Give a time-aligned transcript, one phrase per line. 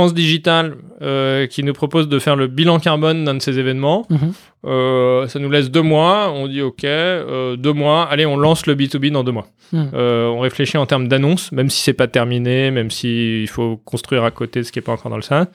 [0.00, 4.06] France Digital euh, qui nous propose de faire le bilan carbone d'un de ces événements.
[4.08, 4.32] Mhm.
[4.66, 6.32] Euh, ça nous laisse deux mois.
[6.34, 8.04] On dit OK, euh, deux mois.
[8.10, 9.48] Allez, on lance le B2B dans deux mois.
[9.74, 9.90] Mhm.
[9.94, 14.30] On réfléchit en termes d'annonce, même si c'est pas terminé, même s'il faut construire à
[14.30, 15.48] côté ce qui est pas encore dans le sein.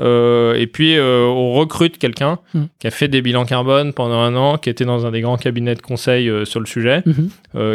[0.00, 2.68] Et puis on recrute quelqu'un Mhm.
[2.78, 5.38] qui a fait des bilans carbone pendant un an, qui était dans un des grands
[5.38, 7.02] cabinets de conseil sur le sujet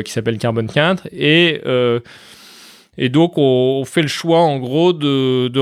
[0.05, 1.59] qui s'appelle Carbone 4 et
[2.97, 5.61] et donc on, on fait le choix en gros de, de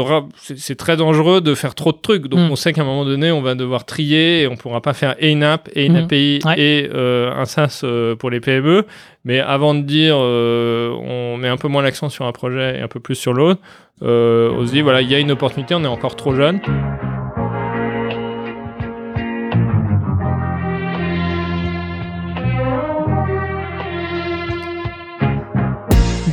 [0.58, 2.52] c'est très dangereux de faire trop de trucs donc Mm.
[2.52, 5.16] on sait qu'à un moment donné on va devoir trier et on pourra pas faire
[5.20, 6.04] et une app et une Mm.
[6.04, 6.56] API Ouais.
[6.60, 8.86] et euh, un SaaS euh, pour les PME
[9.24, 12.82] mais avant de dire euh, on met un peu moins l'accent sur un projet et
[12.82, 13.62] un peu plus sur l'autre
[14.04, 16.60] euh, on se dit voilà il y a une opportunité on est encore trop jeune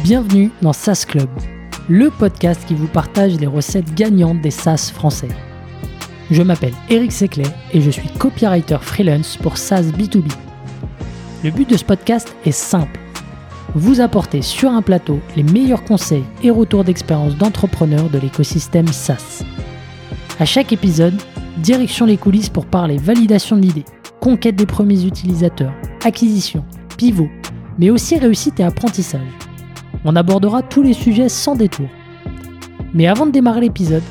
[0.08, 1.28] Bienvenue dans SaaS Club,
[1.86, 5.28] le podcast qui vous partage les recettes gagnantes des SaaS français.
[6.30, 7.44] Je m'appelle Eric Seclet
[7.74, 10.32] et je suis copywriter freelance pour SaaS B2B.
[11.44, 12.98] Le but de ce podcast est simple.
[13.74, 19.44] Vous apporter sur un plateau les meilleurs conseils et retours d'expérience d'entrepreneurs de l'écosystème SaaS.
[20.40, 21.20] À chaque épisode,
[21.58, 23.84] direction les coulisses pour parler validation de l'idée,
[24.22, 26.64] conquête des premiers utilisateurs, acquisition,
[26.96, 27.28] pivot,
[27.78, 29.47] mais aussi réussite et apprentissage.
[30.04, 31.88] On abordera tous les sujets sans détour.
[32.94, 34.02] Mais avant de démarrer l'épisode,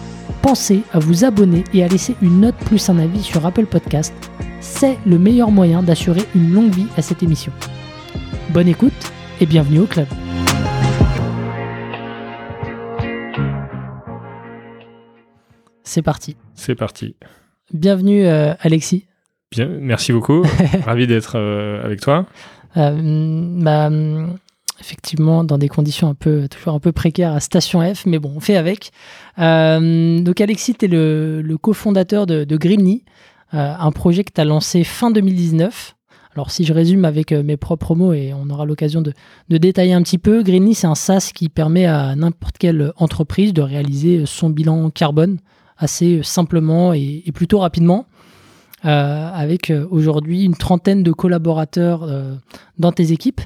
[0.42, 4.14] pensez à vous abonner et à laisser une note plus un avis sur Apple Podcast.
[4.60, 7.52] C'est le meilleur moyen d'assurer une longue vie à cette émission.
[8.50, 8.94] Bonne écoute
[9.40, 10.08] et bienvenue au club.
[15.84, 16.36] C'est parti.
[16.54, 17.16] c'est parti
[17.74, 19.06] Bienvenue euh, Alexis.
[19.52, 20.44] bien merci beaucoup
[20.86, 22.26] ravi d'être euh, avec toi
[22.76, 22.92] Euh,
[23.62, 23.90] bah,
[24.80, 28.34] effectivement, dans des conditions un peu, toujours un peu précaires à Station F, mais bon,
[28.36, 28.92] on fait avec.
[29.40, 32.60] Euh, donc, Alexis, tu es le, cofondateur de, de
[33.54, 35.96] euh, un projet que tu as lancé fin 2019.
[36.36, 39.14] Alors, si je résume avec euh, mes propres mots, et on aura l'occasion de,
[39.50, 43.62] détailler un petit peu, Greenly, c'est un SaaS qui permet à n'importe quelle entreprise de
[43.62, 45.40] réaliser son bilan carbone
[45.78, 48.06] assez simplement et, plutôt rapidement.
[48.84, 52.08] Avec aujourd'hui une trentaine de collaborateurs
[52.78, 53.42] dans tes équipes.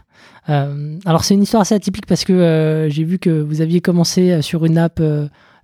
[0.50, 3.80] Euh, alors c'est une histoire assez atypique parce que euh, j'ai vu que vous aviez
[3.80, 5.02] commencé euh, sur une app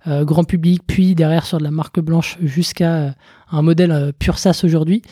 [0.06, 3.14] grand public, puis derrière sur de la marque blanche jusqu'à
[3.50, 5.02] un modèle pur SaaS aujourd'hui.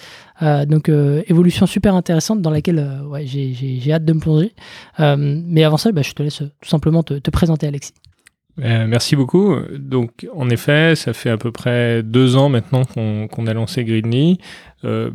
[0.41, 4.55] Donc évolution super intéressante dans laquelle j'ai- hâte de me plonger.
[4.99, 7.93] Mais avant ça, bah, je te laisse tout simplement te présenter Alexis.
[8.59, 9.55] Euh, merci beaucoup.
[9.78, 14.39] Donc, en effet, ça fait à peu près deux ans maintenant qu'on a lancé Greenly,
[14.84, 15.11] euh,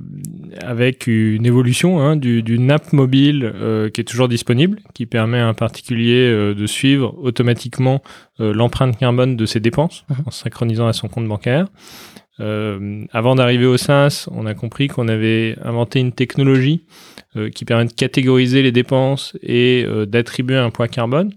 [0.62, 5.40] avec une évolution hein, du- d'une app mobile euh, qui est toujours disponible, qui permet
[5.40, 8.02] à un particulier de suivre automatiquement
[8.38, 10.16] l'empreinte carbone de ses dépenses Mhm.
[10.28, 11.68] en synchronisant à son compte bancaire.
[12.40, 16.86] Avant d'arriver au SaaS, on a compris qu'on avait inventé une technologie
[17.54, 21.32] qui permet de catégoriser les dépenses et d'attribuer un poids carbone.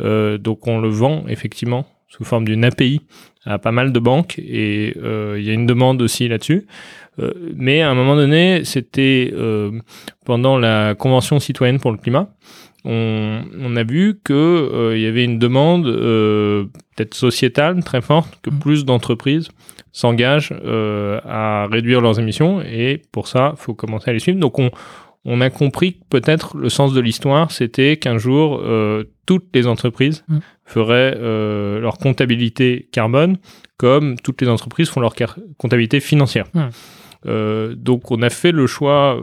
[0.00, 3.00] Euh, donc on le vend effectivement sous forme d'une API
[3.44, 6.66] à pas mal de banques et euh, il y a une demande aussi là-dessus.
[7.18, 9.32] Euh, mais à un moment donné, c'était
[10.24, 12.28] pendant la Convention citoyenne pour le climat,
[12.84, 18.02] on, on a vu que euh, il y avait une demande euh, peut-être sociétale très
[18.02, 18.58] forte, que Mm.
[18.58, 19.48] plus d'entreprises
[19.92, 24.38] s'engagent euh, à réduire leurs émissions et pour ça, faut commencer à les suivre.
[24.38, 24.70] Donc on,
[25.24, 29.66] on a compris que peut-être le sens de l'histoire, c'était qu'un jour, euh, toutes les
[29.66, 30.38] entreprises Mm.
[30.64, 33.38] feraient euh, leur comptabilité carbone
[33.78, 35.14] comme toutes les entreprises font leur
[35.56, 36.46] comptabilité financière.
[36.52, 36.60] Mm.
[37.26, 39.18] Euh, donc on a fait le choix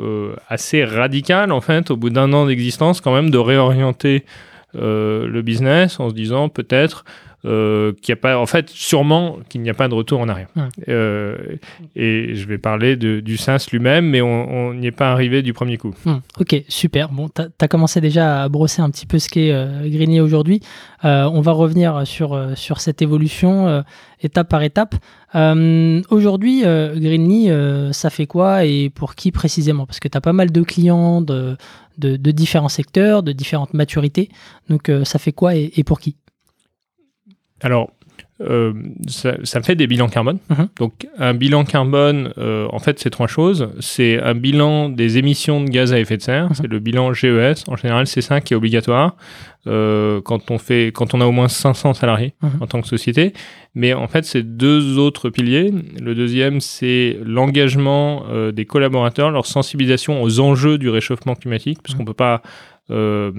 [0.50, 4.26] assez radical, en fait, au bout d'un an d'existence, quand même, de réorienter
[4.74, 7.04] le business en se disant peut-être
[7.44, 10.30] euh, qu'il n'y a pas, en fait, sûrement qu'il n'y a pas de retour en
[10.30, 10.48] arrière.
[10.88, 11.38] Euh,
[11.96, 15.54] et je vais parler de, du SaaS lui-même, mais on n'y est pas arrivé du
[15.54, 15.94] premier coup.
[16.06, 17.10] Hmm, ok, super.
[17.10, 20.62] Bon, tu as, commencé déjà à brosser un petit peu ce qu'est euh, aujourd'hui.
[21.04, 23.84] Euh, on va revenir sur, sur cette évolution
[24.22, 24.96] étape par étape.
[25.34, 27.50] Aujourd'hui, Greenly,
[27.92, 29.86] ça fait quoi et pour qui précisément?
[29.88, 31.58] Parce que tu as pas mal de clients de,
[31.98, 34.30] de, de différents secteurs, de différentes maturités.
[34.70, 36.16] Donc, ça fait quoi et, et pour qui?
[37.62, 37.92] Alors,
[38.42, 38.74] euh,
[39.08, 40.40] ça, ça fait des bilans carbone.
[40.50, 40.68] Mhm.
[40.80, 43.70] Donc, un bilan carbone, euh, en fait, c'est trois choses.
[43.80, 46.46] C'est un bilan des émissions de gaz à effet de serre.
[46.50, 46.54] Mhm.
[46.56, 47.66] C'est le bilan GES.
[47.68, 49.16] En général, c'est ça qui est obligatoire
[49.68, 52.50] euh, quand on fait, quand on a au moins 500 salariés Mhm.
[52.62, 53.34] en tant que société.
[53.76, 55.72] Mais en fait, c'est deux autres piliers.
[56.02, 61.94] Le deuxième, c'est l'engagement euh, des collaborateurs, leur sensibilisation aux enjeux du réchauffement climatique, parce
[61.94, 62.00] Mhm.
[62.00, 62.42] qu'on peut pas
[62.90, 63.32] euh,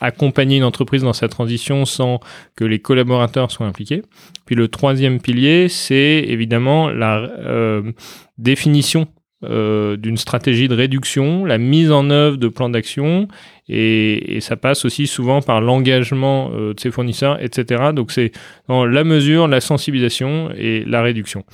[0.00, 2.20] accompagner une entreprise dans sa transition sans
[2.56, 4.02] que les collaborateurs soient impliqués.
[4.46, 7.92] Puis le troisième pilier, c'est évidemment la euh,
[8.38, 9.06] définition
[9.44, 13.26] euh, d'une stratégie de réduction, la mise en œuvre de plans d'action,
[13.68, 17.90] et, ça passe aussi souvent par l'engagement euh, de ses fournisseurs, etc.
[17.94, 18.32] Donc c'est
[18.68, 21.44] dans la mesure, la sensibilisation et la réduction.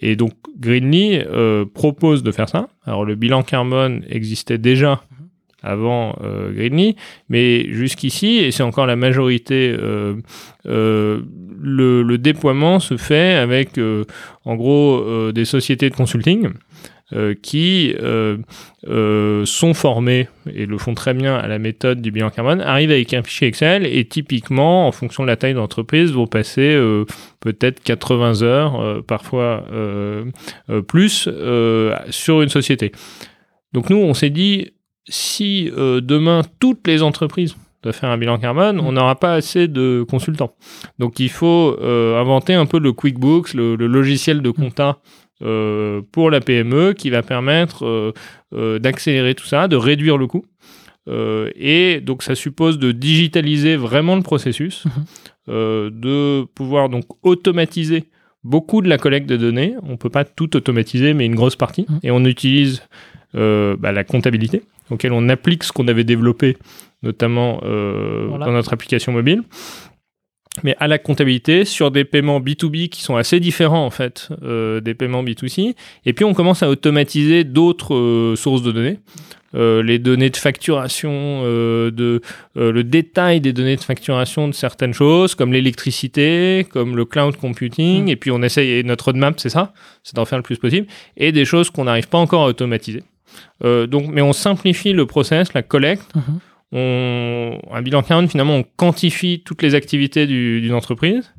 [0.00, 1.20] Et donc Greenly
[1.74, 2.68] propose de faire ça.
[2.84, 5.02] Alors le bilan carbone existait déjà
[5.62, 6.96] avant euh, Greenly,
[7.28, 10.14] mais jusqu'ici, et c'est encore la majorité, euh,
[10.66, 11.20] euh,
[11.60, 13.80] le, déploiement se fait avec
[14.44, 16.50] en gros des sociétés de consulting
[17.14, 18.38] euh, qui euh,
[18.88, 22.90] euh, sont formés et le font très bien à la méthode du bilan carbone, arrivent
[22.90, 26.74] avec un fichier Excel et typiquement, en fonction de la taille de l'entreprise, vont passer
[27.40, 29.64] peut-être 80 heures, parfois
[30.88, 31.28] plus,
[32.08, 32.92] sur une société.
[33.74, 34.72] Donc nous, on s'est dit,
[35.08, 40.04] si demain toutes les entreprises doivent faire un bilan carbone, on n'aura pas assez de
[40.08, 40.54] consultants.
[40.98, 44.98] Donc il faut inventer un peu le QuickBooks, le, le logiciel de compta
[45.42, 48.12] euh, pour la PME qui va permettre euh,
[48.54, 50.44] euh, d'accélérer tout ça, de réduire le coût.
[51.08, 55.90] et donc ça suppose de digitaliser vraiment le processus, mhm.
[55.90, 58.04] de pouvoir donc automatiser
[58.44, 59.74] beaucoup de la collecte de données.
[59.82, 61.86] On ne peut pas tout automatiser, mais une grosse partie.
[61.88, 62.00] Mhm.
[62.04, 62.82] Et on utilise
[63.34, 64.62] bah, la comptabilité,
[64.92, 66.56] auquel on applique ce qu'on avait développé,
[67.02, 69.42] notamment dans notre application mobile
[70.62, 74.80] mais à la comptabilité sur des paiements B2B qui sont assez différents en fait euh,
[74.80, 75.74] des paiements B2C.
[76.04, 78.98] Et puis on commence à automatiser d'autres euh, sources de données.
[79.54, 81.10] Euh, les données de facturation,
[81.44, 82.22] euh, de,
[82.56, 87.36] euh, le détail des données de facturation de certaines choses, comme l'électricité, comme le cloud
[87.36, 88.08] computing, mmh.
[88.08, 89.74] et puis on essaye, et notre roadmap c'est ça,
[90.04, 90.86] c'est d'en faire le plus possible,
[91.18, 93.02] et des choses qu'on n'arrive pas encore à automatiser.
[93.62, 96.20] Donc, mais on simplifie le process, la collecte, mmh
[96.72, 101.32] on, un bilan carbone, finalement, on quantifie toutes les activités d'une entreprise.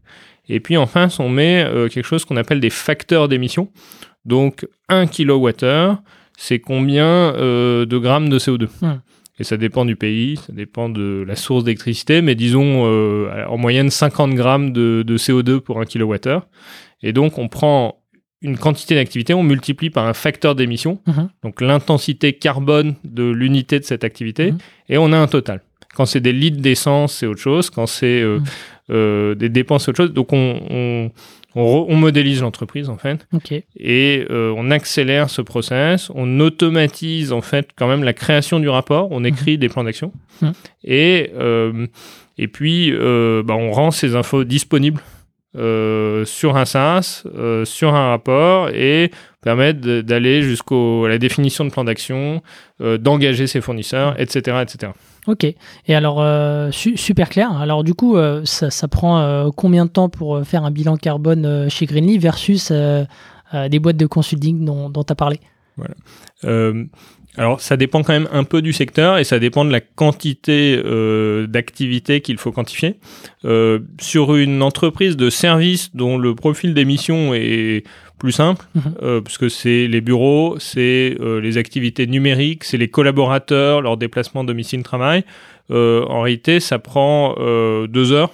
[0.47, 3.69] Et puis, en face, on met euh, quelque chose qu'on appelle des facteurs d'émission.
[4.25, 5.95] Donc, 1 kWh,
[6.37, 8.67] c'est combien euh, de grammes de CO2
[9.39, 13.57] Et ça dépend du pays, ça dépend de la source d'électricité, mais disons euh, en
[13.57, 16.41] moyenne 50 grammes de, de CO2 pour 1 kWh.
[17.01, 18.02] Et donc, on prend
[18.43, 21.29] une quantité d'activité, on multiplie par un facteur d'émission, mhm.
[21.43, 24.57] donc l'intensité carbone de l'unité de cette activité, mhm.
[24.89, 25.61] et on a un total.
[25.95, 27.69] Quand c'est des litres d'essence, c'est autre chose.
[27.69, 28.45] Quand c'est euh, mhm.
[28.91, 30.13] euh, des dépenses, c'est autre chose.
[30.13, 31.11] Donc on,
[31.55, 33.27] on, modélise l'entreprise en fait,
[33.79, 36.11] et euh, on accélère ce process.
[36.15, 39.07] On automatise en fait quand même la création du rapport.
[39.11, 40.11] On écrit des plans d'action,
[40.83, 41.31] et
[42.39, 45.01] et puis bah, on rend ces infos disponibles
[45.55, 49.11] euh, sur un SaaS, euh, sur un rapport et
[49.41, 52.41] permettre d'aller jusqu'à la définition de plan d'action,
[52.81, 54.93] euh, d'engager ses fournisseurs, etc., etc.
[55.27, 55.45] Ok.
[55.87, 56.25] Et alors,
[56.73, 57.55] super clair.
[57.55, 61.85] Alors, du coup, ça, ça, prend combien de temps pour faire un bilan carbone chez
[61.85, 65.39] Greenly versus des boîtes de consulting dont tu as parlé?
[65.77, 65.95] Voilà.
[67.37, 70.79] Alors, ça dépend quand même un peu du secteur et ça dépend de la quantité
[70.85, 72.97] euh, d'activités qu'il faut quantifier.
[73.43, 77.83] Euh, sur une entreprise de service dont le profil d'émission est
[78.19, 78.81] plus simple, mhm.
[79.01, 85.23] euh, puisque c'est les bureaux, c'est les activités numériques, c'est les collaborateurs, leur déplacement domicile-travail.
[85.69, 87.35] En réalité, ça prend
[87.87, 88.31] deux heures.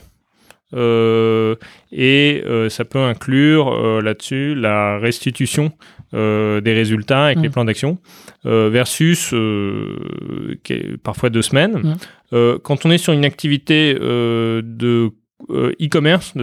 [1.92, 5.72] et ça peut inclure là-dessus la restitution
[6.16, 7.52] euh, des résultats avec les mm.
[7.52, 8.00] plans d'action
[8.48, 9.96] euh, versus euh,
[11.04, 11.96] parfois deux semaines.
[12.32, 12.58] Mm.
[12.64, 15.12] quand on est sur une activité de
[15.52, 16.34] e-commerce,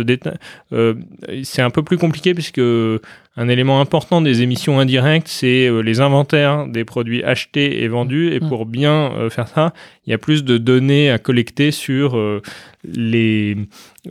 [1.43, 2.61] c'est un peu plus compliqué puisque
[3.37, 8.33] un élément important des émissions indirectes, c'est les inventaires des produits achetés et vendus.
[8.33, 8.49] Et mm.
[8.49, 9.73] pour bien faire ça,
[10.07, 12.19] il y a plus de données à collecter sur
[12.85, 13.57] les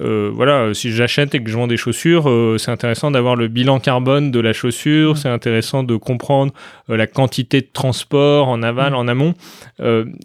[0.01, 3.47] euh, voilà, si j'achète et que je vends des chaussures, euh, c'est intéressant d'avoir le
[3.47, 6.53] bilan carbone de la chaussure, c'est intéressant de comprendre
[6.89, 9.33] euh, la quantité de transport en aval, en amont.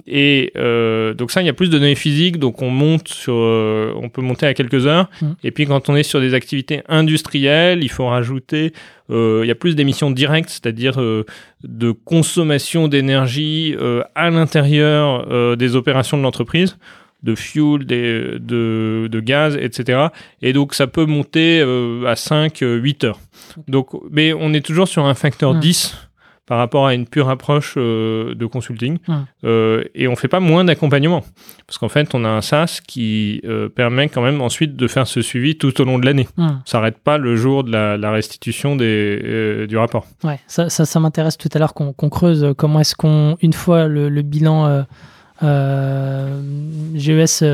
[0.06, 0.52] et
[1.16, 4.22] donc ça, il y a plus de données physiques, donc on monte sur, on peut
[4.22, 5.08] monter à quelques heures.
[5.44, 8.72] Et puis quand on est sur des activités industrielles, il faut rajouter,
[9.08, 13.74] il y a plus d'émissions directes, c'est-à-dire de consommation d'énergie
[14.14, 16.76] à l'intérieur des opérations de l'entreprise
[17.22, 18.38] de fuel, de,
[19.08, 20.06] de, gaz, etc.
[20.42, 23.20] Et donc ça peut monter euh, à 5, 8 euh, heures.
[23.68, 26.09] Donc, mais on est toujours sur un facteur 10
[26.50, 28.98] par rapport à une pure approche euh, de consulting.
[29.94, 31.22] et on fait pas moins d'accompagnement.
[31.68, 33.40] Parce qu'en fait, on a un SaaS qui
[33.76, 36.26] permet quand même ensuite de faire ce suivi tout au long de l'année.
[36.36, 40.06] Ça s'arrête pas le jour de la, restitution des, du rapport.
[40.24, 44.08] Ouais, ça, ça, m'intéresse tout à l'heure qu'on creuse comment est-ce qu'on, une fois le,
[44.08, 44.84] le bilan
[46.94, 47.44] GES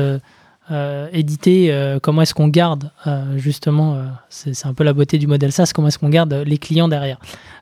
[0.69, 5.25] euh, éditer euh, comment est-ce qu'on garde euh, justement, c'est un peu la beauté du
[5.25, 7.19] modèle SaaS, comment est-ce qu'on garde les clients derrière.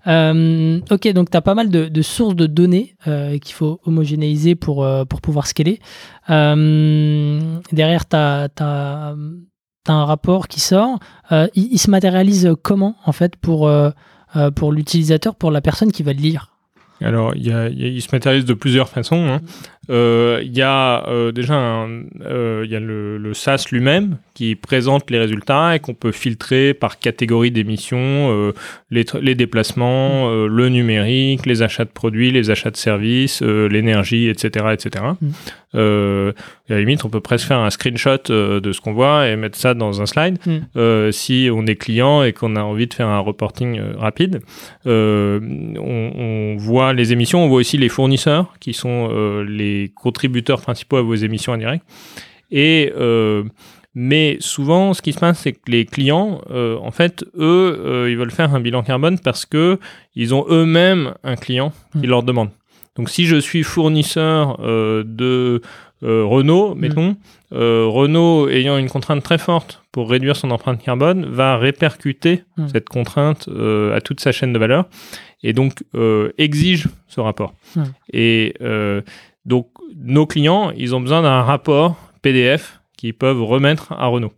[0.08, 5.22] ok, donc tu as pas mal de, sources de données qu'il faut homogénéiser pour, pour
[5.22, 5.80] pouvoir scaler.
[6.28, 9.16] derrière, tu as,
[9.88, 10.98] un rapport qui sort.
[11.54, 13.70] Il, se matérialise comment en fait pour,
[14.56, 16.52] pour l'utilisateur, pour la personne qui va le lire?
[17.02, 17.48] Alors, il,
[17.78, 19.28] il se matérialise de plusieurs façons.
[19.28, 19.42] Hein.
[19.90, 24.56] Euh, il y a euh, déjà euh, il y a le, le SaaS lui-même qui
[24.56, 28.52] présente les résultats et qu'on peut filtrer par catégorie d'émissions,
[28.92, 30.46] les, les, déplacements, mm.
[30.48, 35.06] le numérique, les achats de produits, les achats de services, l'énergie, etc., etc.
[35.22, 35.30] Mm.
[35.74, 36.34] à
[36.68, 39.74] la limite, on peut presque faire un screenshot de ce qu'on voit et mettre ça
[39.74, 41.12] dans un slide mm.
[41.14, 44.42] si on est client et qu'on a envie de faire un reporting rapide.
[44.86, 45.40] On,
[45.80, 51.02] on, voit les émissions, on voit aussi les fournisseurs qui sont les contributeurs principaux à
[51.02, 51.86] vos émissions indirectes.
[52.52, 53.44] Et euh,
[53.94, 58.12] mais souvent, ce qui se passe, c'est que les clients, euh, en fait, eux, euh,
[58.12, 59.80] ils veulent faire un bilan carbone parce que
[60.16, 62.10] ils ont eux-mêmes un client qui mmh.
[62.10, 62.50] leur demande.
[62.98, 65.62] Donc, si je suis fournisseur de
[66.02, 66.80] Renault, mmh.
[66.80, 67.18] mettons,
[67.52, 72.68] Renault ayant une contrainte très forte pour réduire son empreinte carbone, va répercuter mmh.
[72.70, 74.86] cette contrainte à toute sa chaîne de valeur
[75.44, 75.84] et donc
[76.38, 77.54] exige ce rapport.
[78.14, 78.54] Et
[79.46, 84.34] donc, nos clients, ils ont besoin d'un rapport PDF qu'ils peuvent remettre à Renault.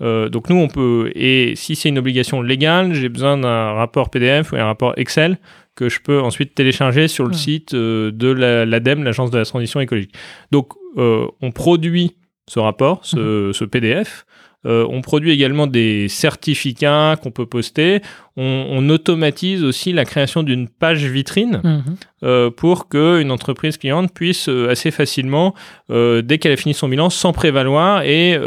[0.00, 4.10] Euh, donc, nous, on peut, et si c'est une obligation légale, j'ai besoin d'un rapport
[4.10, 5.38] PDF ou un rapport Excel
[5.74, 9.80] que je peux ensuite télécharger sur le site euh, de l'ADEME, l'Agence de la transition
[9.80, 10.14] écologique.
[10.50, 12.16] Donc, euh, on produit
[12.46, 14.26] ce rapport, ce, ce PDF.
[14.64, 18.00] Euh, on produit également des certificats qu'on peut poster.
[18.36, 21.96] On, automatise aussi la création d'une page vitrine mhm.
[22.22, 25.54] euh, pour qu'une entreprise cliente puisse euh, assez facilement,
[25.90, 28.38] dès qu'elle a fini son bilan, s'en prévaloir et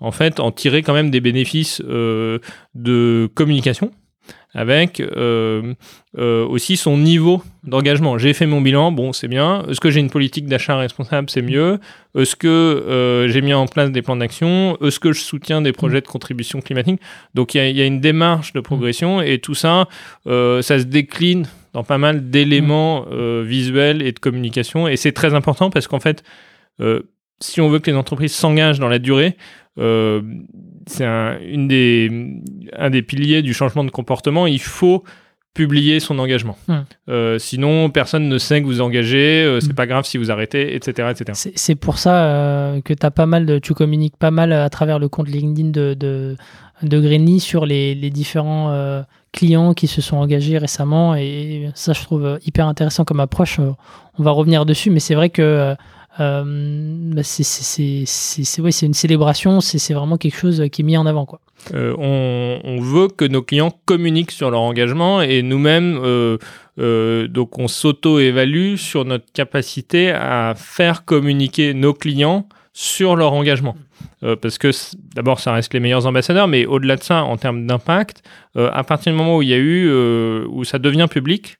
[0.00, 3.92] en fait en tirer quand même des bénéfices de communication
[4.54, 5.74] avec euh,
[6.18, 8.18] euh, aussi son niveau d'engagement.
[8.18, 9.64] J'ai fait mon bilan, bon, c'est bien.
[9.68, 11.78] Est-ce que j'ai une politique d'achat responsable, c'est mieux.
[12.16, 15.72] Est-ce que euh, j'ai mis en place des plans d'action Est-ce que je soutiens des
[15.72, 17.00] projets de contribution climatique
[17.34, 19.88] Donc il y, y, a une démarche de progression et tout ça,
[20.26, 23.06] ça se décline dans pas mal d'éléments
[23.42, 24.86] visuels et de communication.
[24.88, 26.22] Et c'est très important parce qu'en fait,
[27.42, 29.36] si on veut que les entreprises s'engagent dans la durée,
[29.78, 30.22] euh,
[30.86, 32.10] c'est un, une des,
[32.76, 34.46] un des piliers du changement de comportement.
[34.46, 35.04] Il faut
[35.54, 36.56] publier son engagement.
[36.68, 36.84] Hum.
[37.10, 39.74] Euh, sinon, personne ne sait que vous engagez, euh, c'est hum.
[39.74, 41.10] pas grave si vous arrêtez, etc.
[41.10, 41.52] etc.
[41.54, 45.08] C'est pour ça que as pas mal de, tu communiques pas mal à travers le
[45.08, 46.36] compte LinkedIn de, de,
[46.82, 51.14] de sur les, les différents clients qui se sont engagés récemment.
[51.16, 53.58] Et ça, je trouve hyper intéressant comme approche.
[54.18, 55.74] On va revenir dessus, mais c'est vrai que euh,
[56.18, 61.26] bah, c'est une célébration, c'est vraiment quelque chose qui est mis en avant.
[61.26, 61.40] Quoi.
[61.74, 67.68] Euh, on, veut que nos clients communiquent sur leur engagement et nous-mêmes, euh, donc on
[67.68, 73.76] s'auto-évalue sur notre capacité à faire communiquer nos clients sur leur engagement.
[74.40, 74.70] parce que
[75.14, 78.22] d'abord, ça reste les meilleurs ambassadeurs, mais au-delà de ça, en termes d'impact,
[78.56, 79.90] à partir du moment où il y a eu,
[80.46, 81.58] où ça devient public,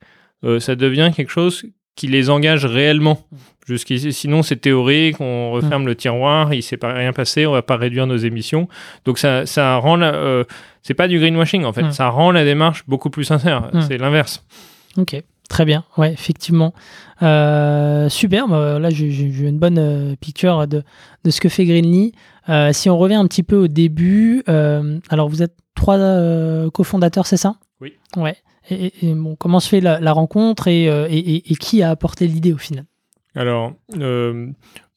[0.58, 3.20] ça devient quelque chose qui les engage réellement.
[3.66, 7.62] Jusqu'ici, sinon c'est théorique, on referme le tiroir, il s'est pas rien passé, on va
[7.62, 8.68] pas réduire nos émissions.
[9.04, 10.42] Donc ça, ça rend, euh,
[10.82, 13.70] c'est pas du greenwashing en fait, ça rend la démarche beaucoup plus sincère.
[13.86, 14.44] C'est l'inverse.
[14.96, 16.74] Ok, très bien, ouais, effectivement.
[17.22, 20.82] Euh, super, bah, là j'ai une bonne euh, picture de,
[21.24, 22.12] de, ce que fait Greenly.
[22.48, 24.42] Euh, si on revient un petit peu au début,
[25.08, 25.98] alors vous êtes trois
[26.74, 27.54] cofondateurs, c'est ça?
[27.80, 27.92] Oui.
[28.16, 28.36] Ouais.
[28.72, 32.84] Et, bon, comment se fait la, rencontre et, et, qui a apporté l'idée au final?
[33.34, 34.48] Alors, euh,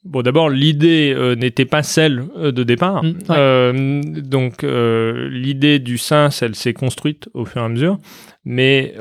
[0.04, 3.04] bon, d'abord, l'idée euh, n'était pas celle euh, de départ.
[3.04, 7.98] Mmh, donc, l'idée du SaaS, elle s'est construite au fur et à mesure.
[8.46, 8.94] Mais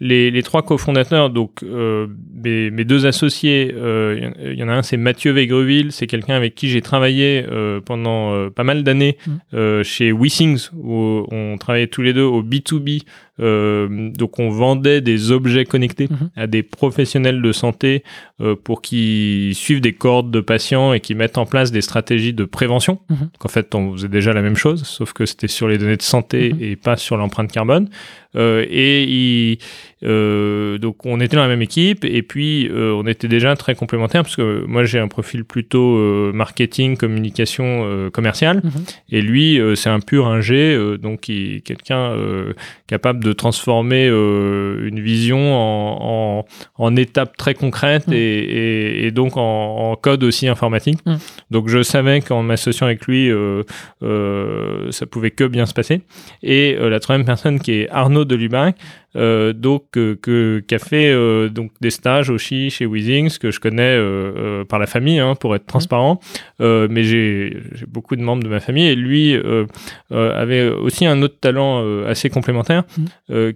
[0.00, 4.96] les, les, trois cofondateurs, donc mes, mes, deux associés, il y en a un, c'est
[4.96, 7.46] Mathieu Végreville, c'est quelqu'un avec qui j'ai travaillé
[7.84, 9.82] pendant pas mal d'années mmh.
[9.84, 13.02] chez WeSings, où on travaillait tous les deux au B2B
[13.38, 16.30] euh, donc on vendait des objets connectés mhm.
[16.36, 18.02] à des professionnels de santé
[18.40, 22.32] euh, pour qu'ils suivent des cordes de patients et qu'ils mettent en place des stratégies
[22.32, 22.98] de prévention.
[23.10, 23.28] Mhm.
[23.44, 26.02] En fait, on faisait déjà la même chose, sauf que c'était sur les données de
[26.02, 26.62] santé mhm.
[26.62, 27.88] et pas sur l'empreinte carbone.
[28.36, 29.58] Et il,
[30.02, 34.36] donc on était dans la même équipe et puis on était déjà très complémentaires parce
[34.36, 38.84] que moi j'ai un profil plutôt marketing, communication commerciale mhm.
[39.10, 41.22] et lui c'est un pur ingé donc
[41.64, 42.14] quelqu'un
[42.86, 46.25] capable de transformer une vision en, en,
[46.96, 48.14] étapes très concrètes mhm.
[48.14, 50.98] et, et, donc en, en, code aussi informatique.
[51.06, 51.18] Mhm.
[51.50, 53.62] Donc je savais qu'en m'associant avec lui, euh,
[54.02, 56.02] euh, ça pouvait que bien se passer.
[56.42, 58.76] Et euh, la troisième personne qui est Arnaud de Lubac,
[59.16, 61.14] euh, donc que, qui a fait
[61.48, 63.98] donc des stages aussi chez Weezings que je connais
[64.68, 65.66] par la famille hein, pour être mmh.
[65.66, 66.20] transparent
[66.60, 67.56] mais j'ai
[67.88, 69.34] beaucoup de membres de ma famille et lui
[70.10, 72.84] avait aussi un autre talent assez complémentaire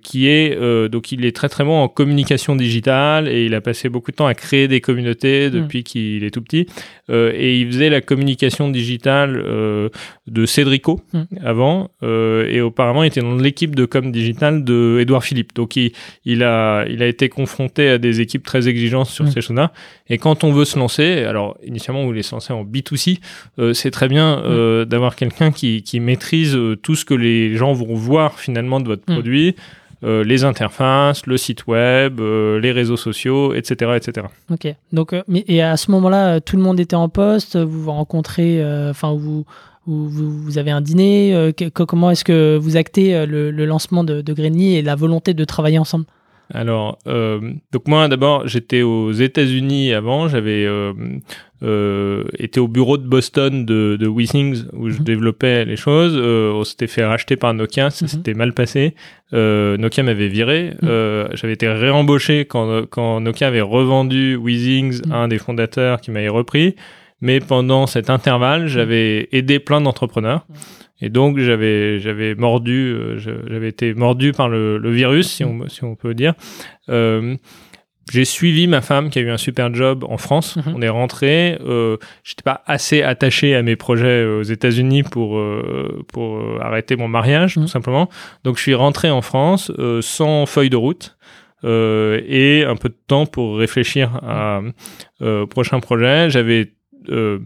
[0.02, 3.88] qui est donc il est très très bon en communication digitale et il a passé
[3.88, 5.50] beaucoup de temps à créer des communautés mmh.
[5.50, 6.66] depuis qu'il est tout petit
[7.08, 9.42] et il faisait la communication digitale
[10.26, 11.00] de Cédrico
[11.44, 16.42] avant et auparavant il était dans l'équipe de com digital de Edouard Philippe donc il,
[16.42, 19.30] a, il a été confronté à des équipes très exigeantes sur mm.
[19.30, 19.72] ces choses-là.
[20.08, 23.18] Et quand on veut se lancer, alors initialement on voulait se lancer en B2C,
[23.58, 27.72] euh, c'est très bien euh, d'avoir quelqu'un qui, maîtrise euh, tout ce que les gens
[27.72, 29.16] vont voir finalement de votre mm.
[30.00, 30.28] Produit.
[30.28, 34.26] les interfaces, le site web, les réseaux sociaux, etc., etc.
[34.50, 34.74] Ok.
[34.92, 37.56] Donc, mais et à ce moment-là, tout le monde était en poste.
[37.56, 39.44] Vous vous rencontrez, enfin vous
[39.86, 44.34] vous, avez un dîner euh, Comment est-ce que vous actez euh, le, lancement de, de
[44.40, 46.04] et la volonté de travailler ensemble?
[46.52, 50.66] Alors, euh, donc moi d'abord j'étais aux États-Unis avant, j'avais
[51.62, 55.04] été au bureau de Boston de, de WeThings où je mhm.
[55.04, 56.16] développais les choses.
[56.16, 58.08] on s'était fait racheter par Nokia, ça mhm.
[58.08, 58.94] s'était mal passé.
[59.32, 60.74] Nokia m'avait viré.
[60.82, 61.28] Mhm.
[61.34, 66.28] J'avais été réembauché quand, quand Nokia avait revendu WeThings à un des fondateurs qui m'avait
[66.28, 66.76] repris.
[67.20, 70.46] Mais pendant cet intervalle, j'avais aidé plein d'entrepreneurs.
[71.02, 75.66] Et donc, j'avais, j'avais mordu, euh, j'avais été mordu par le, le virus, si on,
[75.68, 76.34] si on peut dire.
[78.10, 80.56] Euh, j'ai suivi ma femme qui a eu un super job en France.
[80.56, 80.74] Mhm.
[80.76, 81.58] On est rentré.
[81.64, 87.08] Euh, J'étais pas assez attaché à mes projets aux États-Unis pour euh, pour arrêter mon
[87.08, 87.68] mariage, tout mhm.
[87.68, 88.08] simplement.
[88.44, 91.16] Donc, je suis rentré en France sans feuille de route.
[91.64, 94.60] et un peu de temps pour réfléchir à,
[95.20, 96.30] au prochain projet.
[96.30, 96.72] J'avais
[97.08, 97.38] euh,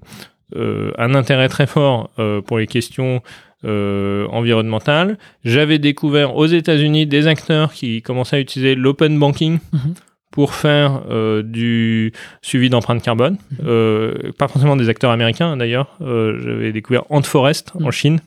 [0.56, 3.23] euh, un intérêt très fort euh, pour les questions
[3.66, 5.16] environnementales.
[5.42, 9.59] J'avais découvert aux États-Unis des acteurs qui commençaient à utiliser l'open banking.
[9.73, 9.94] Mhm.
[10.34, 11.02] Pour faire
[11.44, 13.38] du suivi d'empreinte carbone.
[13.52, 14.32] Mhm.
[14.36, 15.97] pas forcément des acteurs américains d'ailleurs.
[16.00, 17.92] J'avais découvert Antforest en mhm.
[17.92, 18.20] Chine,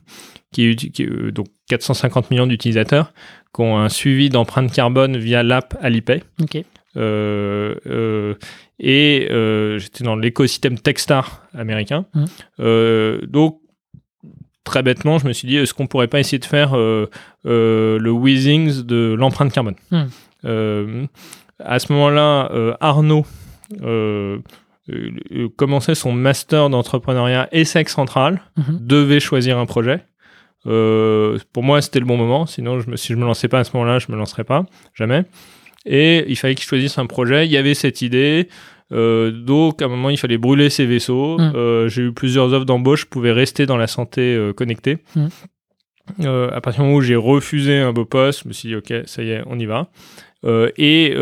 [0.53, 3.11] qui, qui donc 450 millions d'utilisateurs,
[3.53, 6.23] qui ont un suivi d'empreinte carbone via l'app Alipay.
[6.41, 6.65] Okay.
[6.97, 8.35] Euh, euh,
[8.79, 12.05] et euh, j'étais dans l'écosystème Techstar américain.
[12.13, 13.25] Mmh.
[13.27, 13.59] donc,
[14.63, 18.83] très bêtement, je me suis dit, est-ce qu'on pourrait pas essayer de faire le Weezings
[18.83, 19.75] de l'empreinte carbone?
[19.91, 21.05] Mmh.
[21.59, 23.25] À ce moment-là, Arnaud
[25.57, 28.61] commençait son master d'entrepreneuriat ESSEC Central, mmh.
[28.81, 30.05] devait choisir un projet.
[30.63, 32.45] pour moi, c'était le bon moment.
[32.45, 34.65] Sinon, je me, si je me lançais pas à ce moment-là, je me lancerais pas,
[34.93, 35.25] jamais.
[35.87, 37.45] Et il fallait qu'il choisisse un projet.
[37.45, 38.49] Il y avait cette idée.
[38.91, 41.39] Euh, donc, à un moment, il fallait brûler ses vaisseaux.
[41.39, 43.01] Euh, j'ai eu plusieurs offres d'embauche.
[43.01, 44.97] Je pouvais rester dans la santé euh, connectée.
[46.21, 48.75] Euh, à partir du moment où j'ai refusé un beau poste, je me suis dit,
[48.75, 49.89] OK, ça y est, on y va.
[50.45, 51.13] Euh, et,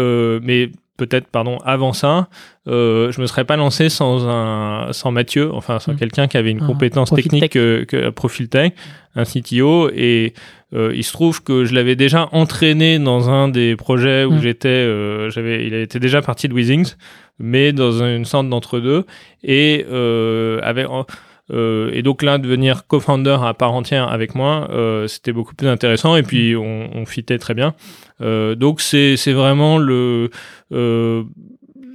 [0.41, 2.27] mais peut-être, pardon, avant ça,
[2.67, 5.97] euh, je me serais pas lancé sans un, sans Mathieu, enfin sans mm.
[5.97, 8.71] quelqu'un qui avait une compétence technique que, que, Profil Tech,
[9.15, 10.33] un CTO, et
[10.73, 14.41] euh, il se trouve que je l'avais déjà entraîné dans un des projets où mm.
[14.41, 16.95] j'étais, euh, j'avais, il était déjà parti de Weezings,
[17.39, 19.05] mais dans une sorte d'entre-deux,
[19.43, 20.87] et euh, avec
[21.51, 25.67] euh, et donc là, devenir co-founder à part entière avec moi, euh, c'était beaucoup plus
[25.67, 27.75] intéressant et puis on, on fitait très bien.
[28.21, 30.29] Euh, donc c'est vraiment le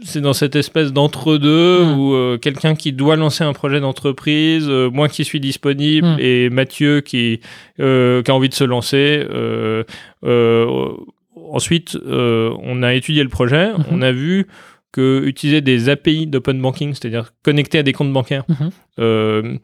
[0.03, 1.99] c'est dans cette espèce d'entre-deux mmh.
[1.99, 6.17] où quelqu'un qui doit lancer un projet d'entreprise, moi qui suis disponible mmh.
[6.21, 7.41] et Mathieu qui,
[7.77, 9.27] qui a envie de se lancer.
[11.53, 13.85] ensuite, on a étudié le projet, mmh.
[13.91, 14.47] on a vu
[14.92, 18.44] que utiliser des API d'open banking, c'est-à-dire connecter à des comptes bancaires,
[18.98, 19.59] euh,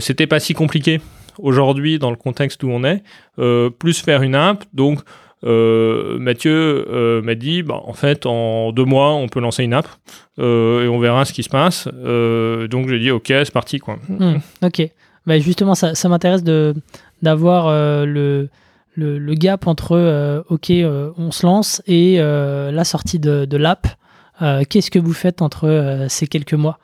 [0.00, 1.00] c'était pas si compliqué
[1.38, 3.02] aujourd'hui dans le contexte où on est,
[3.38, 4.64] euh, plus faire une app.
[4.72, 5.00] Donc
[5.44, 9.74] euh, Mathieu euh, m'a dit, bah, en fait, en deux mois, on peut lancer une
[9.74, 9.88] app
[10.38, 11.86] et on verra ce qui se passe.
[11.86, 13.98] donc j'ai dit, ok, c'est parti quoi.
[14.08, 14.88] Hmm, ok.
[15.26, 16.42] Bah, justement, ça, ça m'intéresse
[17.22, 17.70] d'avoir
[18.06, 18.48] le,
[18.94, 20.72] le, le, gap entre ok,
[21.16, 23.86] on se lance et la sortie de, de l'app.
[24.40, 26.78] Euh, qu'est-ce que vous faites entre euh, ces quelques mois?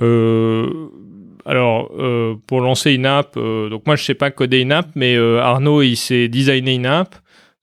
[0.00, 0.68] Euh,
[1.46, 1.90] alors,
[2.46, 5.96] pour lancer une app, donc moi je sais pas coder une app, mais Arnaud il
[5.96, 7.16] sait designer une app.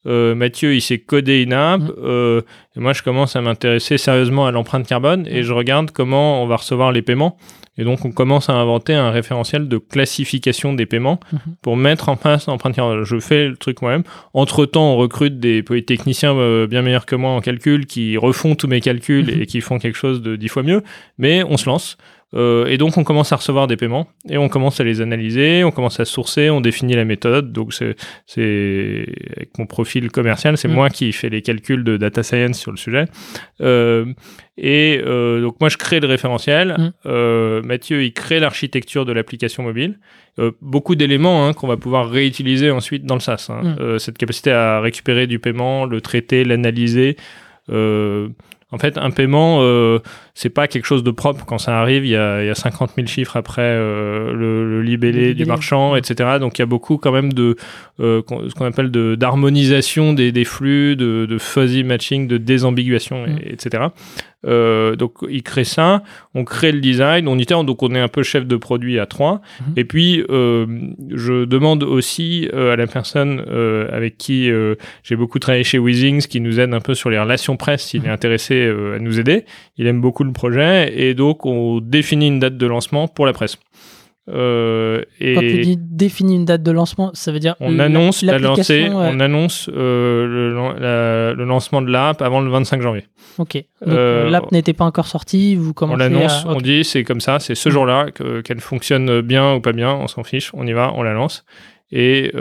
[0.05, 1.81] Mathieu, il s'est codé une app.
[1.81, 2.41] Mm.
[2.75, 6.47] et moi, je commence à m'intéresser sérieusement à l'empreinte carbone et je regarde comment on
[6.47, 7.37] va recevoir les paiements.
[7.77, 11.39] Et donc, on commence à inventer un référentiel de classification des paiements Mhm.
[11.61, 13.03] pour mettre en place l'empreinte carbone.
[13.03, 14.03] Je fais le truc moi-même.
[14.33, 18.67] Entre-temps, on recrute des polytechniciens euh, bien meilleurs que moi en calcul qui refont tous
[18.67, 19.41] mes calculs Mhm.
[19.41, 20.83] et qui font quelque chose de dix fois mieux.
[21.17, 21.97] Mais on se lance.
[22.35, 25.63] Euh, et donc, on commence à recevoir des paiements et on commence à les analyser,
[25.63, 27.53] on commence à sourcer, on définit la méthode.
[27.53, 29.05] Donc, c'est
[29.37, 30.73] avec mon profil commercial, c'est Mm.
[30.73, 33.05] moi qui fais les calculs de data science sur le sujet.
[33.61, 34.05] Euh,
[34.57, 36.93] et euh, donc, moi, je crée le référentiel.
[37.05, 37.61] Mm.
[37.65, 39.99] Mathieu, il crée l'architecture de l'application mobile.
[40.61, 43.47] Beaucoup d'éléments hein, qu'on va pouvoir réutiliser ensuite dans le SaaS.
[43.49, 43.75] hein.
[43.79, 43.99] Mm.
[43.99, 47.15] Cette capacité à récupérer du paiement, le traiter, l'analyser.
[48.69, 49.61] En fait, un paiement,
[50.39, 52.05] c'est pas quelque chose de propre quand ça arrive.
[52.05, 55.33] Il y a, il y a 50 000 chiffres après euh, le, le libellé Le
[55.33, 56.37] du marchand, etc.
[56.39, 57.55] Donc il y a beaucoup quand même de
[57.99, 63.25] euh, ce qu'on appelle de d'harmonisation des, des flux, de, de fuzzy matching, de désambiguation,
[63.25, 63.39] et- Mm.
[63.53, 63.83] etc.
[64.45, 66.03] Euh, donc il crée ça,
[66.35, 69.07] on crée le design, on itère, donc on est un peu chef de produit à
[69.07, 69.41] trois.
[69.61, 69.73] Mhm.
[69.77, 70.67] Et puis euh,
[71.09, 73.43] je demande aussi euh, à la personne
[73.91, 74.49] avec qui
[75.03, 78.03] j'ai beaucoup travaillé chez Weezings, qui nous aide un peu sur les relations presse, s'il
[78.03, 78.13] est Mhm.
[78.13, 79.43] intéressé à nous aider.
[79.77, 83.33] Il aime beaucoup le projet et donc on définit une date de lancement pour la
[83.33, 83.57] presse.
[84.29, 88.23] Euh, et Quand tu dis définir une date de lancement, ça veut dire on annonce
[88.23, 92.49] la lancée, euh, on annonce euh, le, lan- la- le lancement de l'app avant le
[92.49, 93.05] 25 janvier.
[93.37, 93.63] Ok.
[93.87, 96.49] Euh, l'app n'était pas encore sortie, vous On commencez l'annonce, à...
[96.49, 96.61] on ok.
[96.61, 100.07] dit c'est comme ça, c'est ce jour-là que- qu'elle fonctionne bien ou pas bien, on
[100.07, 101.45] s'en fiche, on y va, on la lance.
[101.93, 102.31] Et,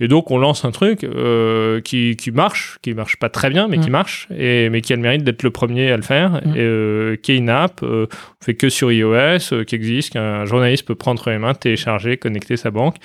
[0.00, 3.68] et donc on lance un truc euh, qui, qui marche, qui marche pas très bien,
[3.68, 3.92] mais qui Mm.
[3.92, 6.56] marche, et, mais qui a le mérite d'être le premier à le faire, Mm.
[6.56, 10.12] et, euh, qui est une app, euh, on fait que sur iOS, euh, qui existe,
[10.14, 12.96] qu'un journaliste peut prendre les mains, télécharger, connecter sa banque,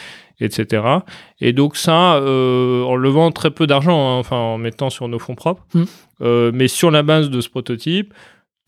[0.42, 0.82] etc.
[1.42, 5.36] Et donc ça, en levant très peu d'argent, hein, enfin en mettant sur nos fonds
[5.36, 5.84] propres, Mm.
[6.54, 8.14] mais sur la base de ce prototype,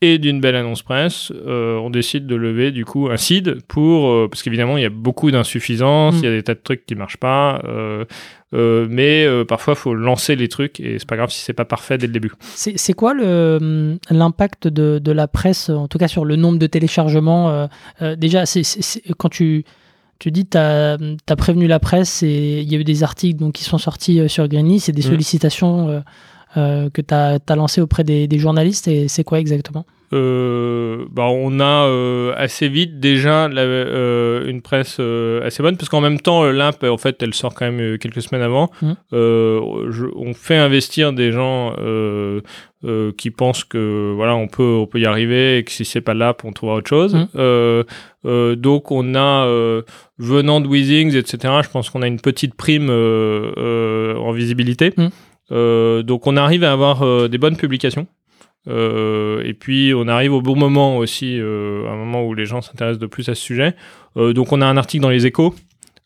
[0.02, 4.08] et d'une belle annonce presse, euh, on décide de lever du coup un seed pour
[4.10, 6.18] euh, parce qu'évidemment il y a beaucoup d'insuffisances, Mm.
[6.18, 8.04] il y a des tas de trucs qui marchent pas, euh,
[8.52, 12.06] mais parfois faut lancer les trucs et c'est pas grave si c'est pas parfait dès
[12.08, 12.32] le début.
[12.54, 16.58] C'est quoi le, hum, l'impact de, de la presse, en tout cas sur le nombre
[16.58, 17.68] de téléchargements
[18.18, 18.62] Déjà, c'est
[19.16, 19.64] quand tu,
[20.18, 20.98] tu dis tu as,
[21.38, 24.46] prévenu la presse et il y a eu des articles donc, qui sont sortis sur
[24.48, 25.12] Greeny, c'est des Mm.
[25.12, 26.02] sollicitations
[26.54, 29.84] que tu as, lancées auprès des, des journalistes et c'est quoi exactement?
[30.14, 35.78] Euh, bah, on a euh, assez vite déjà la- euh, une presse euh, assez bonne
[35.78, 38.42] parce qu'en même temps euh, l'imp en fait elle sort quand même euh, quelques semaines
[38.42, 38.70] avant.
[39.14, 42.42] Euh, je- on fait investir des gens euh,
[42.84, 46.00] euh, qui pensent que voilà on peut on peut y arriver et que si c'est
[46.02, 47.16] pas l'app on trouvera autre chose.
[47.36, 47.84] Euh,
[48.26, 49.80] euh, donc on a euh,
[50.18, 54.92] venant de Weezings etc je pense qu'on a une petite prime euh, euh, en visibilité
[54.98, 55.08] Mhm.
[55.52, 58.06] Euh, donc on arrive à avoir euh, des bonnes publications
[58.68, 62.62] euh, et puis on arrive au bon moment aussi, euh, un moment où les gens
[62.62, 63.74] s'intéressent de plus à ce sujet.
[64.16, 65.54] Euh, donc on a un article dans les échos.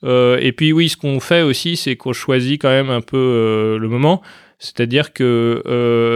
[0.05, 3.89] Et puis oui, ce qu'on fait aussi, c'est qu'on choisit quand même un peu le
[3.89, 4.23] moment.
[4.61, 5.63] C'est-à-dire que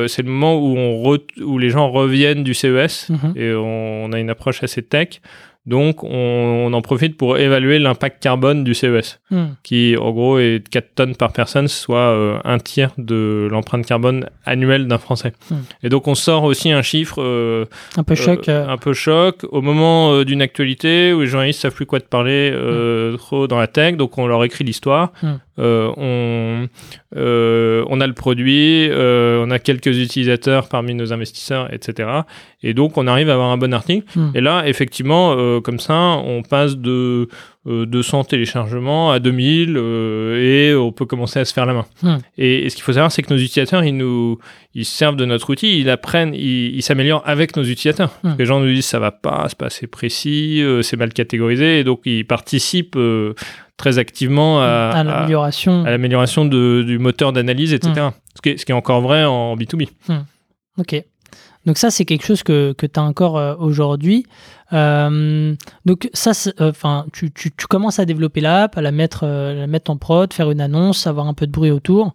[0.09, 3.33] c'est le moment où, on re- où les gens reviennent du CES Mhm.
[3.37, 5.21] et on, on a une approche assez tech.
[5.71, 6.09] Donc on,
[6.67, 9.55] on en profite pour évaluer l'impact carbone du CES Hmm.
[9.63, 13.87] qui en gros est de 4 tonnes par personne, soit euh, un tiers de l'empreinte
[13.87, 15.33] carbone annuelle d'un Français.
[15.51, 15.59] Hmm.
[15.85, 17.65] Et donc on sort aussi un chiffre euh,
[17.97, 18.49] Un peu choc.
[18.49, 22.01] euh, euh, un peu choc au moment d'une actualité où les journalistes savent plus quoi
[22.01, 25.13] te parler euh, trop dans la tech, donc on leur écrit l'histoire.
[25.61, 26.69] Euh, on,
[27.17, 32.09] euh, on a le produit, euh, on a quelques utilisateurs parmi nos investisseurs, etc.
[32.63, 34.07] Et donc on arrive à avoir un bon article.
[34.19, 34.31] Hmm.
[34.35, 37.29] Et là, effectivement, comme ça, on passe de
[37.69, 41.87] euh, 200 téléchargements à 2000 euh, et on peut commencer à se faire la main.
[42.03, 42.17] Hmm.
[42.39, 44.39] Et, et ce qu'il faut savoir, c'est que nos utilisateurs, ils nous,
[44.75, 48.19] ils se servent de notre outil, ils apprennent, ils s'améliorent avec nos utilisateurs.
[48.23, 48.33] Hmm.
[48.39, 51.81] Les gens nous disent ça va pas, c'est pas assez précis, euh, c'est mal catégorisé,
[51.81, 53.35] et donc ils participent euh,
[53.81, 55.85] très activement à, l'amélioration.
[55.85, 58.09] à l'amélioration de- du moteur d'analyse, etc.
[58.37, 59.89] Ce, qui est, ce qui est encore vrai en B2B.
[60.79, 61.03] Ok.
[61.67, 64.25] Donc ça, c'est quelque chose que, que tu as encore euh, aujourd'hui.
[64.73, 69.27] Euh, donc ça, euh, enfin, tu, tu, tu commences à développer l'app, à la mettre,
[69.27, 72.13] la mettre en prod, faire une annonce, avoir un peu de bruit autour.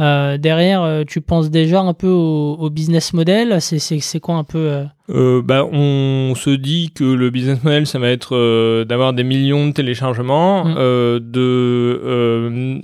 [0.00, 3.56] Euh, derrière, euh, tu penses déjà un peu au, au business model?
[3.60, 7.98] C'est, quoi un peu euh, Euh, bah, on se dit que le business model, ça
[7.98, 10.74] va être d'avoir des millions de téléchargements, Mm.
[10.78, 12.80] euh, de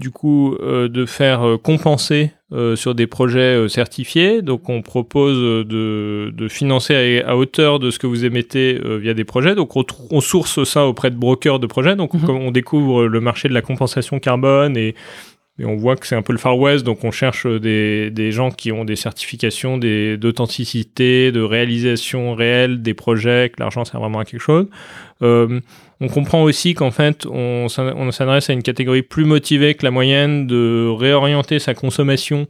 [0.00, 2.32] du coup de faire compenser
[2.76, 4.42] sur des projets certifiés.
[4.42, 9.14] Donc, on propose de, de financer à, à hauteur de ce que vous émettez via
[9.14, 9.54] des projets.
[9.54, 11.96] Donc, on, on source ça auprès de brokers de projets.
[11.96, 12.20] Donc, Mhm.
[12.24, 14.94] comme on découvre le marché de la compensation carbone et
[15.58, 18.30] mais on voit que c'est un peu le Far West, donc on cherche des, des
[18.32, 24.20] gens qui ont des certifications d'authenticité, de réalisation réelle des projets, que l'argent sert vraiment
[24.20, 24.66] à quelque chose.
[25.22, 25.60] Euh,
[26.00, 29.90] on comprend aussi qu'en fait, on, on s'adresse à une catégorie plus motivée que la
[29.90, 32.46] moyenne de réorienter sa consommation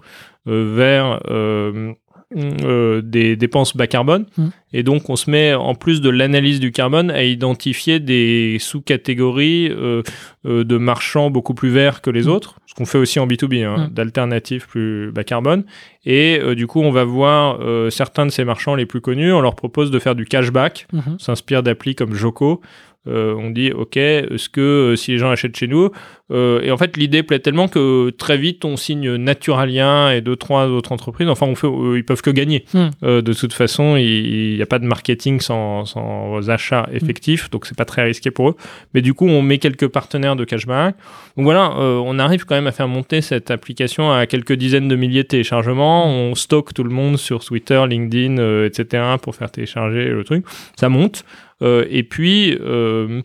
[0.47, 4.27] euh, vers euh, des dépenses bas carbone.
[4.37, 4.49] Mmh.
[4.75, 9.71] Et donc, on se met, en plus de l'analyse du carbone, à identifier des sous-catégories
[9.71, 10.03] euh,
[10.45, 12.29] euh, de marchands beaucoup plus verts que les mmh.
[12.29, 13.95] autres, qu'on fait aussi en B2B, hein, mmh.
[13.95, 15.65] d'alternatives plus bas carbone.
[16.07, 17.59] Et du coup, on va voir
[17.91, 21.19] certains de ces marchands les plus connus, on leur propose de faire du cashback, on
[21.19, 22.63] s'inspire d'applis comme Joko,
[23.09, 25.91] euh, on dit ok, est-ce que euh, si les gens achètent chez nous,
[26.31, 30.37] euh, et en fait l'idée plaît tellement que très vite on signe Naturalien et deux
[30.37, 31.29] trois autres entreprises.
[31.29, 32.65] Enfin, on fait, ils peuvent que gagner.
[32.75, 32.89] Hmm.
[33.03, 37.77] de toute façon, il n'y a pas de marketing sans, sans achats effectifs, donc c'est
[37.77, 38.57] pas très risqué pour eux.
[38.95, 40.97] Mais du coup, on met quelques partenaires de cashback.
[41.37, 44.97] Donc voilà, on arrive quand même à faire monter cette application à quelques dizaines de
[44.97, 46.07] milliers de téléchargements.
[46.07, 49.05] On stocke tout le monde sur Twitter, LinkedIn, etc.
[49.23, 50.45] pour faire télécharger le truc.
[50.77, 51.25] Ça monte.
[51.63, 53.23] Euh, et puis, euh,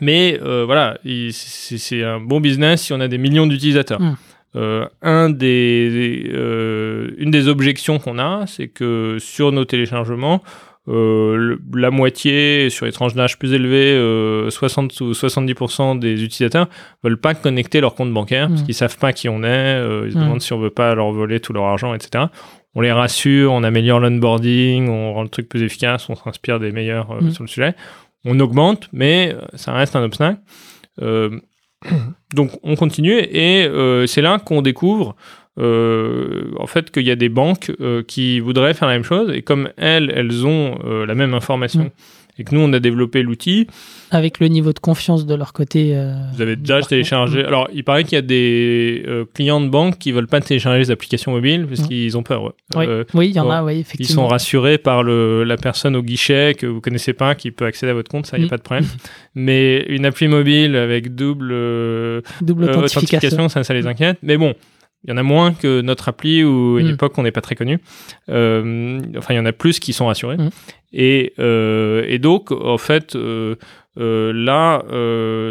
[0.00, 0.98] mais euh, voilà,
[1.32, 4.00] c'est un bon business si on a des millions d'utilisateurs.
[4.54, 6.30] Un des,
[7.18, 10.42] une des objections qu'on a, c'est que sur nos téléchargements,
[10.86, 13.96] la moitié, sur les tranches d'âge plus élevées,
[14.50, 16.68] 60 ou 70% des utilisateurs
[17.04, 18.64] veulent pas connecter leur compte bancaire parce hmm.
[18.64, 20.20] qu'ils savent pas qui on est, ils se hmm.
[20.20, 22.24] demandent si on veut pas leur voler tout leur argent, etc
[22.74, 26.72] on les rassure, on améliore l'onboarding, on rend le truc plus efficace, on s'inspire des
[26.72, 27.30] meilleurs euh, mm.
[27.32, 27.74] sur le sujet.
[28.24, 30.40] On augmente, mais euh, ça reste un obstacle.
[31.02, 31.40] Euh,
[32.34, 33.66] donc on continue et
[34.06, 35.16] c'est là qu'on découvre
[35.56, 37.72] en fait qu'il y a des banques
[38.06, 41.84] qui voudraient faire la même chose et comme elles, elles ont la même information.
[41.84, 41.90] Mm
[42.40, 43.66] et que nous, on a développé l'outil.
[44.10, 45.94] Avec le niveau de confiance de leur côté.
[45.94, 47.44] Euh, vous avez déjà téléchargé.
[47.44, 50.78] Alors, il paraît qu'il y a des euh, clients de banque qui veulent pas télécharger
[50.78, 52.54] les applications mobiles parce qu'ils ont peur.
[52.74, 54.08] Oui, euh, oui, il y en a, oui, effectivement.
[54.08, 57.66] Ils sont rassurés par le, la personne au guichet que vous connaissez pas, qui peut
[57.66, 58.50] accéder à votre compte, ça, il n'y a mm.
[58.50, 58.86] pas de problème.
[59.34, 64.16] Mais une appli mobile avec double, double authentification, ça, ça les inquiète.
[64.22, 64.54] Mais bon,
[65.04, 66.94] il y en a moins que notre appli où à une mm.
[66.94, 67.80] époque on n'est pas très connu.
[68.28, 70.38] Enfin, il y en a plus qui sont rassurés.
[70.92, 73.54] Et, euh, et, donc, en fait, euh,
[73.98, 74.82] euh là,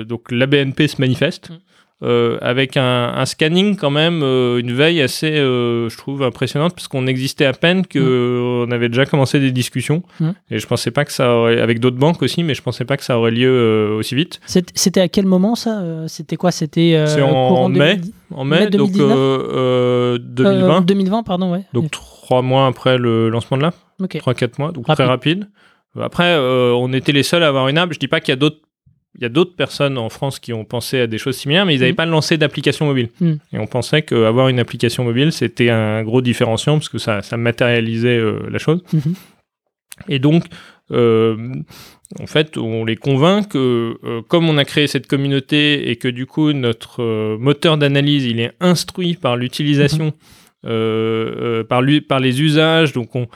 [0.03, 1.49] donc la BNP se manifeste.
[1.49, 1.53] Mm.
[2.01, 7.07] Euh, avec un, un, scanning quand même, une veille assez, je trouve, impressionnante, parce qu'on
[7.07, 8.69] existait à peine que mm.
[8.69, 10.29] on avait déjà commencé des discussions, mm.
[10.49, 12.95] et je pensais pas que ça aurait, avec d'autres banques aussi, mais je pensais pas
[12.95, 14.39] que ça aurait lieu aussi vite.
[14.45, 17.99] C'était à quel moment ça C'était quoi C'était en mai,
[18.33, 20.81] en mai, donc 2020.
[20.85, 21.63] 2020, pardon, ouais.
[21.73, 21.91] Donc
[22.29, 23.75] trois mois après le lancement de l'app,
[24.19, 25.49] trois quatre mois, donc très rapide.
[25.99, 27.91] Après, on était les seuls à avoir une app.
[27.91, 28.61] Je dis pas qu'il y a d'autres
[29.15, 31.75] il y a d'autres personnes en France qui ont pensé à des choses similaires, mais
[31.75, 31.95] ils n'avaient mm.
[31.95, 33.09] pas lancé d'application mobile.
[33.19, 33.33] Mm.
[33.53, 37.37] Et on pensait qu'avoir une application mobile, c'était un gros différenciant parce que ça, ça
[37.37, 38.81] matérialisait euh, la chose.
[38.93, 39.15] Mm-hmm.
[40.07, 40.45] Et donc,
[40.91, 41.53] euh,
[42.19, 46.07] en fait, on les convainc que euh, comme on a créé cette communauté et que
[46.07, 50.13] du coup, notre moteur d'analyse, il est instruit par l'utilisation,
[50.65, 51.63] mm-hmm.
[51.63, 53.27] par, par les usages, donc on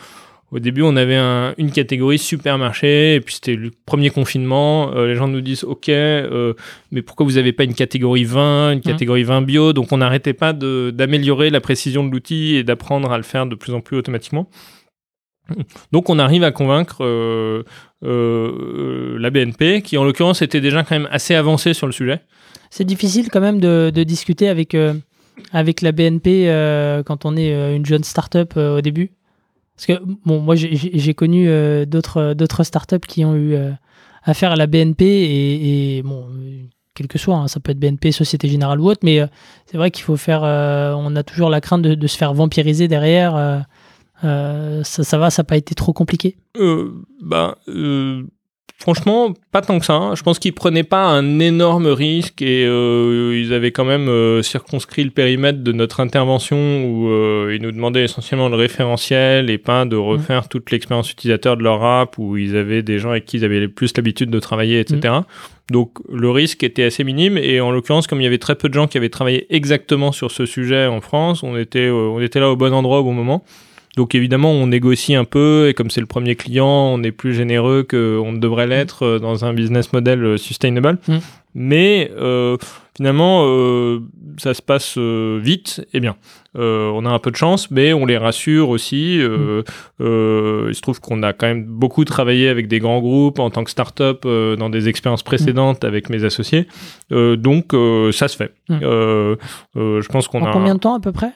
[0.53, 1.17] au début, on avait
[1.57, 4.93] une catégorie supermarché, et puis c'était le premier confinement.
[4.93, 6.53] Euh, les gens nous disent Ok, euh,
[6.91, 8.81] mais pourquoi vous n'avez pas une catégorie vin, une mmh.
[8.81, 9.73] catégorie vin bio?
[9.73, 13.55] Donc on n'arrêtait pas d'améliorer la précision de l'outil et d'apprendre à le faire de
[13.55, 14.47] plus en plus automatiquement.
[15.91, 17.63] Donc on arrive à convaincre euh,
[18.03, 22.21] la BNP, qui en l'occurrence était déjà quand même assez avancée sur le sujet.
[22.69, 24.77] C'est difficile quand même de, discuter avec,
[25.51, 26.47] avec la BNP
[27.05, 29.11] quand on est une jeune start-up au début
[29.75, 33.71] parce que, bon, moi, j'ai connu euh, d'autres d'autres startups qui ont eu euh,
[34.23, 36.27] affaire à la BNP et, bon,
[36.93, 39.27] quel que soit, hein, ça peut être BNP, Société Générale ou autre, mais euh,
[39.65, 40.43] c'est vrai qu'il faut faire.
[40.43, 43.65] on a toujours la crainte de, se faire vampiriser derrière.
[44.21, 46.37] ça, ça va, ça n'a pas été trop compliqué
[47.21, 47.57] bah,
[48.84, 49.93] Franchement, pas tant que ça.
[49.93, 50.15] Hein.
[50.15, 54.41] Je pense qu'ils prenaient pas un énorme risque et euh, ils avaient quand même euh,
[54.41, 59.58] circonscrit le périmètre de notre intervention où euh, ils nous demandaient essentiellement le référentiel et
[59.58, 63.23] pas de refaire toute l'expérience utilisateur de leur app où ils avaient des gens avec
[63.23, 65.13] qui ils avaient plus l'habitude de travailler, etc.
[65.71, 68.67] Donc le risque était assez minime et en l'occurrence, comme il y avait très peu
[68.67, 72.41] de gens qui avaient travaillé exactement sur ce sujet en France, on était, on était
[72.41, 73.45] là au bon endroit au bon moment.
[73.95, 77.34] Donc évidemment, on négocie un peu et comme c'est le premier client, on est plus
[77.36, 80.97] généreux qu'on ne devrait l'être euh, dans un business model euh, sustainable.
[81.08, 81.17] Mm.
[81.53, 82.12] mais
[82.95, 83.43] finalement,
[84.38, 86.15] ça se passe vite et bien.
[86.56, 89.19] on a un peu de chance, mais on les rassure aussi.
[89.19, 89.63] Mm.
[89.99, 93.63] il se trouve qu'on a quand même beaucoup travaillé avec des grands groupes en tant
[93.63, 96.67] que start-up dans des expériences précédentes avec mes associés.
[97.12, 97.75] donc,
[98.12, 98.53] ça se fait.
[98.69, 98.79] Mm.
[99.75, 100.51] je pense qu'on a.
[100.51, 101.34] combien de temps à peu près?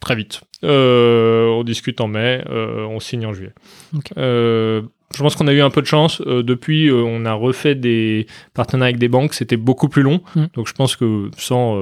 [0.00, 0.40] Très vite.
[0.64, 3.52] Euh, on discute en mai, euh, on signe en juillet.
[4.16, 4.82] Euh,
[5.14, 6.22] je pense qu'on a eu un peu de chance.
[6.22, 9.34] depuis, on a refait des partenariats avec des banques.
[9.34, 10.22] C'était beaucoup plus long.
[10.36, 10.44] Mm.
[10.54, 11.78] Donc, je pense que sans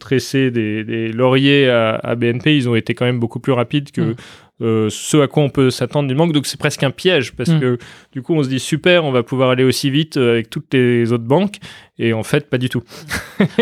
[0.00, 4.16] tresser des, lauriers à, BNP, ils ont été quand même beaucoup plus rapides que
[4.60, 4.90] mm.
[4.90, 6.32] ce à quoi on peut s'attendre d'une banque.
[6.32, 7.60] Donc, c'est presque un piège parce mm.
[7.60, 7.78] que
[8.12, 11.12] du coup, on se dit super, on va pouvoir aller aussi vite avec toutes les
[11.12, 11.58] autres banques.
[11.98, 12.82] Et en fait, pas du tout.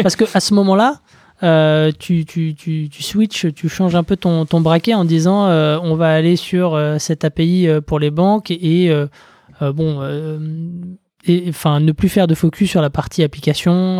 [0.02, 1.00] parce que à ce moment-là,
[1.44, 5.46] euh, tu, tu, tu, tu, switches, tu changes un peu ton, ton braquet en disant
[5.46, 8.90] euh, on va aller sur euh, cette API pour les banques et
[9.60, 10.00] bon,
[11.48, 13.98] enfin ne plus faire de focus sur la partie application.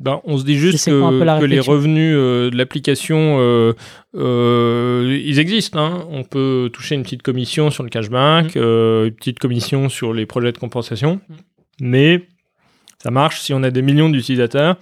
[0.00, 3.38] Ben, on se dit juste que, les revenus de l'application,
[4.14, 5.78] ils existent.
[5.78, 6.04] Hein.
[6.10, 8.58] On peut toucher une petite commission sur le cashback, mmh.
[8.58, 11.34] une petite commission sur les projets de compensation, mmh.
[11.82, 12.26] mais
[13.02, 14.76] ça marche si on a des millions d'utilisateurs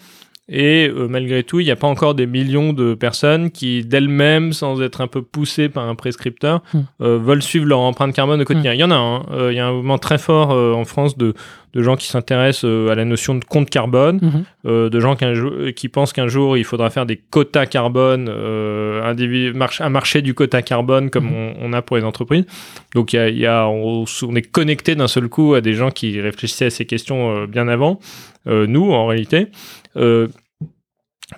[0.50, 4.54] et euh, malgré tout, il n'y a pas encore des millions de personnes qui, d'elles-mêmes,
[4.54, 6.80] sans être un peu poussées par un prescripteur, hmm.
[7.02, 8.72] euh, veulent suivre leur empreinte carbone au quotidien.
[8.72, 8.76] Hmm.
[8.76, 9.26] Il y en a un.
[9.30, 11.34] Euh, il y a un mouvement très fort en France de,
[11.74, 14.88] de gens qui s'intéressent à la notion de compte carbone, hmm.
[14.88, 15.26] de gens qui,
[15.74, 21.10] qui pensent qu'un jour il faudra faire des quotas carbone, un marché du quota carbone
[21.10, 21.30] comme
[21.60, 22.46] on, a pour les entreprises.
[22.94, 26.20] Donc il y a, on, on, est connecté d'un seul coup à des gens qui
[26.20, 28.00] réfléchissaient à ces questions bien avant.
[28.46, 29.48] nous, en réalité.
[29.96, 30.28] Euh,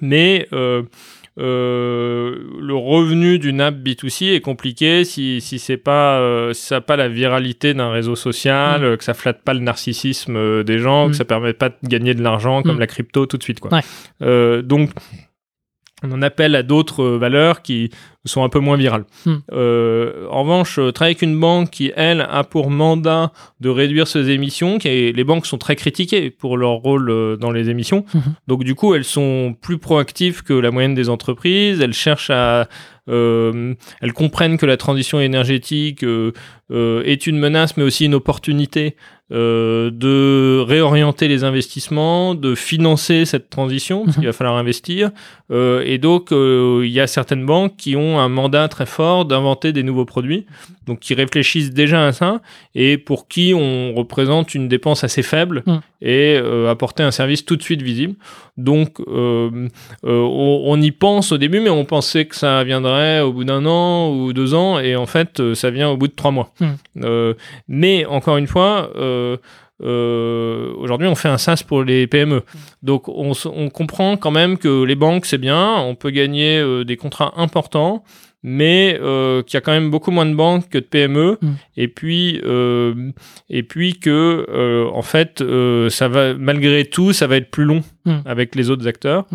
[0.00, 0.82] mais euh,
[1.38, 6.96] euh, le revenu d'une app B2C est compliqué si, si c'est pas ça n'a pas
[6.96, 8.96] la viralité d'un réseau social, mm.
[8.98, 11.14] que ça flatte pas le narcissisme des gens, que mm.
[11.14, 12.80] ça permet pas de gagner de l'argent comme mm.
[12.80, 13.80] la crypto tout de suite quoi.
[14.62, 14.90] donc
[16.02, 17.90] on en appelle à d'autres valeurs qui
[18.26, 19.04] sont un peu moins virales.
[19.24, 19.36] Hmm.
[19.52, 24.06] Euh, en revanche, euh, travailler avec une banque qui, elle, a pour mandat de réduire
[24.06, 28.04] ses émissions, qui les banques sont très critiquées pour leur rôle euh, dans les émissions.
[28.12, 28.20] Hmm.
[28.46, 31.80] Donc du coup, elles sont plus proactives que la moyenne des entreprises.
[31.80, 32.68] Elles cherchent à
[33.10, 36.32] euh, elles comprennent que la transition énergétique euh,
[36.70, 38.96] euh, est une menace, mais aussi une opportunité
[39.30, 44.20] de réorienter les investissements, de financer cette transition, parce mhm.
[44.20, 45.10] qu'il va falloir investir.
[45.50, 49.82] et donc, il y a certaines banques qui ont un mandat très fort d'inventer des
[49.82, 50.46] nouveaux produits,
[50.86, 52.40] donc qui réfléchissent déjà à ça,
[52.74, 55.80] et pour qui on représente une dépense assez faible mhm.
[56.02, 56.36] et
[56.68, 58.14] apporter un service tout de suite visible.
[58.56, 59.68] Donc, on,
[60.02, 64.10] on, y pense au début, mais on pensait que ça viendrait au bout d'un an
[64.10, 66.52] ou deux ans, et en fait, euh, ça vient au bout de trois mois.
[67.02, 67.34] Euh,
[67.68, 69.19] mais encore une fois, euh,
[69.80, 72.42] aujourd'hui, on fait un SaaS pour les PME.
[72.82, 77.32] Donc, on, comprend quand même que les banques, c'est bien, on peut gagner des contrats
[77.36, 78.04] importants,
[78.42, 81.38] mais qu'il y a quand même beaucoup moins de banques que de PME,
[81.76, 82.40] et puis
[83.48, 85.42] et puis que en fait,
[85.88, 87.82] ça va malgré tout, ça va être plus long
[88.26, 89.26] avec les autres acteurs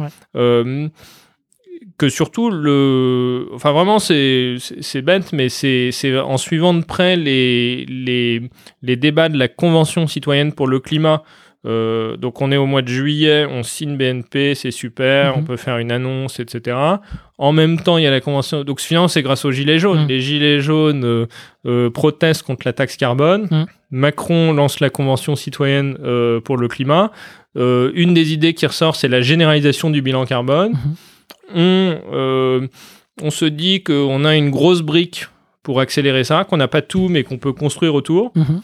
[1.97, 7.15] que surtout le enfin vraiment c'est c'est bête mais c'est c'est en suivant de près
[7.15, 8.41] les les
[8.81, 11.23] les débats de la convention citoyenne pour le climat
[11.65, 15.45] euh, donc on est au mois de juillet, on signe BNP, c'est super, on mhm.
[15.45, 16.77] peut faire une annonce, etc.
[17.37, 18.63] En même temps, il y a la convention.
[18.63, 20.03] Donc finalement, c'est grâce aux gilets jaunes.
[20.03, 20.07] Mhm.
[20.07, 21.25] Les gilets jaunes euh,
[21.65, 23.47] euh, protestent contre la taxe carbone.
[23.49, 23.65] Mhm.
[23.91, 25.95] Macron lance la convention citoyenne
[26.43, 27.11] pour le climat.
[27.55, 30.73] une des idées qui ressort, c'est la généralisation du bilan carbone
[31.53, 32.67] on, euh,
[33.21, 35.27] on se dit qu'on a une grosse brique
[35.63, 38.31] pour accélérer ça, qu'on n'a pas tout, mais qu'on peut construire autour.
[38.35, 38.61] Mhm.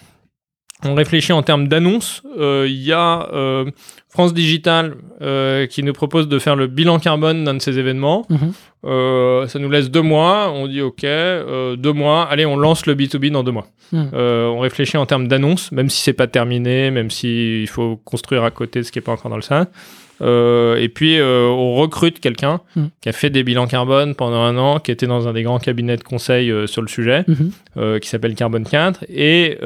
[0.84, 2.24] On réfléchit en termes d'annonces.
[2.40, 3.70] Euh, il y a euh,
[4.10, 4.96] France Digital
[5.70, 8.26] qui nous propose de faire le bilan carbone d'un de ces événements.
[8.30, 9.48] Mhm.
[9.48, 10.52] ça nous laisse deux mois.
[10.52, 12.24] On dit OK, deux mois.
[12.24, 13.68] Allez, on lance le B2B dans deux mois.
[13.92, 14.10] Mhm.
[14.14, 18.50] on réfléchit en termes d'annonces, même si c'est pas terminé, même s'il faut construire à
[18.50, 19.68] côté ce qui est pas encore dans le sein.
[20.22, 22.86] Euh, et puis, euh, on recrute quelqu'un hmm.
[23.02, 25.60] qui a fait des bilans carbone pendant un an, qui était dans un des grands
[25.60, 28.00] cabinets de conseil euh, sur le sujet, hmm.
[28.00, 29.06] qui s'appelle Carbone 4.
[29.10, 29.58] Et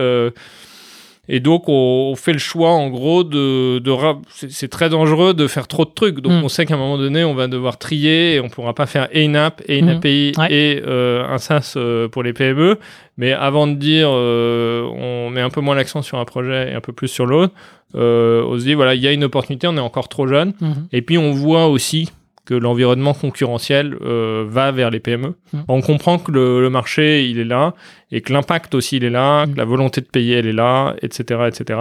[1.27, 3.79] et donc, on, fait le choix, en gros, de.
[3.79, 3.91] de
[4.29, 6.19] c'est très dangereux de faire trop de trucs.
[6.19, 8.85] Donc, on sait qu'à un moment donné, on va devoir trier et on pourra pas
[8.85, 11.77] faire et une app, et une API, et un SaaS
[12.11, 12.77] pour les PME.
[13.17, 16.81] Mais avant de dire, on met un peu moins l'accent sur un projet et un
[16.81, 17.53] peu plus sur l'autre,
[17.95, 20.53] euh, on se dit, voilà, il y a une opportunité, on est encore trop jeune.
[20.59, 20.87] Mhm.
[20.91, 22.11] Et puis, on voit aussi
[22.45, 25.33] que l'environnement concurrentiel euh, va vers les PME.
[25.53, 25.59] Mm.
[25.67, 27.73] On comprend que le, le marché, il est là,
[28.11, 29.53] et que l'impact aussi, il est là, Mm.
[29.53, 31.41] que la volonté de payer, elle est là, etc.
[31.47, 31.79] etc.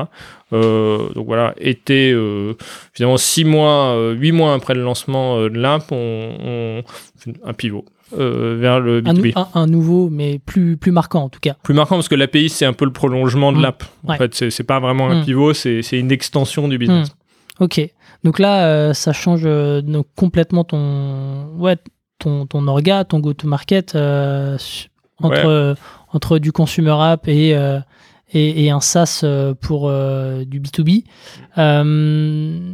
[0.53, 2.55] Euh, donc voilà, été, euh,
[2.93, 6.83] finalement, six mois, huit mois après le lancement de l'app, on, on
[7.19, 7.85] fait un pivot
[8.19, 9.33] euh, vers le Un, nou- B2B.
[9.37, 11.57] un- un nouveau, mais plus, plus marquant en tout cas.
[11.63, 13.63] Plus marquant parce que l'API, c'est un peu le prolongement de Mm.
[13.63, 13.85] l'app.
[14.07, 14.19] En Ouais.
[14.19, 15.25] fait, c'est pas vraiment un Mm.
[15.25, 17.15] pivot, c'est c'est une extension du business.
[17.61, 17.81] Ok.
[18.25, 21.77] Donc là, euh, ça change euh, donc complètement ton, ouais,
[22.19, 24.57] ton, ton orga, ton go-to-market euh,
[25.23, 25.77] entre,
[26.13, 27.51] entre du consumer app et,
[28.33, 29.23] et, et un SaaS
[29.61, 31.05] pour du B2B.
[31.59, 32.73] Euh,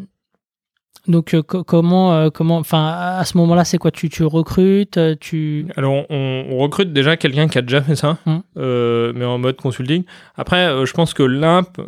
[1.09, 2.87] donc co- comment, comment, enfin
[3.19, 3.91] à ce moment-là, c'est quoi?
[3.91, 8.19] Tu, tu recrutes, tu, Alors, on, on recrute déjà quelqu'un qui a déjà fait ça,
[8.27, 8.37] Mm.
[8.59, 10.05] euh, mais en mode consulting.
[10.37, 11.81] Après, je pense que l'app,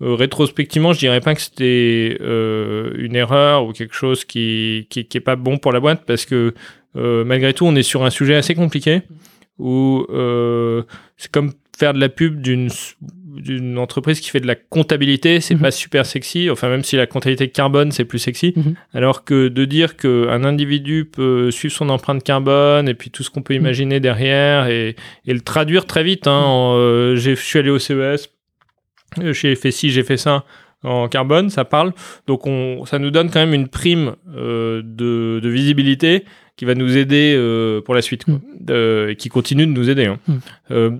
[0.00, 5.16] rétrospectivement, je dirais pas que c'était euh, une erreur ou quelque chose qui, qui, qui
[5.16, 6.52] est pas bon pour la boîte parce que
[6.96, 9.02] euh, malgré tout, on est sur un sujet assez compliqué
[9.58, 10.82] où euh,
[11.16, 12.68] c'est comme faire de la pub d'une
[13.38, 15.60] d'une entreprise qui fait de la comptabilité, c'est Mhm.
[15.60, 16.48] pas super sexy.
[16.48, 18.54] Enfin, même si la comptabilité carbone, c'est plus sexy.
[18.56, 18.74] Mhm.
[18.94, 23.28] Alors que de dire qu'un individu peut suivre son empreinte carbone et puis tout ce
[23.28, 23.60] qu'on peut Mhm.
[23.60, 26.26] imaginer derrière et, et le traduire très vite.
[26.26, 28.16] Hein, en, euh, je suis allé au CES, euh,
[29.20, 30.44] j'ai fait ci, j'ai fait ça
[30.82, 31.92] en carbone, ça parle.
[32.26, 36.24] Donc on, ça nous donne quand même une prime euh, de, de visibilité
[36.56, 38.40] qui va nous aider euh, pour la suite, quoi.
[38.70, 40.06] Euh, et qui continue de nous aider.
[40.06, 40.18] hein.
[40.26, 40.34] Mm.
[40.70, 40.90] Euh,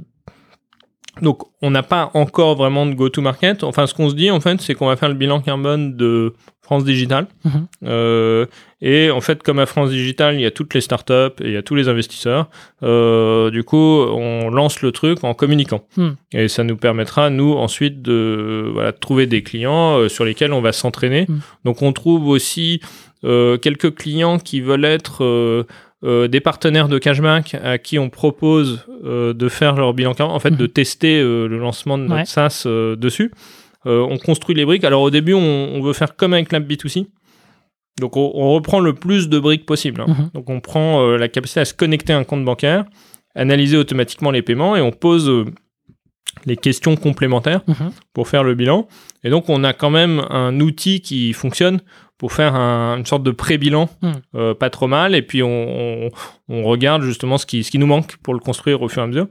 [1.22, 3.64] donc, on n'a pas encore vraiment de go-to-market.
[3.64, 6.34] Enfin, ce qu'on se dit, en fait, c'est qu'on va faire le bilan carbone de
[6.66, 7.28] France Digital.
[7.44, 7.66] Mhm.
[7.84, 8.46] Euh,
[8.82, 11.52] et en fait, comme à France Digital, il y a toutes les startups et il
[11.52, 12.48] y a tous les investisseurs.
[12.82, 15.86] Euh, du coup, on lance le truc en communiquant.
[15.96, 16.10] Hmm.
[16.32, 20.60] Et ça nous permettra, nous, ensuite, de, voilà, trouver des clients euh, sur lesquels on
[20.60, 21.26] va s'entraîner.
[21.28, 21.38] Hmm.
[21.64, 22.80] Donc, on trouve aussi
[23.22, 25.64] quelques clients qui veulent être
[26.04, 30.36] euh, des partenaires de cashback à qui on propose euh, de faire leur bilan carbone,
[30.36, 30.56] en fait, Mhm.
[30.58, 32.24] de tester euh, le lancement de notre Ouais.
[32.26, 33.32] SaaS dessus.
[33.86, 34.84] Euh, on construit les briques.
[34.84, 35.38] Alors, au début, on,
[35.74, 37.06] on veut faire comme avec l'app B2C.
[38.00, 40.00] Donc, on, on reprend le plus de briques possible.
[40.02, 40.06] hein.
[40.08, 40.30] Mhm.
[40.34, 42.84] Donc, on prend euh, la capacité à se connecter à un compte bancaire,
[43.34, 45.44] analyser automatiquement les paiements et on pose euh,
[46.44, 47.90] les questions complémentaires Mhm.
[48.12, 48.86] pour faire le bilan.
[49.24, 51.80] Et donc, on a quand même un outil qui fonctionne
[52.18, 53.88] pour faire un- une sorte de pré-bilan,
[54.34, 55.14] euh, pas trop mal.
[55.14, 56.10] Et puis, on, on-
[56.48, 59.04] on regarde justement ce qui, ce qui nous manque pour le construire au fur et
[59.04, 59.26] à mesure.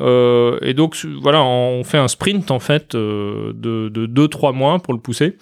[0.00, 4.94] Euh, et donc, voilà, on fait un sprint en fait euh, de 2-3 mois pour
[4.94, 5.36] le pousser.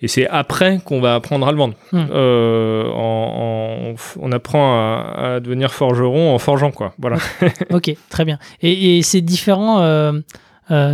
[0.00, 1.74] Et c'est après qu'on va apprendre à le vendre.
[1.92, 2.04] Mm.
[2.10, 6.92] Euh, en- en- on apprend à, à devenir forgeron en forgeant, quoi.
[6.98, 7.16] Voilà.
[7.70, 8.38] Ok, très bien.
[8.62, 9.80] Et, et ces différents,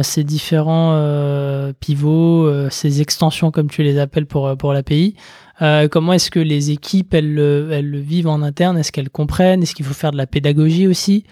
[0.03, 5.17] ces différents pivots, ces extensions comme tu les appelles pour, pour l'API,
[5.63, 8.79] euh, comment est-ce que les équipes, elles, le- elles le vivent en interne?
[8.79, 9.63] Est-ce qu'elles comprennent?
[9.63, 11.25] Est-ce qu'il faut faire de la pédagogie aussi?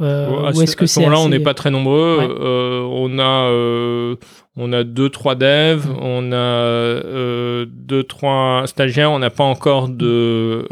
[0.00, 2.18] Euh, à est-ce ce- que à ce c'est moment-là, on n'est pas très nombreux.
[2.18, 2.28] Ouais.
[2.40, 4.16] Euh, on a euh,
[4.56, 5.96] on a deux trois devs, Mm.
[6.02, 9.10] on a euh, deux trois stagiaires.
[9.12, 10.66] On n'a pas encore de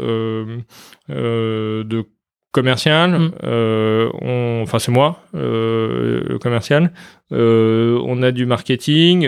[1.09, 2.03] de
[2.51, 3.11] commercial.
[3.19, 3.31] Mm.
[3.43, 6.91] On- enfin, c'est moi le commercial.
[7.31, 9.27] On a du marketing.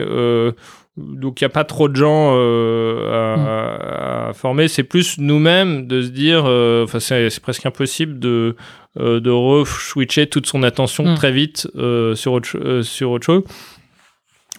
[0.97, 4.67] donc il n'y a pas trop de gens euh, à, à former.
[4.67, 8.55] C'est plus nous-mêmes de se dire, enfin c'est c'est presque impossible de
[8.99, 11.15] euh, de re-switcher toute son attention Mm.
[11.15, 13.43] très vite euh, sur, autre, euh, sur autre chose.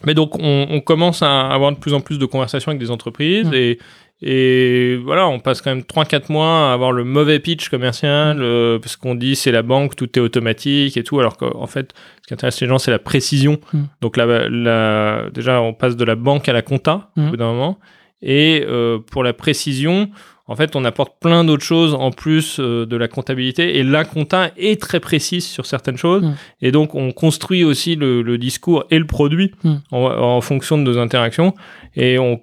[0.07, 2.91] Mais donc, on, on commence à avoir de plus en plus de conversations avec des
[2.91, 3.55] entreprises Mm.
[3.55, 3.79] et,
[4.21, 8.79] et voilà, on passe quand même 3-4 mois à avoir le mauvais pitch commercial euh,
[8.81, 12.27] parce qu'on dit c'est la banque, tout est automatique et tout, alors qu'en fait, ce
[12.29, 13.59] qui intéresse les gens, c'est la précision.
[13.73, 13.79] Mm.
[14.01, 17.27] Donc, la, la- déjà, on passe de la banque à la compta Mm.
[17.27, 17.79] au bout d'un moment.
[18.21, 20.11] Et euh, pour la précision,
[20.49, 23.79] en fait, on apporte plein d'autres choses en plus euh, de la comptabilité.
[23.79, 26.23] Et la compta est très précise sur certaines choses.
[26.23, 26.35] Mm.
[26.63, 29.75] Et donc, on construit aussi le, le discours et le produit Mm.
[29.93, 31.55] en, en fonction de nos interactions.
[31.95, 32.41] Et on,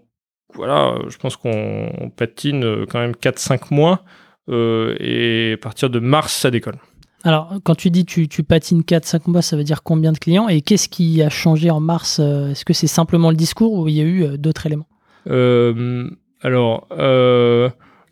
[0.53, 4.03] voilà, je pense qu'on on patine euh, quand même 4-5 mois.
[4.49, 6.77] euh, et à partir de mars, ça décolle.
[7.23, 10.47] Alors, quand tu dis tu, tu patines 4-5 mois, ça veut dire combien de clients
[10.47, 13.95] Et qu'est-ce qui a changé en mars Est-ce que c'est simplement le discours ou il
[13.95, 14.85] y a eu d'autres éléments?
[15.27, 16.07] Euh,
[16.43, 16.85] alors,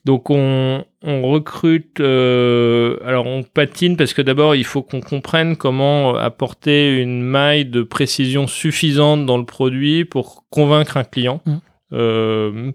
[0.06, 2.00] donc on, on recrute.
[2.00, 7.66] euh, alors on patine parce que d'abord il faut qu'on comprenne comment apporter une maille
[7.66, 11.42] de précision suffisante dans le produit pour convaincre un client.
[11.46, 11.56] Mm.
[11.94, 12.72] Euh,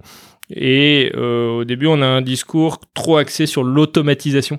[0.50, 4.58] et euh, au début, on a un discours trop axé sur l'automatisation.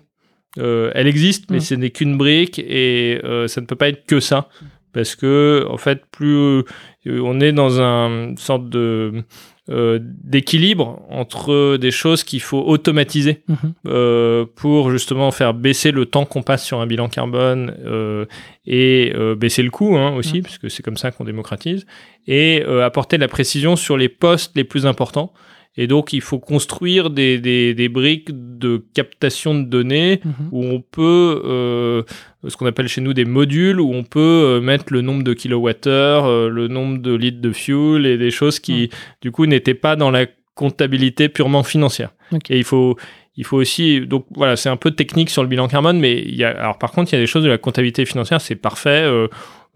[0.57, 1.61] Elle existe, mais Mm.
[1.61, 4.49] ce n'est qu'une brique et ça ne peut pas être que ça.
[4.91, 6.63] Parce que, en fait, plus
[7.07, 9.23] on est dans un- une sorte de
[9.69, 13.57] euh, d'équilibre entre des choses qu'il faut automatiser Mhm.
[13.87, 18.25] euh, pour justement faire baisser le temps qu'on passe sur un bilan carbone euh,
[18.65, 20.43] et baisser le coût hein, aussi, Mhm.
[20.43, 21.85] puisque c'est comme ça qu'on démocratise,
[22.27, 25.33] et apporter de la précision sur les postes les plus importants.
[25.81, 30.33] Et donc, il faut construire des, des, des briques de captation de données Mhm.
[30.51, 32.03] où on peut, euh,
[32.47, 35.33] ce qu'on appelle chez nous des modules, où on peut euh, mettre le nombre de
[35.33, 38.89] kilowattheures, euh, le nombre de litres de fuel et des choses qui,
[39.21, 42.09] du coup, n'étaient pas dans la comptabilité purement financière.
[42.49, 42.97] Et il faut,
[43.37, 46.35] il faut aussi, donc voilà, c'est un peu technique sur le bilan carbone, mais il
[46.35, 48.55] y a, alors par contre, il y a des choses de la comptabilité financière, c'est
[48.57, 49.03] parfait.
[49.05, 49.27] euh,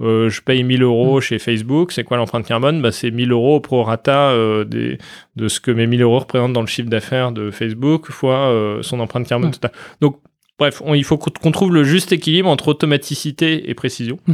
[0.01, 2.81] euh, je paye 1000 euros chez Facebook, c'est quoi l'empreinte carbone?
[2.81, 4.97] Bah, C'est 1000 euros au prorata euh, des,
[5.35, 8.81] de ce que mes 1000 euros représentent dans le chiffre d'affaires de Facebook fois euh,
[8.81, 9.71] son empreinte carbone totale.
[10.01, 10.19] Donc,
[10.57, 14.17] bref, on- il faut qu'on trouve le juste équilibre entre automaticité et précision.
[14.29, 14.33] Euh,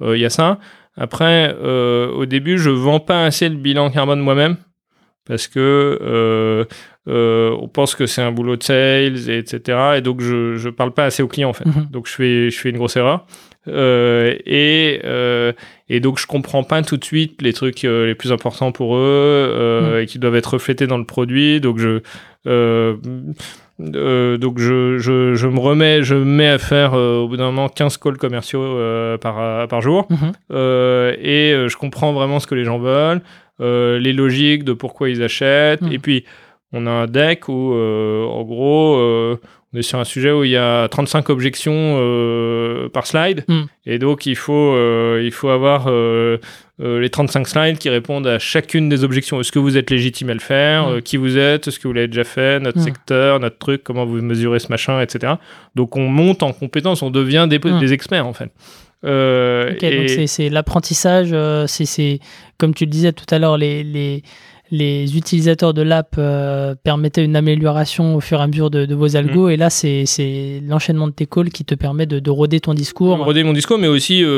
[0.00, 0.16] Il Mhm.
[0.16, 0.58] y a ça.
[0.96, 4.56] Après, au début, je vends pas assez le bilan carbone moi-même
[5.26, 5.98] parce que
[7.08, 9.78] euh, on pense que c'est un boulot de sales, et etc.
[9.96, 11.66] Et donc, je je parle pas assez aux clients en fait.
[11.66, 11.86] Mhm.
[11.90, 13.26] Donc, je fais je fais une grosse erreur.
[13.66, 15.52] Euh, et euh,
[15.88, 18.96] et donc, je comprends pas tout de suite les trucs euh, les plus importants pour
[18.96, 21.60] eux euh, et qui doivent être reflétés dans le produit.
[21.60, 22.00] Donc, je
[22.46, 22.94] euh,
[24.38, 27.46] donc je, je, je me remets, je me mets à faire euh, au bout d'un
[27.46, 30.32] moment 15 calls commerciaux euh, par, par jour Mhm.
[30.52, 33.20] euh, et je comprends vraiment ce que les gens veulent,
[33.60, 35.82] les logiques de pourquoi ils achètent.
[35.82, 35.92] Mm.
[35.92, 36.24] Et puis,
[36.72, 38.98] on a un deck où, en gros,
[39.74, 43.44] euh, on est sur un sujet où il y a 35 objections euh, par slide.
[43.48, 43.62] Mm.
[43.86, 46.38] Et donc, il faut, euh, il faut avoir euh,
[46.80, 49.40] euh, les 35 slides qui répondent à chacune des objections.
[49.40, 50.88] Est-ce que vous êtes légitime à le faire?
[50.88, 50.92] Mm.
[50.92, 51.68] Euh, Qui vous êtes?
[51.68, 52.60] Est-ce que vous l'avez déjà fait?
[52.60, 52.82] Notre Mm.
[52.84, 55.34] secteur, notre truc, comment vous mesurez ce machin, etc.
[55.74, 58.50] Donc, on monte en compétences, on devient des, des experts, en fait.
[59.04, 61.28] Ok, et- donc c'est- c'est l'apprentissage,
[61.68, 62.18] c'est- c'est
[62.58, 64.22] comme tu le disais tout à l'heure, les, les,
[64.70, 68.94] les utilisateurs de l'app euh, permettaient une amélioration au fur et à mesure de, de
[68.94, 69.50] vos algos, Mm.
[69.52, 73.16] et là c'est l'enchaînement de tes calls qui te permet de, de roder ton discours.
[73.16, 74.28] Broder mon discours, mais aussi euh,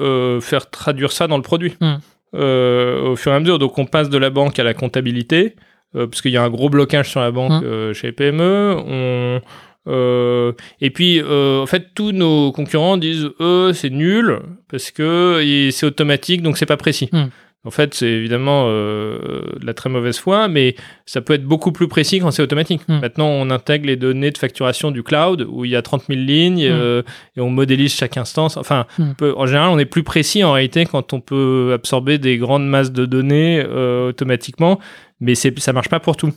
[0.00, 1.94] euh, faire traduire ça dans le produit Mm.
[2.34, 3.58] euh, au fur et à mesure.
[3.58, 5.56] Donc on passe de la banque à la comptabilité,
[5.92, 7.66] parce qu'il y a un gros blocage sur la banque Mm.
[7.66, 8.76] euh, chez les PME.
[8.86, 9.40] On,
[9.88, 15.40] euh, et puis, euh, en fait, tous nos concurrents disent, eux, c'est nul, parce que
[15.70, 17.08] c'est automatique, donc c'est pas précis.
[17.12, 17.24] Mm.
[17.66, 19.18] En fait, c'est évidemment euh,
[19.60, 22.80] de la très mauvaise foi, mais ça peut être beaucoup plus précis quand c'est automatique.
[22.88, 23.00] Mm.
[23.00, 26.20] Maintenant, on intègre les données de facturation du cloud, où il y a 30 000
[26.20, 26.72] lignes, Mm.
[26.72, 27.02] euh,
[27.36, 28.56] et on modélise chaque instance.
[28.56, 29.12] Enfin, Mm.
[29.18, 32.66] peut- en général, on est plus précis en réalité quand on peut absorber des grandes
[32.68, 34.78] masses de données euh, automatiquement,
[35.20, 36.32] mais ça marche pas pour tout.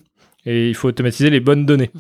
[0.48, 1.92] Et il faut automatiser les bonnes données.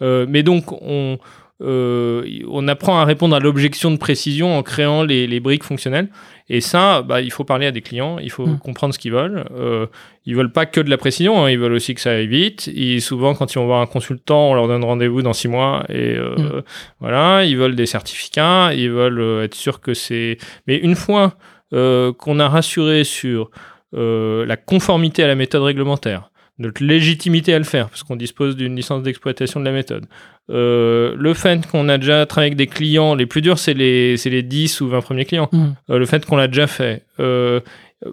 [0.00, 1.18] Mais donc, on,
[1.60, 6.08] euh, on apprend à répondre à l'objection de précision en créant les, les briques fonctionnelles.
[6.48, 8.58] Et ça, bah, il faut parler à des clients, il faut Mm.
[8.58, 9.44] comprendre ce qu'ils veulent.
[9.56, 9.86] Euh,
[10.24, 12.70] ils veulent pas que de la précision, hein, ils veulent aussi que ça aille vite.
[12.74, 15.84] Et souvent, quand ils vont voir un consultant, on leur donne rendez-vous dans six mois.
[15.88, 16.62] Et euh, Mm.
[17.00, 20.38] voilà, ils veulent des certificats, ils veulent euh, être sûrs que c'est.
[20.66, 21.34] Mais une fois
[21.70, 23.50] qu'on a rassuré sur
[23.92, 28.74] la conformité à la méthode réglementaire, notre légitimité à le faire, parce qu'on dispose d'une
[28.74, 30.06] licence d'exploitation de la méthode.
[30.50, 34.16] Euh, le fait qu'on a déjà travaillé avec des clients, les plus durs, c'est les,
[34.16, 35.48] les 10 ou 20 premiers clients.
[35.52, 35.66] Mm.
[35.90, 37.02] Euh, le fait qu'on l'a déjà fait.
[37.20, 37.60] Euh,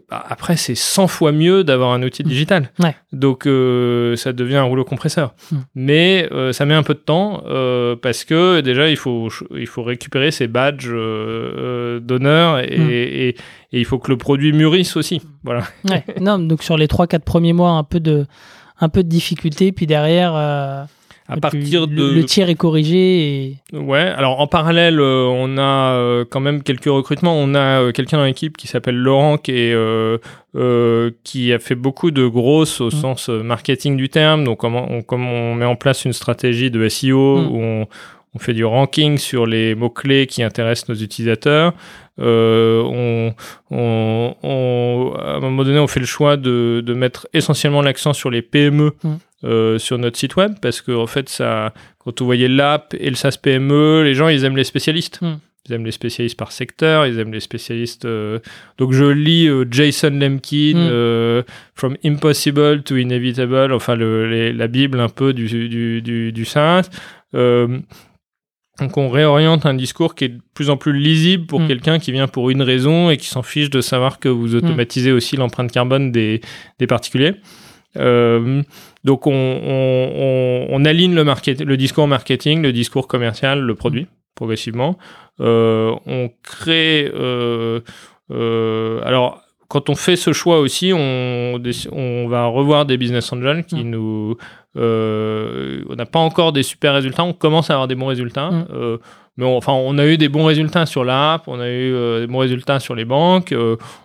[0.09, 2.71] bah, après, c'est 100 fois mieux d'avoir un outil digital.
[2.79, 2.95] Ouais.
[3.11, 5.35] Donc, euh, ça devient un rouleau compresseur.
[5.51, 5.55] Mm.
[5.75, 9.67] Mais euh, ça met un peu de temps euh, parce que déjà, il faut, il
[9.67, 12.89] faut récupérer ces badges euh, euh, d'honneur et, Mm.
[12.89, 13.35] et, et
[13.73, 15.21] il faut que le produit mûrisse aussi.
[15.43, 15.63] Voilà.
[15.89, 16.03] Ouais.
[16.19, 18.25] non, donc sur les 3-4 premiers mois, un peu de,
[18.79, 20.83] un peu de difficulté, puis derrière, euh,
[21.27, 22.11] À tu- partir le, de.
[22.13, 23.57] le tir est corrigé.
[23.73, 23.77] Et...
[23.77, 27.35] Ouais, alors en parallèle, euh, on a euh, quand même quelques recrutements.
[27.35, 29.75] On a euh, quelqu'un dans l'équipe qui s'appelle Laurent, qui, est,
[31.23, 32.91] qui a fait beaucoup de grosses au Mm.
[32.91, 34.43] sens marketing du terme.
[34.43, 37.47] Donc, comment on, comment on met en place une stratégie de SEO Mm.
[37.51, 37.87] où on,
[38.35, 41.73] on fait du ranking sur les mots-clés qui intéressent nos utilisateurs.
[42.19, 43.33] Euh, on,
[43.71, 48.13] on, on- à un moment donné, on fait le choix de, de mettre essentiellement l'accent
[48.13, 49.13] sur les PME Mm.
[49.45, 53.09] Euh, sur notre site web parce que en fait, ça, quand vous voyez l'app et
[53.09, 55.21] le SaaS PME, les gens ils aiment les spécialistes.
[55.21, 55.35] Mm.
[55.67, 58.05] Ils aiment les spécialistes par secteur, ils aiment les spécialistes.
[58.05, 58.37] euh,
[58.77, 60.89] Donc je lis euh, Jason Lemkin, Mm.
[60.91, 61.43] euh,
[61.73, 66.45] From Impossible to Inevitable, enfin le, les- la Bible un peu du, du, du, du
[66.45, 66.89] SaaS.
[68.79, 71.67] Donc on réoriente un discours qui est de plus en plus lisible pour Mm.
[71.67, 75.11] quelqu'un qui vient pour une raison et qui s'en fiche de savoir que vous automatisez
[75.13, 76.41] aussi l'empreinte carbone des,
[76.79, 77.35] des particuliers.
[77.97, 78.61] Euh,
[79.03, 83.75] donc on, on, on, on aligne le, market, le discours marketing, le discours commercial, le
[83.75, 84.97] produit progressivement.
[85.39, 87.09] Euh, on crée...
[88.31, 91.59] euh, alors quand on fait ce choix aussi, on,
[91.91, 93.89] on va revoir des business angels qui Mm.
[93.89, 94.37] nous.
[94.77, 98.51] euh, on n'a pas encore des super résultats, on commence à avoir des bons résultats.
[98.51, 98.67] Mm.
[98.73, 98.97] euh,
[99.37, 102.21] mais on, enfin, on a eu des bons résultats sur l'app, on a eu euh,
[102.21, 103.53] des bons résultats sur les banques.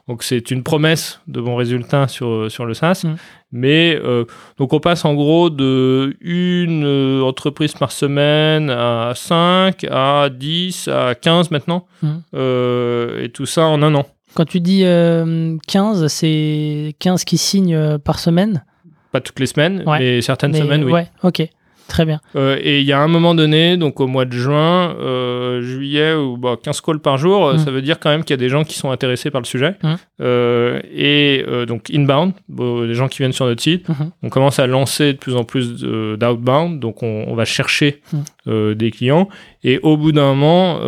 [0.08, 3.02] donc c'est une promesse de bons résultats sur, sur le SaaS.
[3.04, 3.16] Mm.
[3.52, 4.24] Mais euh,
[4.58, 10.88] donc on passe en gros de une euh, entreprise par semaine à 5, à 10,
[10.88, 11.86] à 15 maintenant.
[12.02, 12.08] Mm.
[12.34, 14.06] Euh, et tout ça en un an.
[14.34, 18.64] Quand tu dis euh, 15, c'est 15 qui signent euh, par semaine?
[19.10, 19.98] Pas toutes les semaines, Ouais.
[19.98, 20.92] mais certaines Mais- semaines, oui.
[20.92, 21.42] Ouais, ok.
[21.90, 22.20] Très bien.
[22.36, 26.14] Euh, et il y a un moment donné, donc au mois de juin, euh, juillet,
[26.14, 27.58] ou bah, 15 calls par jour, euh, Mm.
[27.58, 29.46] ça veut dire quand même qu'il y a des gens qui sont intéressés par le
[29.46, 29.74] sujet.
[29.82, 29.94] Mm.
[30.22, 34.12] Euh, et donc inbound, les gens qui viennent sur notre site, Mhm.
[34.22, 38.00] on commence à lancer de plus en plus d'outbound, donc on, on va chercher
[38.46, 38.74] Mm.
[38.74, 39.28] des clients.
[39.64, 40.78] Et au bout d'un moment,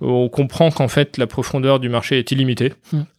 [0.00, 2.72] on comprend qu'en fait la profondeur du marché est illimitée.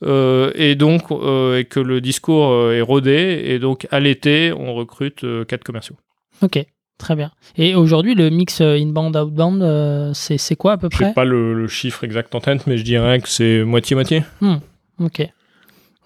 [0.03, 3.41] Euh, et donc, euh, et que le discours est rodé.
[3.45, 5.95] Et donc à l'été, on recrute euh, quatre commerciaux.
[6.41, 6.63] Ok,
[7.03, 7.31] très bien.
[7.57, 11.13] Et aujourd'hui, le mix euh, inbound-outbound, euh, c'est c'est quoi à peu Je près sais
[11.13, 14.23] pas le, le chiffre exact en tête, mais je dirais que c'est moitié-moitié.
[14.99, 15.27] Ok.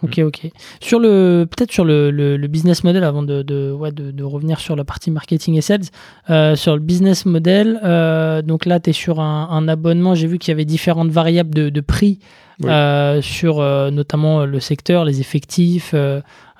[0.03, 0.51] Ok, ok.
[0.79, 4.23] Sur le, peut-être sur le, le, le business model, avant de, de, ouais, de, de
[4.23, 5.81] revenir sur la partie marketing et sales,
[6.29, 10.13] euh, sur le business model, euh, donc là, tu es sur un, un abonnement.
[10.13, 12.19] J'ai vu qu'il y avait différentes variables de, prix
[12.61, 12.69] Oui.
[12.69, 13.57] euh, sur
[13.91, 15.95] notamment le secteur, les effectifs,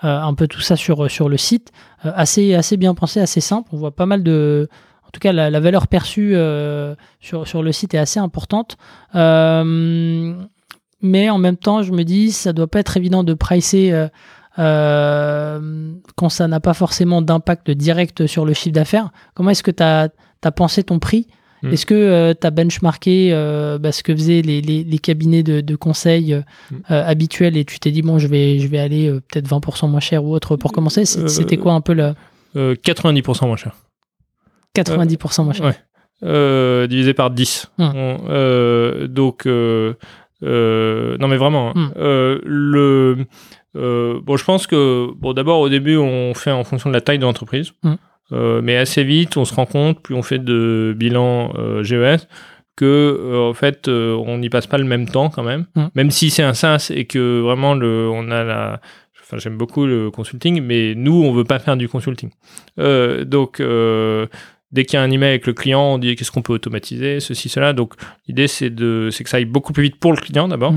[0.01, 1.71] un peu tout ça sur, sur le site.
[2.05, 3.69] Euh, assez, assez bien pensé, assez simple.
[3.71, 4.69] On voit pas mal de.
[5.05, 8.77] En tout cas, la, valeur perçue euh, sur, sur le site est assez importante.
[9.15, 10.35] Euh,
[11.01, 14.07] mais en même temps, je me dis, ça doit pas être évident de pricer euh,
[14.59, 19.11] euh, quand ça n'a pas forcément d'impact direct sur le chiffre d'affaires.
[19.33, 20.09] Comment est-ce que tu as,
[20.55, 21.27] pensé ton prix
[21.67, 21.73] Mm.
[21.73, 25.61] Est-ce que tu as benchmarké euh, bah, ce que faisaient les, les- les cabinets de,
[25.61, 26.41] de conseil euh,
[26.71, 26.75] Mm.
[26.91, 29.89] euh, habituels et tu t'es dit, bon, je vais, je vais aller euh, peut-être 20%
[29.89, 31.01] moins cher ou autre pour commencer?
[31.01, 32.13] Euh, C'était quoi un peu le
[32.55, 33.73] Euh, 90% moins cher.
[34.75, 35.75] 90% moins cher Ouais.
[36.23, 37.67] Euh, divisé par 10.
[37.77, 37.83] Hmm.
[37.95, 39.93] On- euh, donc, euh,
[40.43, 41.91] euh, non mais vraiment, hein.
[41.97, 43.17] Euh, le,
[43.75, 47.01] euh, bon, je pense que, bon, d'abord au début, on fait en fonction de la
[47.01, 47.71] taille de l'entreprise.
[47.85, 47.95] Euh,
[48.31, 52.27] mais assez vite, on se rend compte, plus on fait de bilan euh, GES,
[52.75, 55.87] que euh, en fait, euh, on n'y passe pas le même temps quand même, Hmm.
[55.95, 58.81] même si c'est un SaaS et que vraiment le, on a la,
[59.23, 62.29] enfin, j'aime beaucoup le consulting, mais nous, on veut pas faire du consulting.
[62.79, 64.27] Euh, donc, euh,
[64.71, 67.19] dès qu'il y a un email avec le client, on dit qu'est-ce qu'on peut automatiser,
[67.19, 67.73] ceci, cela.
[67.73, 67.93] Donc,
[68.27, 70.73] l'idée, c'est de, c'est que ça aille beaucoup plus vite pour le client d'abord.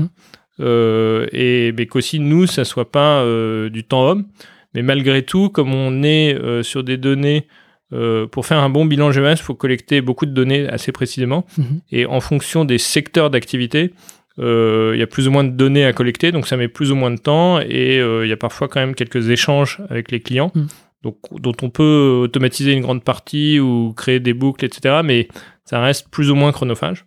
[0.59, 4.25] Euh, et mais qu'aussi nous, ça soit pas euh, du temps homme.
[4.73, 7.47] Mais malgré tout, comme on est euh, sur des données,
[7.93, 11.45] euh, pour faire un bon bilan GES, il faut collecter beaucoup de données assez précisément.
[11.57, 11.81] Mhm.
[11.91, 13.93] Et en fonction des secteurs d'activité,
[14.39, 16.91] euh, il y a plus ou moins de données à collecter, donc ça met plus
[16.91, 17.59] ou moins de temps.
[17.59, 20.65] Et il y a parfois quand même quelques échanges avec les clients, Mm.
[21.03, 25.01] donc, dont on peut automatiser une grande partie ou créer des boucles, etc.
[25.03, 25.27] Mais
[25.65, 27.05] ça reste plus ou moins chronophage.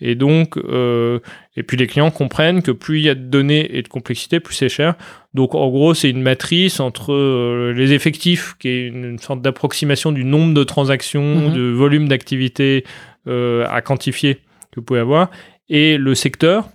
[0.00, 1.18] Et donc, euh,
[1.56, 4.40] et puis les clients comprennent que plus il y a de données et de complexité,
[4.40, 4.94] plus c'est cher.
[5.34, 9.42] Donc en gros, c'est une matrice entre euh, les effectifs, qui est une, une sorte
[9.42, 11.52] d'approximation du nombre de transactions, Mhm.
[11.52, 12.84] de volume d'activité
[13.28, 14.36] euh, à quantifier
[14.72, 15.30] que vous pouvez avoir,
[15.68, 16.68] et le secteur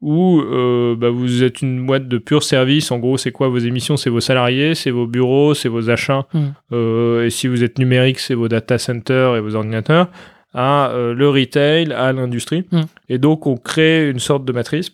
[0.00, 2.90] où euh, bah, vous êtes une boîte de pur service.
[2.90, 3.96] En gros, c'est quoi vos émissions?
[3.96, 6.26] C'est vos salariés, c'est vos bureaux, c'est vos achats.
[6.34, 6.54] Mhm.
[6.72, 10.08] Euh, et si vous êtes numérique, c'est vos data centers et vos ordinateurs
[10.54, 12.64] à euh, le retail, à l'industrie.
[12.70, 12.80] Mm.
[13.08, 14.92] Et donc, on crée une sorte de matrice,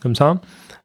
[0.00, 0.40] comme ça.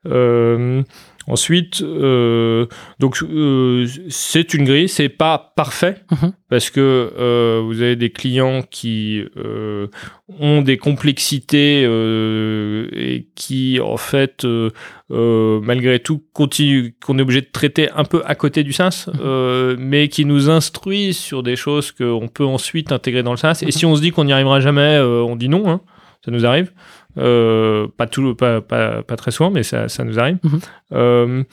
[0.07, 0.83] Euh,
[1.31, 2.65] ensuite, euh,
[2.99, 6.33] donc euh, c'est une grille, c'est pas parfait Mhm.
[6.49, 6.79] parce que
[7.17, 9.23] euh, vous avez des clients qui
[10.39, 14.45] ont des complexités et qui en fait
[15.09, 19.77] malgré tout continuent qu'on est obligé de traiter un peu à côté du SaaS, Mhm.
[19.79, 23.59] mais qui nous instruisent sur des choses qu'on peut ensuite intégrer dans le SaaS.
[23.61, 23.67] Mhm.
[23.69, 25.63] Et si on se dit qu'on n'y arrivera jamais, on dit non.
[25.69, 25.81] Hein,
[26.23, 26.71] ça nous arrive.
[27.17, 30.37] Euh, pas, tout, pas, pas, pas très souvent, mais ça, ça nous arrive.
[30.43, 30.59] Mhm.
[30.93, 31.43] Euh,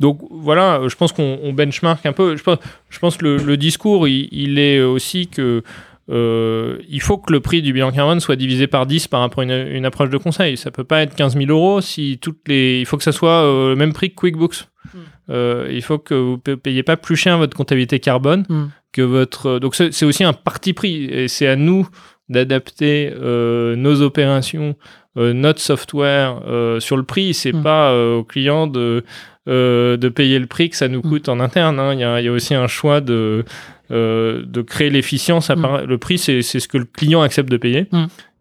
[0.00, 2.36] donc voilà, je pense qu'on on benchmark un peu.
[2.36, 2.58] Je pense,
[2.90, 5.62] je pense que le, le discours, il, il est aussi que
[6.10, 9.40] euh, il faut que le prix du bilan carbone soit divisé par 10 par rapport
[9.40, 10.56] à une, une approche de conseil.
[10.56, 12.80] Ça peut pas être 15 000 euros si toutes les.
[12.80, 14.66] Il faut que ça soit euh, le même prix que QuickBooks.
[14.92, 14.98] Mm.
[15.30, 18.64] Euh, il faut que vous ne payiez pas plus cher votre comptabilité carbone Mm.
[18.92, 19.58] que votre.
[19.58, 21.88] Donc c'est aussi un parti pris et c'est à nous
[22.28, 24.76] d'adapter euh, nos opérations,
[25.16, 27.34] notre software euh, sur le prix.
[27.34, 27.62] C'est Mm.
[27.62, 29.04] pas euh, au client de
[29.46, 31.08] euh, de payer le prix que ça nous Mm.
[31.10, 31.78] coûte en interne.
[31.78, 31.92] hein.
[31.94, 33.44] Il y, a, il y a aussi un choix de
[33.90, 35.50] euh, de créer l'efficience.
[35.50, 35.84] Mm.
[35.86, 37.86] Le prix, c'est c'est ce que le client accepte de payer.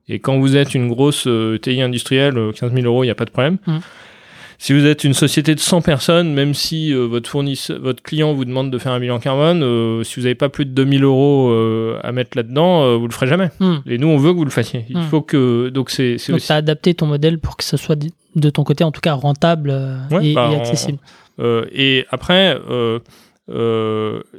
[0.10, 3.12] Et quand vous êtes une grosse euh, TI industrielle, euh, 15 000 euros, il n'y
[3.12, 3.58] a pas de problème.
[4.60, 8.34] Si vous êtes une société de 100 personnes, même si euh, votre fournisseur, votre client
[8.34, 11.04] vous demande de faire un bilan carbone, euh, si vous n'avez pas plus de 2000
[11.04, 13.50] euros euh, à mettre là-dedans, vous le ferez jamais.
[13.60, 13.78] Hmm.
[13.86, 14.86] Et nous, on veut que vous le fassiez.
[14.90, 15.04] Il Hmm.
[15.10, 17.96] faut que donc c'est Donc, aussi as adapté ton modèle pour que ce soit
[18.36, 19.70] de- ton côté, en tout cas, rentable
[20.12, 21.00] Ouais, et, bah, et accessible.
[21.74, 22.58] Et après,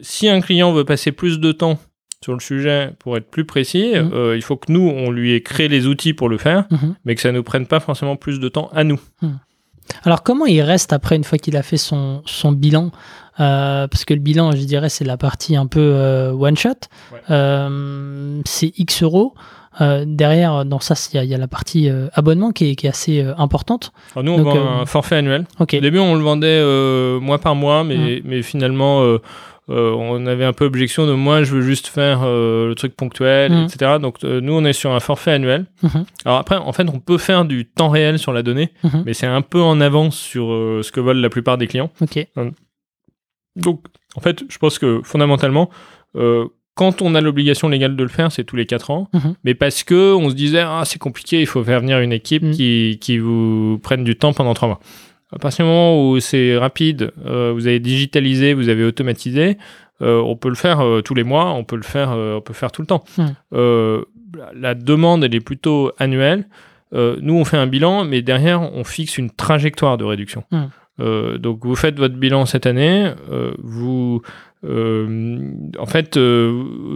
[0.03, 1.79] si un client veut passer plus de temps
[2.23, 5.43] sur le sujet pour être plus précis, euh, il faut que nous, on lui ait
[5.43, 6.65] créé les outils pour le faire,
[7.05, 8.99] mais que ça ne nous prenne pas forcément plus de temps à nous.
[10.05, 12.91] Alors, comment il reste après, une fois qu'il a fait son, son bilan?
[13.41, 16.71] Euh, Parce que le bilan, je dirais, c'est la partie un peu euh, one-shot.
[17.13, 17.19] Ouais.
[17.31, 19.35] Euh, c'est X euros.
[19.81, 22.87] Derrière, dans ça, il y, a- il y a la partie abonnement qui est, qui
[22.87, 23.91] est assez importante.
[24.15, 25.47] Alors nous, on Donc, vend un forfait annuel.
[25.59, 26.63] Au début, on le vendait
[27.21, 29.03] mois par mois, mais, mais finalement,
[29.69, 33.51] on avait un peu objection de moi, je veux juste faire euh, le truc ponctuel,
[33.53, 33.65] Mhm.
[33.65, 33.93] etc.
[34.01, 35.67] Donc euh, nous, on est sur un forfait annuel.
[35.83, 36.05] Mhm.
[36.25, 39.03] Alors après, en fait, on peut faire du temps réel sur la donnée, Mhm.
[39.07, 41.91] mais c'est un peu en avance sur euh, ce que veulent la plupart des clients.
[43.57, 43.81] Donc,
[44.17, 45.71] en fait, je pense que fondamentalement,
[46.17, 49.09] euh, quand on a l'obligation légale de le faire, c'est tous les 4 ans,
[49.45, 52.51] mais parce que on se disait, ah, c'est compliqué, il faut faire venir une équipe
[52.51, 54.81] qui, qui vous prenne du temps pendant 3 mois.
[55.35, 59.59] À partir du moment où c'est rapide, euh, vous avez digitalisé, vous avez automatisé,
[60.03, 62.53] euh, on peut le faire euh, tous les mois, on peut le faire, on peut
[62.55, 63.05] faire tout le temps.
[63.53, 64.03] Euh,
[64.55, 66.47] la demande, elle est plutôt annuelle.
[66.93, 70.45] Nous, on fait un bilan, mais derrière, on fixe une trajectoire de réduction.
[71.01, 73.11] Euh, donc, vous faites votre bilan cette année,
[73.59, 74.23] vous,
[74.65, 76.51] euh, en fait, euh,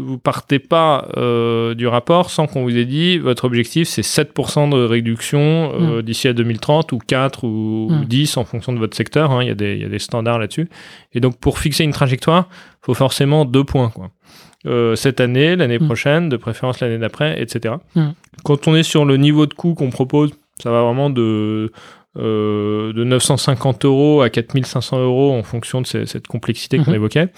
[0.05, 4.71] vous partez pas euh, du rapport sans qu'on vous ait dit votre objectif c'est 7%
[4.71, 8.05] de réduction euh, d'ici à 2030 ou 4 ou, ou Mm.
[8.07, 9.31] 10 en fonction de votre secteur.
[9.33, 10.69] hein, Il y, a des- il y a des standards là-dessus.
[11.13, 12.49] Et donc, pour fixer une trajectoire,
[12.83, 13.91] faut forcément deux points.
[13.91, 14.11] Quoi.
[14.97, 15.85] Cette année, l'année Mm.
[15.87, 17.77] prochaine, de préférence l'année d'après, etc.
[17.95, 18.09] Mm.
[18.45, 20.31] Quand on est sur le niveau de coût qu'on propose,
[20.63, 21.71] ça va vraiment de,
[22.19, 26.97] euh, de 950 euros à 4500 euros en fonction de ces- cette complexité qu'on Mhm.
[26.97, 27.29] évoquait.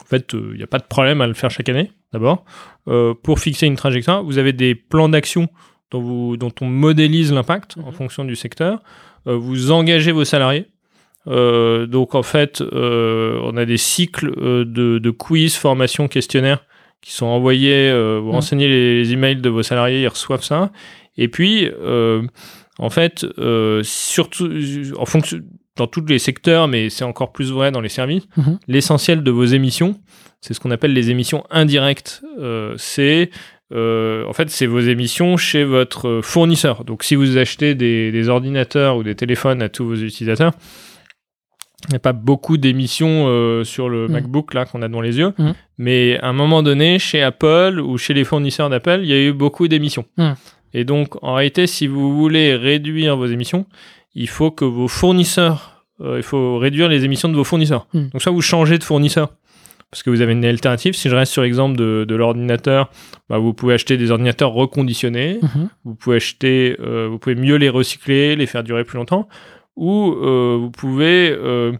[0.00, 2.44] En fait, il n'y a pas de problème à le faire chaque année, d'abord.
[2.88, 5.48] Euh, pour fixer une trajectoire, vous avez des plans d'action
[5.90, 7.92] dont, vous- dont on modélise l'impact en Mhm.
[7.92, 8.80] fonction du secteur.
[9.26, 10.66] Euh, vous engagez vos salariés.
[11.28, 16.64] Euh, donc en fait, euh, on a des cycles euh, de, de quiz, formation, questionnaires
[17.00, 17.88] qui sont envoyés.
[17.90, 18.34] euh, vous Mhm.
[18.34, 20.70] renseignez les, les emails de vos salariés, ils reçoivent ça.
[21.16, 22.22] Et puis, euh,
[22.78, 24.50] en fait, euh, surtout
[24.98, 25.38] en fonction
[25.76, 28.58] dans tous les secteurs, mais c'est encore plus vrai dans les services, Mhm.
[28.68, 29.98] l'essentiel de vos émissions,
[30.40, 32.22] c'est ce qu'on appelle les émissions indirectes.
[32.38, 33.30] Euh, c'est
[33.74, 36.84] euh, en fait, c'est vos émissions chez votre fournisseur.
[36.84, 40.52] Donc, si vous achetez des, des ordinateurs ou des téléphones à tous vos utilisateurs,
[41.88, 44.12] il n'y a pas beaucoup d'émissions euh, sur le Mhm.
[44.12, 45.54] MacBook là qu'on a devant les yeux, Mhm.
[45.78, 49.20] mais à un moment donné, chez Apple ou chez les fournisseurs d'Apple, il y a
[49.20, 50.04] eu beaucoup d'émissions.
[50.74, 53.66] Et donc, en réalité, si vous voulez réduire vos émissions,
[54.14, 57.86] il faut que vos fournisseurs, euh, il faut réduire les émissions de vos fournisseurs.
[57.94, 58.10] Mhm.
[58.10, 59.28] Donc, soit vous changez de fournisseur,
[59.90, 60.94] parce que vous avez une alternative.
[60.94, 62.90] Si je reste sur l'exemple de, de l'ordinateur,
[63.30, 65.68] bah, vous pouvez acheter des ordinateurs reconditionnés, Mhm.
[65.84, 69.28] vous pouvez acheter, euh, vous pouvez mieux les recycler, les faire durer plus longtemps,
[69.76, 71.72] ou euh, vous pouvez euh,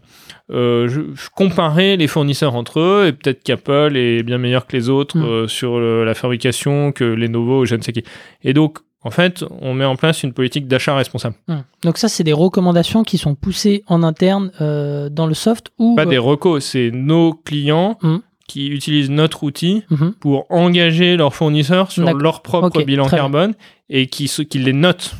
[0.51, 1.01] euh, je-
[1.35, 5.47] comparer les fournisseurs entre eux, et peut-être qu'Apple est bien meilleur que les autres Mm.
[5.47, 8.03] sur le- la fabrication, que Lenovo, ou je ne sais qui.
[8.43, 11.35] Et donc, en fait, on met en place une politique d'achat responsable.
[11.47, 11.63] Hum.
[11.83, 15.95] Donc ça, c'est des recommandations qui sont poussées en interne euh, dans le soft ou
[15.95, 18.17] Pas euh, des recos, c'est nos clients Mm.
[18.47, 20.13] qui utilisent notre outil mhm.
[20.19, 23.17] pour engager leurs fournisseurs sur leur propre bilan bien.
[23.17, 23.53] carbone
[23.89, 24.27] et qui,
[24.59, 25.13] les notent.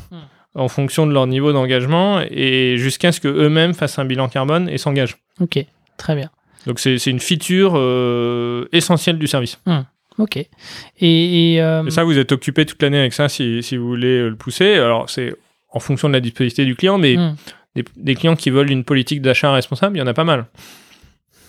[0.58, 4.78] En fonction de leur niveau d'engagement et jusqu'à ce qu'eux-mêmes fassent un bilan carbone et
[4.78, 5.16] s'engagent.
[5.40, 5.64] Ok,
[5.96, 6.30] très bien.
[6.66, 9.58] Donc c'est une feature euh, essentielle du service.
[10.18, 10.36] Ok.
[10.36, 10.48] Et,
[11.00, 14.18] et, euh, Et ça, vous êtes occupé toute l'année avec ça si, si vous voulez
[14.18, 14.74] euh, le pousser.
[14.74, 15.32] Alors c'est
[15.70, 17.36] en fonction de la disponibilité du client, mais hum,
[17.76, 20.46] des, des clients qui veulent une politique d'achat responsable, il y en a pas mal.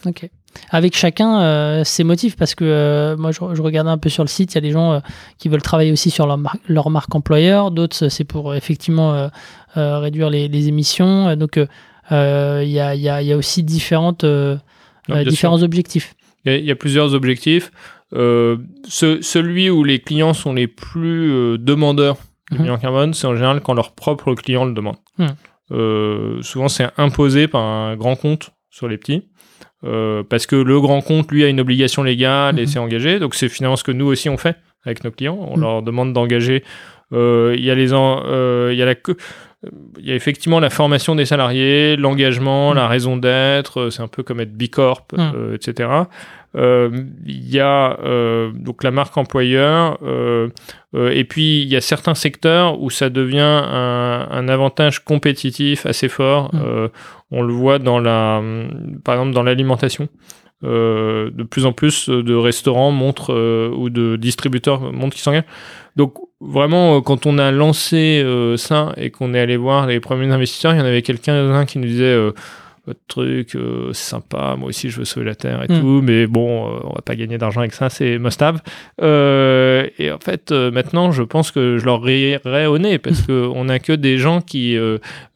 [0.06, 0.30] ok.
[0.72, 4.24] Avec chacun euh, ses motifs, parce que euh, moi, je, je regardais un peu sur
[4.24, 5.00] le site, il y a des gens euh,
[5.38, 9.30] qui veulent travailler aussi sur leur, mar- leur marque employeur, d'autres, c'est pour euh, effectivement
[9.76, 11.36] réduire les, les émissions.
[11.36, 11.68] Donc, il
[12.12, 16.16] y, a, y a- y a aussi différentes, Non, différents objectifs.
[16.46, 17.72] Il y, a, il y a plusieurs objectifs.
[18.12, 22.18] Ce- celui où les clients sont les plus demandeurs
[22.52, 22.64] de Mhm.
[22.64, 24.96] bilan carbone, c'est en général quand leur propre client le demande.
[25.20, 26.42] Mhm.
[26.42, 29.24] Souvent, c'est imposé par un grand compte sur les petits.
[29.86, 32.68] Euh, parce que le grand compte, lui, a une obligation légale et Mhm.
[32.68, 33.20] s'est engagé.
[33.20, 35.38] Donc, c'est finalement ce que nous aussi on fait avec nos clients.
[35.40, 35.62] On Mhm.
[35.62, 36.64] leur demande d'engager.
[37.14, 39.16] Euh, Il y a les, en- euh, y a la, co-
[40.00, 42.76] il y a effectivement la formation des salariés, l'engagement, Mhm.
[42.76, 43.90] la raison d'être.
[43.90, 45.32] C'est un peu comme être B Corp, Mhm.
[45.36, 45.90] euh, etc.
[46.56, 47.98] il y a
[48.56, 49.98] donc la marque employeur,
[50.96, 56.54] et puis il y a certains secteurs où ça devient un, avantage compétitif assez fort.
[56.54, 56.88] Mmh.
[57.32, 58.42] On le voit dans la,
[59.04, 60.10] par exemple dans l'alimentation.
[60.66, 65.46] Euh, de plus en plus de restaurants montrent euh, ou de distributeurs montrent qu'ils s'engagent.
[65.96, 68.26] Donc vraiment, euh, quand on a lancé
[68.58, 71.80] ça et qu'on est allé voir les premiers investisseurs, il y en avait quelqu'un qui
[71.80, 72.18] nous disait
[72.86, 73.58] votre truc,
[73.94, 75.80] c'est sympa, moi aussi je veux sauver la Terre et hmm.
[75.80, 78.62] tout, mais bon, on va pas gagner d'argent avec ça, c'est must have.
[80.00, 83.80] Et en fait, maintenant, je pense que je leur rirai au nez parce qu'on n'a
[83.80, 84.78] que des gens qui,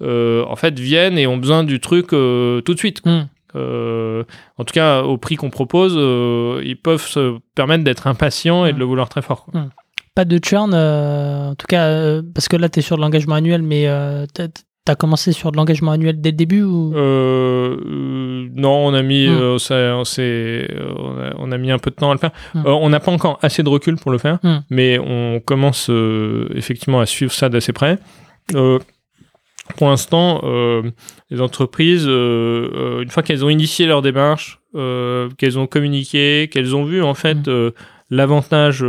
[0.01, 3.05] en fait, viennent et ont besoin du truc tout de suite.
[3.05, 3.25] Hmm.
[3.55, 4.23] Euh,
[4.57, 8.73] en tout cas, au prix qu'on propose, euh, ils peuvent se permettre d'être impatients et
[8.73, 9.47] de le vouloir très fort.
[9.53, 9.69] Hmm.
[10.15, 13.35] Pas de churn, euh, en tout cas, parce que là, tu es sur de l'engagement
[13.35, 13.87] annuel, mais
[14.33, 14.41] tu
[14.87, 16.91] as commencé sur de l'engagement annuel dès le début ou?
[18.55, 19.57] Non, on a mis, hmm.
[19.57, 20.03] on,
[21.37, 22.31] on, a, mis un peu de temps à le faire.
[22.53, 22.63] Hmm.
[22.65, 25.89] on n'a pas encore assez de recul pour le faire, mais on commence
[26.55, 27.99] effectivement à suivre ça d'assez près
[29.77, 30.83] pour l'instant, euh,
[31.29, 34.59] les entreprises, euh, euh, une fois qu'elles ont initié leur démarche,
[35.37, 37.37] qu'elles ont communiqué, qu'elles ont vu en fait
[38.09, 38.83] l'avantage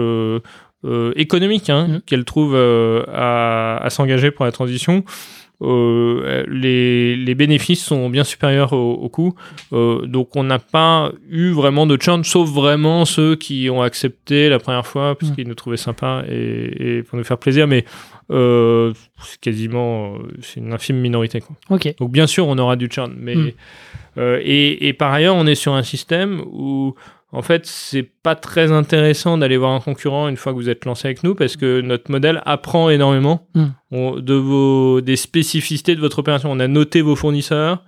[1.15, 5.05] économique hein, qu'elles trouvent à, à s'engager pour la transition,
[5.65, 9.35] euh, les, les, bénéfices sont bien supérieurs au, au coût.
[9.73, 14.49] Euh, donc on n'a pas eu vraiment de churn, sauf vraiment ceux qui ont accepté
[14.49, 15.35] la première fois parce mmh.
[15.35, 17.67] qu'ils nous trouvaient sympas et, et, pour nous faire plaisir.
[17.67, 17.85] Mais
[18.31, 18.93] euh,
[19.23, 21.41] c'est quasiment c'est une infime minorité.
[21.41, 21.79] Quoi.
[21.99, 23.37] Donc bien sûr on aura du churn, mais
[24.17, 26.95] et, et, par ailleurs on est sur un système où
[27.35, 30.85] en fait, c'est pas très intéressant d'aller voir un concurrent une fois que vous êtes
[30.85, 34.21] lancé avec nous parce que notre modèle apprend énormément hmm.
[34.21, 36.51] de vos, des spécificités de votre opération.
[36.53, 37.83] On a noté vos fournisseurs,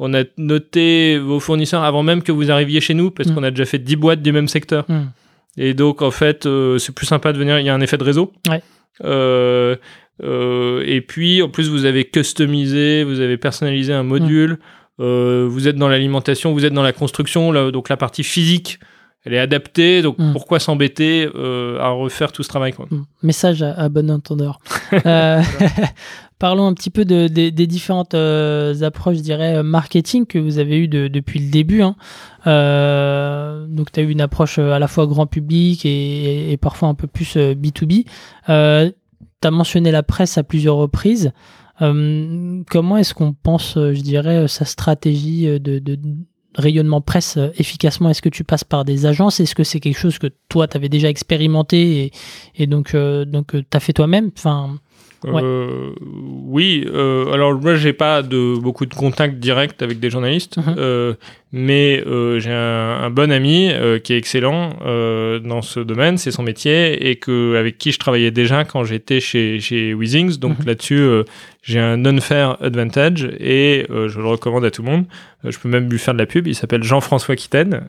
[0.00, 3.34] on a noté vos fournisseurs avant même que vous arriviez chez nous parce hmm.
[3.36, 4.84] qu'on a déjà fait 10 boîtes du même secteur.
[4.88, 5.06] Hmm.
[5.56, 7.58] Et donc, en fait, euh, c'est plus sympa de venir.
[7.60, 8.32] Il y a un effet de réseau.
[9.04, 9.76] Euh,
[10.22, 14.58] euh, et puis, en plus, vous avez customisé, vous avez personnalisé un module.
[15.00, 18.80] Euh, vous êtes dans l'alimentation, vous êtes dans la construction, donc la partie physique,
[19.24, 20.32] elle est adaptée, donc hmm.
[20.32, 22.86] pourquoi s'embêter euh, à refaire tout ce travail quoi.
[22.90, 23.02] Hmm.
[23.22, 24.58] Message à, bon entendeur.
[25.04, 25.42] Euh,
[26.38, 31.40] parlons un petit peu des différentes approches, je dirais, marketing que vous avez eues depuis
[31.40, 31.82] le début.
[31.82, 31.94] Hein.
[33.68, 36.94] donc, tu as eu une approche à la fois grand public et, et parfois un
[36.94, 38.04] peu plus B2B.
[38.46, 41.32] tu as mentionné la presse à plusieurs reprises.
[41.82, 45.98] Euh, comment est-ce qu'on pense, euh, je dirais, euh, sa stratégie de,
[46.54, 48.10] rayonnement presse efficacement?
[48.10, 49.38] Est-ce que tu passes par des agences?
[49.40, 52.10] Est-ce que c'est quelque chose que toi, tu avais déjà expérimenté
[52.56, 54.30] et, donc, donc tu as fait toi-même?
[55.24, 55.90] Euh,
[56.46, 60.74] oui, euh, alors moi j'ai pas de beaucoup de contacts directs avec des journalistes, mhm.
[60.78, 61.14] euh,
[61.50, 66.18] mais euh, j'ai un, un, bon ami euh, qui est excellent euh, dans ce domaine,
[66.18, 70.38] c'est son métier et que avec qui je travaillais déjà quand j'étais chez chez Weezings.
[70.38, 70.66] Donc mhm.
[70.66, 71.08] là-dessus,
[71.62, 75.04] j'ai un non-fair advantage et je le recommande à tout le monde.
[75.42, 76.46] je peux même lui faire de la pub.
[76.46, 77.88] Il s'appelle Jean-François Quitaine,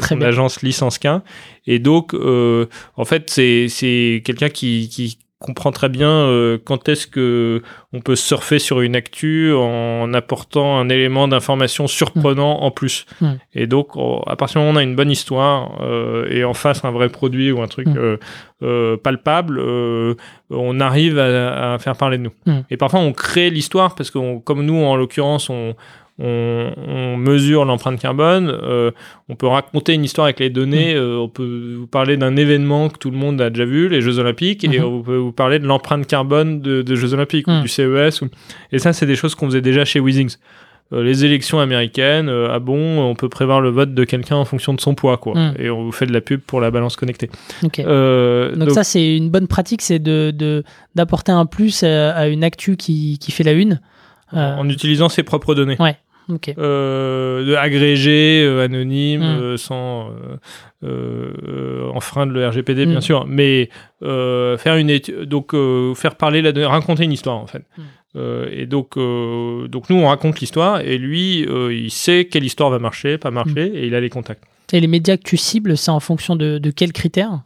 [0.00, 1.22] son agence Licence 15.
[1.66, 7.06] Et donc, en fait, c'est c'est quelqu'un qui qui comprend très bien euh, quand est-ce
[7.06, 7.62] que
[7.92, 13.06] on peut surfer sur une actu en apportant un élément d'information surprenant en plus.
[13.20, 13.32] Mm.
[13.54, 13.90] Et donc,
[14.26, 16.90] à partir du moment où on a une bonne histoire euh, et en face un
[16.90, 18.18] vrai produit ou un truc mm.
[18.62, 19.60] euh, palpable,
[20.50, 22.32] on arrive à, à, faire parler de nous.
[22.46, 22.60] Mm.
[22.70, 25.76] Et parfois, on crée l'histoire parce que, comme nous, en l'occurrence, on,
[26.18, 28.90] on, mesure l'empreinte carbone, euh,
[29.28, 30.98] on peut raconter une histoire avec les données, mm.
[30.98, 34.00] euh, on peut vous parler d'un événement que tout le monde a déjà vu, les
[34.00, 34.82] Jeux Olympiques, et mm-hmm.
[34.82, 37.62] on peut vous parler de l'empreinte carbone de, Jeux Olympiques ou mm.
[37.62, 38.24] du CES.
[38.72, 40.36] Et ça, c'est des choses qu'on faisait déjà chez Weezings.
[40.92, 44.72] Euh, les élections américaines, ah bon, on peut prévoir le vote de quelqu'un en fonction
[44.72, 45.34] de son poids, quoi.
[45.34, 45.54] Mm.
[45.58, 47.30] Et on vous fait de la pub pour la balance connectée.
[47.62, 50.64] donc, ça, c'est une bonne pratique, c'est de
[50.94, 53.80] d'apporter un plus à, une actu qui, qui fait la une.
[54.32, 55.76] En utilisant ses propres données.
[55.78, 55.96] Ouais.
[56.58, 59.40] Euh, de agrégé, euh, anonyme, hmm.
[59.40, 60.10] euh, sans
[61.94, 63.02] enfreindre le RGPD bien hmm.
[63.02, 63.70] sûr, mais
[64.00, 65.54] faire une étude, donc
[65.96, 67.64] faire parler la raconter une histoire en fait.
[67.76, 68.44] Hmm.
[68.50, 73.18] et donc, donc nous on raconte l'histoire et lui il sait quelle histoire va marcher,
[73.18, 74.44] pas marcher et il a les contacts.
[74.72, 77.42] Et les médias que tu cibles, c'est en fonction de, de quels critères?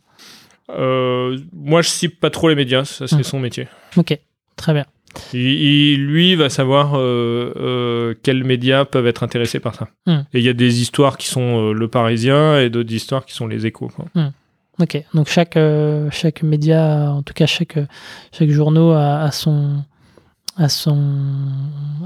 [0.69, 3.69] Moi je cible pas trop les médias, ça c'est son métier.
[3.97, 4.19] Ok,
[4.57, 4.87] très bien.
[5.35, 9.89] Il, lui va savoir euh, euh, quels médias peuvent être intéressés par ça.
[10.07, 10.21] Hmm.
[10.33, 13.35] Et il y a des histoires qui sont euh, le Parisien et d'autres histoires qui
[13.35, 13.91] sont les Échos.
[14.15, 14.29] Hmm.
[14.81, 15.59] Ok, donc chaque
[16.11, 17.79] chaque média, en tout cas chaque
[18.33, 19.85] chaque journaux a, son
[20.57, 20.99] a son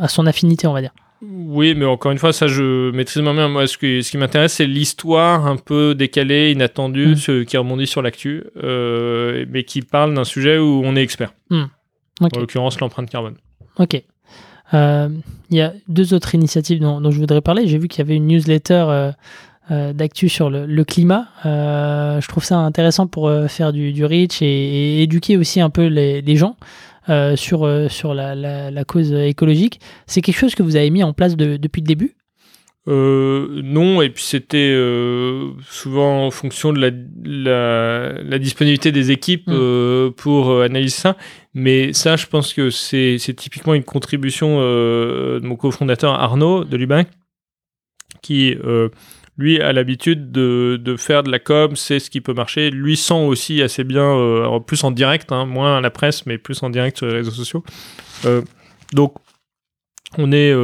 [0.01, 0.91] a son affinité, on va dire.
[1.23, 3.53] Oui, mais encore une fois, ça, je maîtrise moi-même.
[3.53, 7.17] Moi, ce, qui- ce qui m'intéresse, c'est l'histoire un peu décalée, inattendue, Mm.
[7.17, 11.33] ce- qui rebondit sur l'actu, mais qui parle d'un sujet où on est expert.
[12.21, 13.37] En l'occurrence, l'empreinte carbone.
[13.79, 14.03] Ok.
[14.75, 15.09] Euh,
[15.51, 17.67] Il y a deux autres initiatives dont, dont je voudrais parler.
[17.69, 19.12] J'ai vu qu'il y avait une newsletter euh,
[19.71, 21.29] euh, d'actu sur le, le climat.
[21.45, 25.87] Je trouve ça intéressant pour faire du, du reach et, et éduquer aussi un peu
[25.87, 26.57] les, les gens
[27.37, 29.79] sur, sur la, la- la cause écologique.
[30.07, 32.17] C'est quelque chose que vous avez mis en place de- depuis le début?
[32.89, 36.91] Euh, non, et puis c'était euh, souvent en fonction de la,
[37.24, 39.53] la, la disponibilité des équipes Mm.
[39.53, 41.16] euh, pour analyser ça.
[41.53, 46.76] Mais ça, je pense que c'est c'est typiquement une contribution de mon cofondateur Arnaud de
[46.76, 47.09] Lubac,
[48.22, 48.57] qui
[49.39, 52.70] lui a l'habitude de, de faire de la com, sait ce qui peut marcher.
[52.70, 56.62] Lui sent aussi assez bien, plus en direct, hein, moins à la presse, mais plus
[56.62, 57.64] en direct sur les réseaux sociaux.
[58.93, 59.14] Donc,
[60.18, 60.55] on est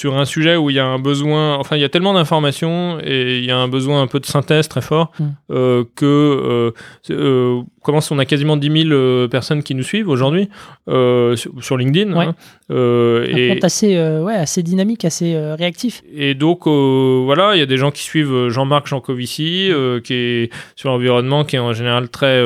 [0.00, 2.98] sur un sujet où il y a un besoin, enfin il y a tellement d'informations
[3.02, 5.24] et il y a un besoin un peu de synthèse très fort Mm.
[5.52, 6.70] euh, que euh,
[7.10, 10.50] euh, comment on a quasiment 10 000 euh, personnes qui nous suivent aujourd'hui
[10.86, 12.26] sur, sur LinkedIn Ouais.
[12.26, 12.34] hein.
[12.68, 16.02] Euh, Un et, compte assez, euh, ouais, assez dynamique, assez euh, réactif.
[16.12, 19.70] et donc euh, voilà, il y a des gens qui suivent euh, Jean-Marc Jancovici,
[20.02, 22.42] qui est sur l'environnement, qui est en général très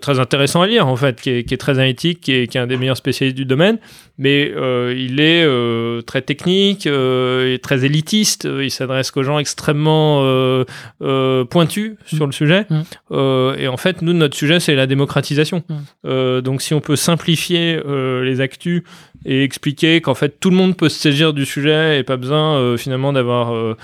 [0.00, 2.58] très intéressant à lire en fait, qui est, qui est très analytique, qui est, qui
[2.58, 3.78] est un des meilleurs spécialistes du domaine,
[4.18, 4.52] mais
[4.96, 5.46] il est
[6.06, 8.48] très technique, et très élitiste.
[8.60, 10.22] Il s'adresse qu'aux gens extrêmement
[11.50, 12.66] pointus sur le sujet.
[12.70, 13.58] Mm.
[13.58, 15.64] Et en fait, nous notre sujet c'est la démocratisation.
[16.04, 16.40] Mm.
[16.40, 17.80] Donc si on peut simplifier
[18.22, 18.82] les actus
[19.24, 22.56] et expliquer qu'en fait tout le monde peut se saisir du sujet et pas besoin
[22.56, 23.74] euh, finalement d'avoir euh,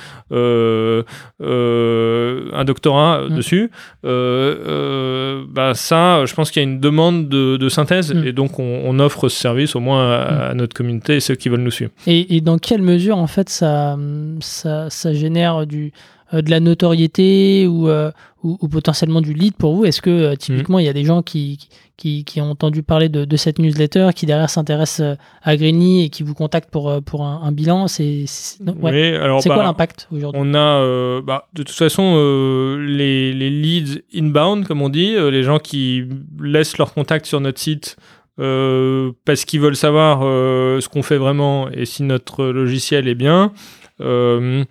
[1.41, 3.37] euh, un doctorat Mm.
[3.37, 3.71] dessus.
[4.05, 8.25] Bah ça, je pense qu'il y a une demande de, de synthèse Mm.
[8.27, 11.35] et donc on, on offre ce service au moins à, à notre communauté et ceux
[11.35, 11.91] qui veulent nous suivre.
[12.07, 13.97] Et, et dans quelle mesure, en fait, ça,
[14.41, 15.93] ça, ça génère du,
[16.33, 18.11] de la notoriété ou, euh,
[18.43, 19.85] ou, ou potentiellement du lead pour vous?
[19.85, 21.69] Est-ce que, euh, typiquement, il y a des gens qui,
[21.99, 26.05] qui, qui ont entendu parler de, de cette newsletter, qui derrière s'intéressent euh, à Greeny
[26.05, 28.25] et qui vous contactent pour, euh, pour un, un bilan C'est
[28.65, 28.75] ouais.
[28.83, 30.41] Oui, C'est bah, quoi l'impact aujourd'hui?
[30.43, 35.15] On a, euh, bah, de toute façon, euh, les, les leads inbound, comme on dit,
[35.17, 36.05] les gens qui
[36.41, 37.97] laissent leur contact sur notre site
[38.39, 43.53] euh, parce qu'ils veulent savoir ce qu'on fait vraiment et si notre logiciel est bien.
[44.01, 44.65] Euh,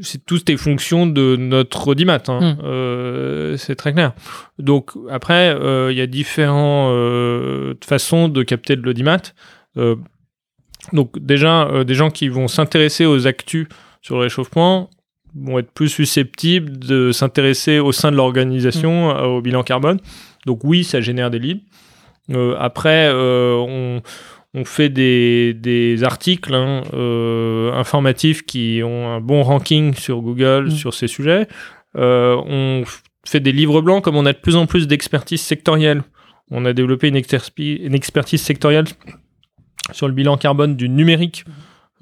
[0.00, 2.54] c'est toutes des fonctions de notre audimat, hein.
[2.54, 2.58] Mm.
[2.64, 4.12] Euh, c'est très clair.
[4.58, 9.20] Donc après, euh, il y a différentes façons de capter de l'audimat.
[9.76, 9.96] Euh,
[10.92, 13.68] donc déjà, euh, des gens qui vont s'intéresser aux actus
[14.00, 14.90] sur le réchauffement
[15.34, 19.98] vont être plus susceptibles de s'intéresser au sein de l'organisation euh, au bilan carbone.
[20.46, 21.62] Donc oui, ça génère des leads.
[22.30, 24.02] Euh, après, euh, on,
[24.54, 30.66] on fait des, des articles hein, euh, informatifs qui ont un bon ranking sur Google
[30.66, 30.70] Mm.
[30.70, 31.48] sur ces sujets.
[31.96, 32.84] Euh, on
[33.26, 36.02] fait des livres blancs comme on a de plus en plus d'expertise sectorielle.
[36.50, 38.84] On a développé une, exterspi- une expertise sectorielle
[39.92, 41.44] sur le bilan carbone du numérique.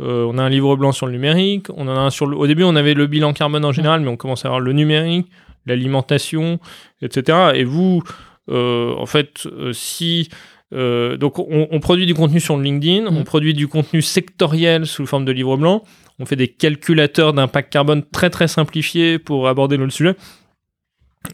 [0.01, 1.67] Euh, on a un livre blanc sur le numérique.
[1.77, 2.37] On en a un sur le...
[2.37, 4.73] Au début, on avait le bilan carbone en général, mais on commence à avoir le
[4.73, 5.29] numérique,
[5.67, 6.59] l'alimentation,
[7.03, 7.51] etc.
[7.55, 8.03] Et vous,
[8.49, 10.29] en fait, si
[10.73, 13.17] euh, donc on, on produit du contenu sur LinkedIn, Mm.
[13.17, 15.83] on produit du contenu sectoriel sous forme de livre blanc,
[16.19, 20.15] on fait des calculateurs d'impact carbone très très simplifiés pour aborder le sujet.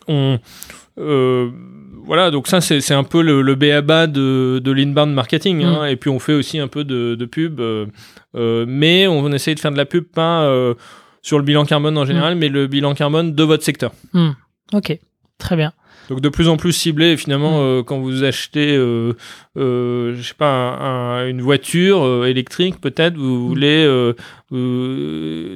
[0.09, 0.39] On
[0.99, 1.51] euh,
[2.05, 5.87] voilà, donc ça c'est un peu le, le béaba de, de l'inbound marketing, hein.
[5.87, 7.87] et puis on fait aussi un peu de, de pub, euh,
[8.66, 10.49] mais on essaye de faire de la pub pas
[11.22, 13.93] sur le bilan carbone en général, mais le bilan carbone de votre secteur.
[14.72, 14.97] Ok,
[15.39, 15.72] très bien.
[16.09, 17.62] Donc de plus en plus ciblé, et finalement, Mm.
[17.64, 19.12] euh, quand vous achetez, euh,
[19.59, 23.48] euh, je sais pas, un- un- une voiture électrique, peut-être, vous Mm.
[23.48, 24.12] voulez,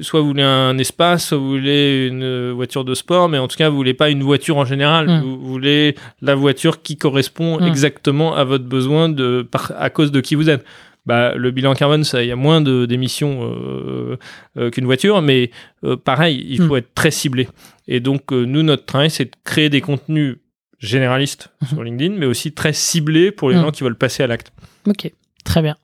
[0.02, 3.56] soit vous voulez un espace, soit vous voulez une voiture de sport, mais en tout
[3.56, 5.08] cas, vous voulez pas une voiture en général.
[5.08, 5.20] Mm.
[5.22, 7.64] Vous voulez la voiture qui correspond Mm.
[7.66, 10.64] exactement à votre besoin de, par, à cause de qui vous êtes.
[11.06, 14.16] Bah, le bilan carbone, ça, il y a moins d'émissions euh,
[14.58, 15.50] euh, qu'une voiture, mais
[15.84, 16.68] euh, pareil, il Mm.
[16.68, 17.48] faut être très ciblé.
[17.88, 20.36] Et donc, nous, notre travail, c'est de créer des contenus
[20.78, 21.68] généralistes Mhm.
[21.68, 23.60] sur LinkedIn, mais aussi très ciblés pour les Mm.
[23.62, 24.52] gens qui veulent passer à l'acte.
[24.86, 25.10] Ok,
[25.44, 25.76] très bien.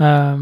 [0.00, 0.36] Euh,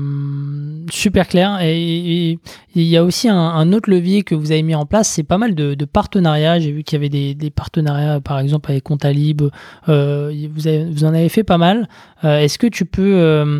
[0.90, 1.58] super clair.
[1.62, 2.38] Et
[2.74, 5.22] il y a aussi un, un autre levier que vous avez mis en place, c'est
[5.22, 6.58] pas mal de, de partenariats.
[6.58, 9.42] J'ai vu qu'il y avait des, des partenariats, par exemple avec Comptalib.
[9.88, 11.88] Euh, vous, avez- vous en avez fait pas mal.
[12.24, 13.54] Euh, Est-ce que tu peux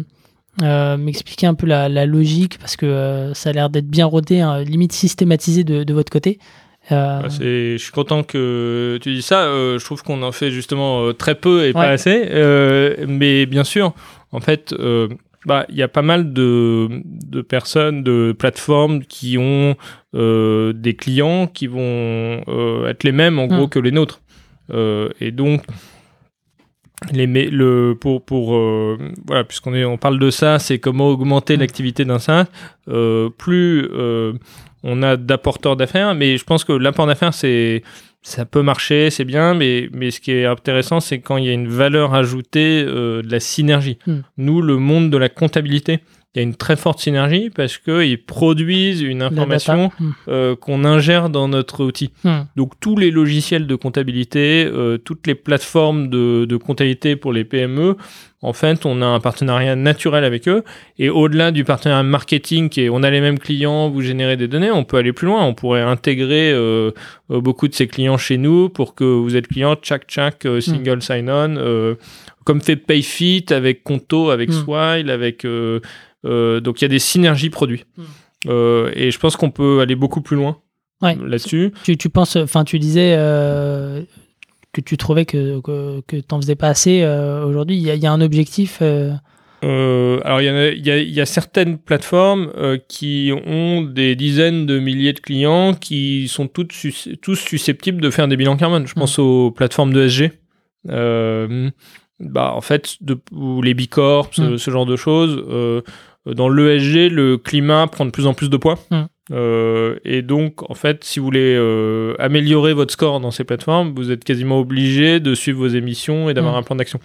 [0.63, 4.07] euh, m'expliquer un peu la, la logique Parce que euh, ça a l'air d'être bien
[4.07, 6.39] rodé, hein, limite systématisé de, de votre côté.
[6.93, 9.45] Euh, Bah, c'est- je suis content que tu dis ça.
[9.45, 12.29] Euh, je trouve qu'on en fait justement très peu et pas assez.
[13.09, 13.95] Mais bien sûr,
[14.33, 14.75] en fait,
[15.47, 19.77] bah, il y a pas mal de, de personnes, de plateformes qui ont
[20.13, 22.43] des clients qui vont
[22.87, 23.71] être les mêmes en gros Mm.
[23.71, 24.21] que les nôtres.
[25.21, 25.63] Et donc,
[27.13, 31.57] les, le, pour, pour euh, voilà, puisqu'on est, on parle de ça, c'est comment augmenter
[31.57, 31.61] Mm.
[31.61, 32.47] l'activité d'un SaaS.
[32.89, 34.33] Euh, plus euh,
[34.83, 37.83] on a d'apporteurs d'affaires, mais je pense que l'apport d'affaires, c'est
[38.23, 41.51] ça peut marcher, c'est bien, mais, mais ce qui est intéressant, c'est quand il y
[41.51, 43.99] a une valeur ajoutée de la synergie.
[44.07, 44.21] Hmm.
[44.39, 46.01] Nous, le monde de la comptabilité,
[46.35, 49.91] il y a une très forte synergie parce qu'ils produisent une information.
[50.01, 50.11] Hmm.
[50.29, 52.11] euh, qu'on ingère dans notre outil.
[52.25, 52.43] Hmm.
[52.57, 57.45] Donc tous les logiciels de comptabilité, euh, toutes les plateformes de, de comptabilité pour les
[57.45, 57.97] PME,
[58.45, 60.65] en fait, on a un partenariat naturel avec eux.
[60.99, 64.49] Et au-delà du partenariat marketing, qui est, on a les mêmes clients, vous générez des
[64.49, 65.47] données, on peut aller plus loin.
[65.47, 66.91] On pourrait intégrer euh,
[67.31, 71.01] beaucoup de ces clients chez nous pour que vous êtes client, tchac tchac, euh, single
[71.01, 71.95] sign-on, euh,
[72.45, 74.53] comme fait PayFit avec Conto, avec Mm.
[74.53, 75.81] Swile, avec euh,
[76.25, 77.85] donc il y a des synergies produits.
[77.97, 78.03] Mm.
[78.49, 80.59] Euh, et je pense qu'on peut aller beaucoup plus loin
[81.03, 81.17] Ouais.
[81.27, 81.73] là-dessus.
[81.83, 84.03] Tu, tu penses, enfin, tu disais euh,
[84.73, 87.77] que tu trouvais que, que, que t'en faisais pas assez euh, aujourd'hui.
[87.77, 88.79] Il y, a- il y a un objectif.
[88.83, 89.13] euh,
[89.65, 90.47] Euh, alors, il
[90.87, 95.73] y, y, y a certaines plateformes euh, qui ont des dizaines de milliers de clients
[95.75, 96.75] qui sont toutes
[97.23, 98.87] tous susceptibles de faire des bilans carbone.
[98.87, 100.33] Je pense aux plateformes de SG.
[100.91, 101.71] Euh,
[102.21, 104.59] bah, en fait, de, ou les Bicorp, ce, Mm.
[104.59, 105.43] ce genre de choses.
[106.29, 108.79] Euh, dans l'ESG, le climat prend de plus en plus de poids.
[108.91, 109.03] Mm.
[109.33, 113.95] Euh, et donc, en fait, si vous voulez euh, améliorer votre score dans ces plateformes,
[113.97, 116.59] vous êtes quasiment obligé de suivre vos émissions et d'avoir Mm.
[116.59, 117.01] un plan d'action.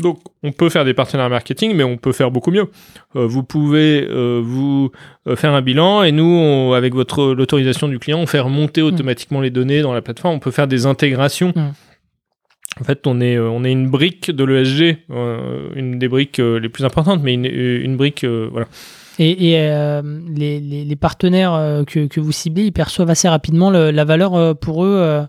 [0.00, 2.66] Donc, on peut faire des partenariats marketing, mais on peut faire beaucoup mieux.
[3.16, 4.92] Euh, vous pouvez euh, vous
[5.26, 8.80] euh, faire un bilan et nous, on- avec votre l'autorisation du client, on fait remonter
[8.80, 10.36] automatiquement les données dans la plateforme.
[10.36, 11.52] On peut faire des intégrations.
[12.80, 16.38] En fait, on est, euh, on est une brique de l'ESG, euh, une des briques
[16.38, 18.66] euh, les plus importantes, mais une, une brique, euh, voilà.
[19.18, 20.00] Et, et, euh,
[20.34, 24.56] les, les- les partenaires que, que vous ciblez, ils perçoivent assez rapidement le- la valeur
[24.58, 25.22] pour eux euh,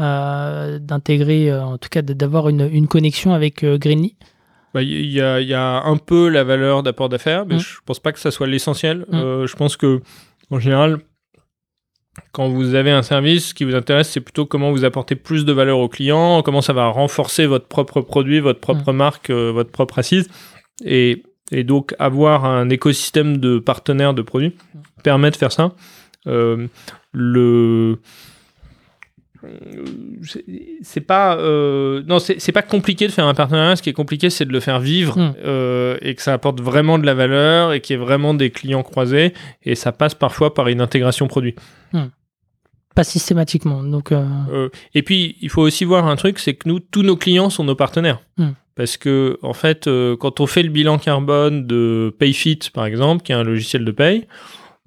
[0.00, 4.16] euh, d'intégrer, en tout cas d'avoir une, une connexion avec Greenly?
[4.74, 7.60] Bah, Il y, a, il y a un peu la valeur d'apport d'affaires, mais Mm.
[7.60, 9.06] je pense pas que ça soit l'essentiel.
[9.10, 9.14] Mm.
[9.16, 10.00] Euh, je pense que,
[10.50, 10.98] en général,
[12.32, 15.44] quand vous avez un service, ce qui vous intéresse, c'est plutôt comment vous apportez plus
[15.44, 19.50] de valeur au client, comment ça va renforcer votre propre produit, votre propre marque, euh,
[19.52, 20.28] votre propre assise.
[20.84, 24.54] Et, et donc, avoir un écosystème de partenaires de produits
[25.02, 25.72] permet de faire ça.
[26.26, 26.66] Euh,
[27.12, 27.98] le
[30.22, 30.44] c'est-
[30.82, 34.30] c'est pas euh, non c'est pas compliqué de faire un partenariat ce qui est compliqué
[34.30, 35.34] c'est de le faire vivre Mm.
[35.44, 38.50] euh, et que ça apporte vraiment de la valeur et qu'il y ait vraiment des
[38.50, 39.32] clients croisés
[39.62, 41.54] et ça passe parfois par une intégration produit
[42.94, 43.84] Pas systématiquement.
[43.84, 47.02] Donc, euh, Euh, et puis il faut aussi voir un truc c'est que nous tous
[47.02, 48.48] nos clients sont nos partenaires Mm.
[48.74, 53.22] parce que en fait euh, quand on fait le bilan carbone de PayFit par exemple
[53.22, 54.26] qui est un logiciel de paye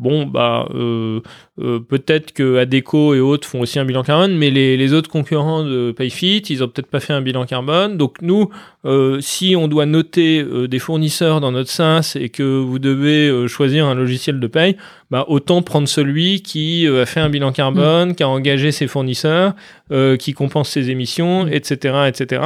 [0.01, 1.19] Bon, bah, euh,
[1.61, 5.11] euh, peut-être que Adeco et autres font aussi un bilan carbone, mais les, les autres
[5.11, 7.97] concurrents de PayFit, ils ont peut-être pas fait un bilan carbone.
[7.97, 8.49] Donc nous,
[8.83, 13.29] euh, si on doit noter euh, des fournisseurs dans notre SaaS et que vous devez
[13.29, 14.75] euh, choisir un logiciel de paye,
[15.11, 18.87] bah, autant prendre celui qui euh, a fait un bilan carbone, qui a engagé ses
[18.87, 19.53] fournisseurs,
[19.91, 21.53] euh, qui compense ses émissions, Mm.
[21.53, 22.41] etc., etc.,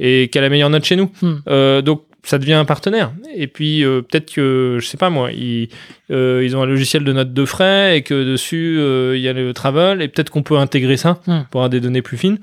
[0.00, 1.10] et qui a la meilleure note chez nous.
[1.22, 1.82] Mm.
[1.82, 3.12] Donc ça devient un partenaire.
[3.34, 5.68] Et puis euh, peut-être que, je sais pas moi, ils,
[6.10, 9.28] euh, ils ont un logiciel de notes de frais et que dessus euh, il y
[9.28, 11.46] a le travel et peut-être qu'on peut intégrer ça Mm.
[11.50, 12.38] pour avoir des données plus fines.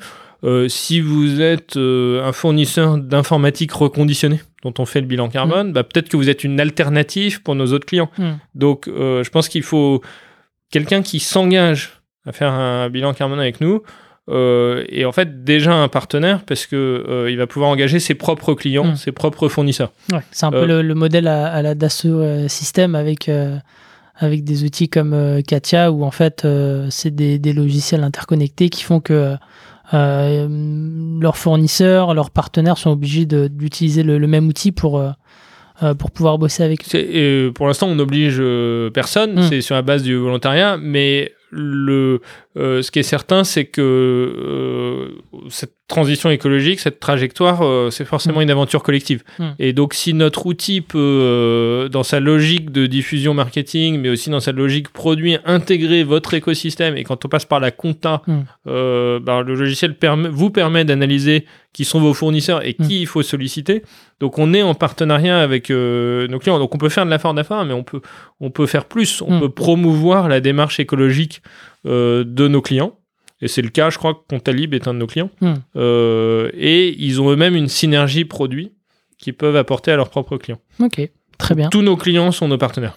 [0.68, 6.10] Si vous êtes un fournisseur d'informatique reconditionné dont on fait le bilan carbone, bah, peut-être
[6.10, 8.10] que vous êtes une alternative pour nos autres clients.
[8.18, 8.32] Mm.
[8.56, 10.02] Donc je pense qu'il faut
[10.70, 11.92] quelqu'un qui s'engage
[12.26, 13.84] à faire un bilan carbone avec nous.
[14.30, 18.16] Euh, et en fait déjà un partenaire parce que euh, il va pouvoir engager ses
[18.16, 18.96] propres clients, Mm.
[18.96, 19.92] ses propres fournisseurs.
[20.12, 23.28] ouais, c'est un Euh, peu le, le modèle à, à la Dassault euh, System avec,
[23.30, 23.58] euh,
[24.16, 28.70] avec des outils comme euh, Katia où en fait euh, c'est des, des logiciels interconnectés
[28.70, 29.36] qui font que
[29.94, 30.48] euh,
[31.22, 35.00] leurs fournisseurs, leurs partenaires sont obligés d'utiliser le, le même outil pour,
[35.82, 36.98] euh, euh, pour pouvoir bosser avec eux.
[36.98, 39.44] Et pour l'instant, on n'oblige euh, personne, Mm.
[39.50, 42.22] c'est sur la base du volontariat, mais le,
[42.58, 45.08] euh, ce qui est certain, c'est que euh,
[45.50, 48.44] cette transition écologique, cette trajectoire, euh, c'est forcément Mm.
[48.44, 49.22] une aventure collective.
[49.38, 49.44] Mm.
[49.60, 54.30] Et donc, si notre outil peut, euh, dans sa logique de diffusion marketing, mais aussi
[54.30, 58.40] dans sa logique produit, intégrer votre écosystème, et quand on passe par la compta, Mm.
[58.68, 63.08] euh, ben, le logiciel permet- vous permet d'analyser qui sont vos fournisseurs et qui il
[63.08, 63.84] faut solliciter.
[64.20, 66.60] Donc on est en partenariat avec nos clients.
[66.60, 68.00] Donc on peut faire de l'effort d'affaires, mais on peut,
[68.40, 69.22] on peut faire plus.
[69.26, 71.42] On peut promouvoir la démarche écologique
[71.84, 72.96] de nos clients.
[73.44, 75.30] Et c'est le cas, je crois que Contalib est un de nos clients.
[75.42, 75.54] Mm.
[75.76, 78.72] Euh, et ils ont eux-mêmes une synergie produit
[79.18, 80.60] qu'ils peuvent apporter à leurs propres clients.
[80.80, 81.02] Ok,
[81.38, 81.70] très bien.
[81.70, 82.96] Tous nos clients sont nos partenaires.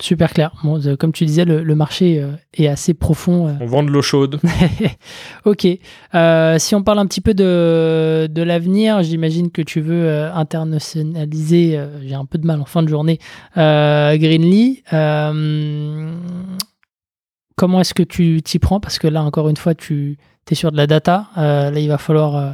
[0.00, 0.52] Super clair.
[0.62, 3.48] Bon, euh, comme tu disais, le, le marché euh, est assez profond.
[3.48, 3.52] euh.
[3.60, 4.38] On vend de l'eau chaude.
[5.44, 5.66] ok.
[6.58, 12.14] Si on parle un petit peu de, de l'avenir, j'imagine que tu veux internationaliser, j'ai
[12.14, 13.18] un peu de mal en fin de journée,
[13.56, 14.84] Greenly.
[17.58, 18.80] Comment est-ce que tu t'y prends?
[18.80, 20.16] Parce que là, encore une fois, tu
[20.50, 21.26] es sur de la data.
[21.36, 22.50] Euh, là, il va falloir euh,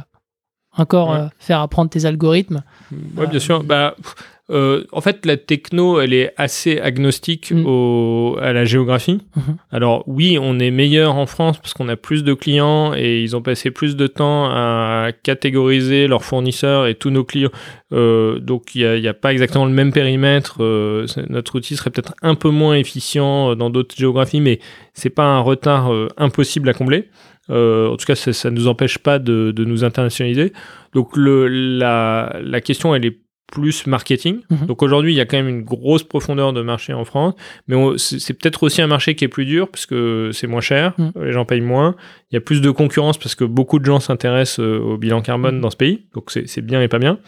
[0.75, 1.17] encore Ouais.
[1.17, 2.63] euh, faire apprendre tes algorithmes.
[2.91, 3.63] Oui, bien sûr.
[3.63, 4.15] Bah, pff,
[4.51, 7.65] euh, en fait, la techno, elle est assez agnostique Mm.
[7.65, 9.19] au, à la géographie.
[9.35, 9.57] Mhm.
[9.71, 13.35] Alors oui, on est meilleur en France parce qu'on a plus de clients et ils
[13.35, 17.49] ont passé plus de temps à catégoriser leurs fournisseurs et tous nos clients.
[17.91, 20.57] Euh, donc il n'y a, pas exactement le même périmètre.
[20.59, 24.59] Euh, notre outil serait peut-être un peu moins efficient dans d'autres géographies, mais
[24.93, 27.09] c'est pas un retard impossible à combler.
[27.49, 30.53] Euh, en tout cas, ça, ça ne nous empêche pas de, de nous internationaliser.
[30.93, 33.17] Donc le, la, la question, elle est
[33.47, 34.41] plus marketing.
[34.49, 34.65] Mhm.
[34.65, 37.35] Donc aujourd'hui, il y a quand même une grosse profondeur de marché en France,
[37.67, 40.93] mais c'est peut-être aussi un marché qui est plus dur parce que c'est moins cher,
[40.97, 41.11] Mhm.
[41.23, 41.95] les gens payent moins,
[42.31, 45.21] il y a plus de concurrence parce que beaucoup de gens s'intéressent euh, au bilan
[45.21, 45.61] carbone Mhm.
[45.61, 47.19] dans ce pays, donc c'est bien et pas bien.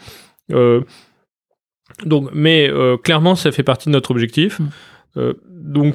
[0.52, 0.80] Euh,
[2.04, 4.60] donc, mais euh, clairement, ça fait partie de notre objectif.
[5.16, 5.94] Euh, donc,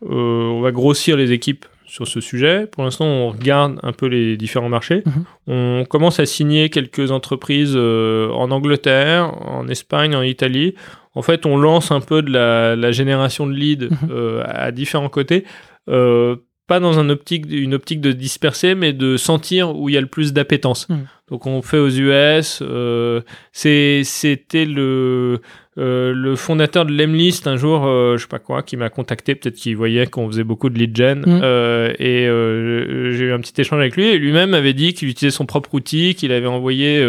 [0.00, 2.66] on va grossir les équipes sur ce sujet.
[2.66, 5.02] Pour l'instant, on regarde un peu les différents marchés.
[5.04, 5.24] Mhm.
[5.48, 10.74] On commence à signer quelques entreprises euh, en Angleterre, en Espagne, en Italie.
[11.14, 14.08] En fait, on lance un peu de la, la génération de leads Mhm.
[14.10, 15.44] euh, à différents côtés.
[15.90, 16.36] Euh,
[16.66, 20.00] pas dans un optique, une optique de disperser, mais de sentir où il y a
[20.00, 20.88] le plus d'appétence.
[20.88, 21.06] Mhm.
[21.28, 22.60] Donc on fait aux US.
[22.62, 23.20] euh,
[23.52, 25.40] C'était le,
[25.78, 29.34] euh, le fondateur de Lemlist un jour, euh, je sais pas quoi, qui m'a contacté,
[29.34, 31.20] peut-être qu'il voyait qu'on faisait beaucoup de lead gen.
[31.20, 31.40] Mm.
[31.42, 34.06] euh, et euh, j'ai eu un petit échange avec lui.
[34.08, 37.02] Et lui-même avait dit qu'il utilisait son propre outil, qu'il avait envoyé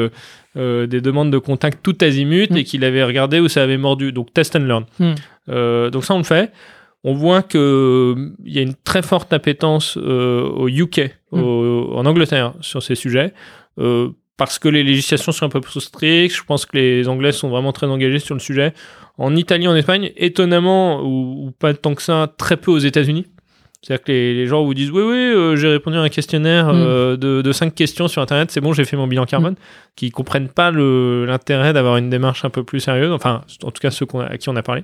[0.55, 2.57] des demandes de contact tout azimut Mm.
[2.57, 4.11] et qu'il avait regardé où ça avait mordu.
[4.11, 4.85] Donc test and learn.
[4.99, 5.89] Mm.
[5.89, 6.51] Donc ça on le fait.
[7.03, 8.15] On voit que
[8.45, 13.33] il y a une très forte appétence au UK, au- en Angleterre, sur ces sujets.
[13.79, 14.09] Euh,
[14.45, 17.49] parce que les législations sont un peu plus strictes, je pense que les Anglais sont
[17.49, 18.73] vraiment très engagés sur le sujet.
[19.17, 23.27] En Italie, en Espagne, étonnamment, ou, ou pas tant que ça, très peu aux États-Unis.
[23.81, 26.67] C'est-à-dire que les, les gens vous disent Oui, oui, euh, j'ai répondu à un questionnaire
[26.67, 26.77] Mm.
[26.77, 29.55] euh, de, de cinq questions sur Internet, c'est bon, j'ai fait mon bilan carbone,
[29.95, 33.91] qui comprennent pas l'intérêt d'avoir une démarche un peu plus sérieuse, enfin, en tout cas
[33.91, 34.83] ceux à qui on a parlé.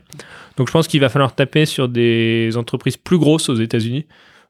[0.57, 4.06] Donc je pense qu'il va falloir taper sur des entreprises plus grosses aux États-Unis.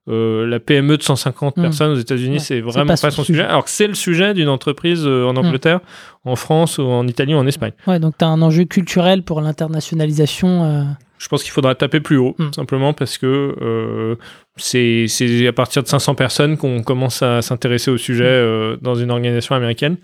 [0.08, 1.62] Euh, la PME de 150 Mm.
[1.62, 3.40] personnes aux États-Unis, Ouais, c'est vraiment pas pas, son sujet.
[3.42, 3.44] sujet.
[3.48, 5.82] Alors que c'est le sujet d'une entreprise euh, en Angleterre,
[6.26, 7.74] en France, ou en Italie, ou en Espagne.
[7.86, 10.64] Ouais, donc tu as un enjeu culturel pour l'internationalisation.
[10.64, 10.84] euh,
[11.20, 12.54] Je pense qu'il faudra taper plus haut, Mm.
[12.56, 14.18] simplement parce que
[14.58, 19.12] c'est à partir de 500 personnes qu'on commence à s'intéresser au sujet euh, dans une
[19.12, 19.98] organisation américaine.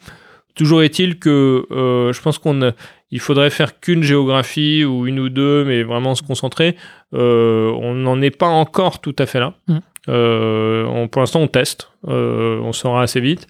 [0.56, 2.72] Toujours est-il que euh, je pense qu'on
[3.11, 6.76] il faudrait faire qu'une géographie ou une ou deux, mais vraiment se concentrer.
[7.14, 9.53] Euh, on n'en est pas encore tout à fait là.
[9.68, 9.77] Mm.
[10.10, 11.91] Euh, on- pour l'instant, on teste.
[12.03, 13.48] On saura assez vite.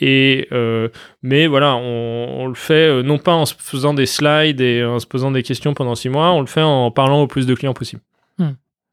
[0.00, 0.48] Et
[1.22, 4.98] mais voilà, on, on le fait non pas en se faisant des slides et en
[4.98, 7.54] se posant des questions pendant six mois, on le fait en parlant au plus de
[7.54, 8.02] clients possible.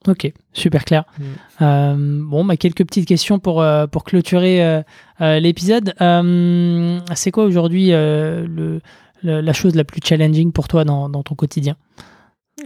[0.07, 1.03] Ok, super clair.
[1.17, 1.23] Mm.
[1.61, 4.81] Euh, bon, bah, quelques petites questions pour, euh, pour clôturer euh,
[5.21, 5.93] euh, l'épisode.
[6.01, 8.81] Euh, c'est quoi aujourd'hui euh, le,
[9.23, 11.75] le- la chose la plus challenging pour toi dans, dans ton quotidien?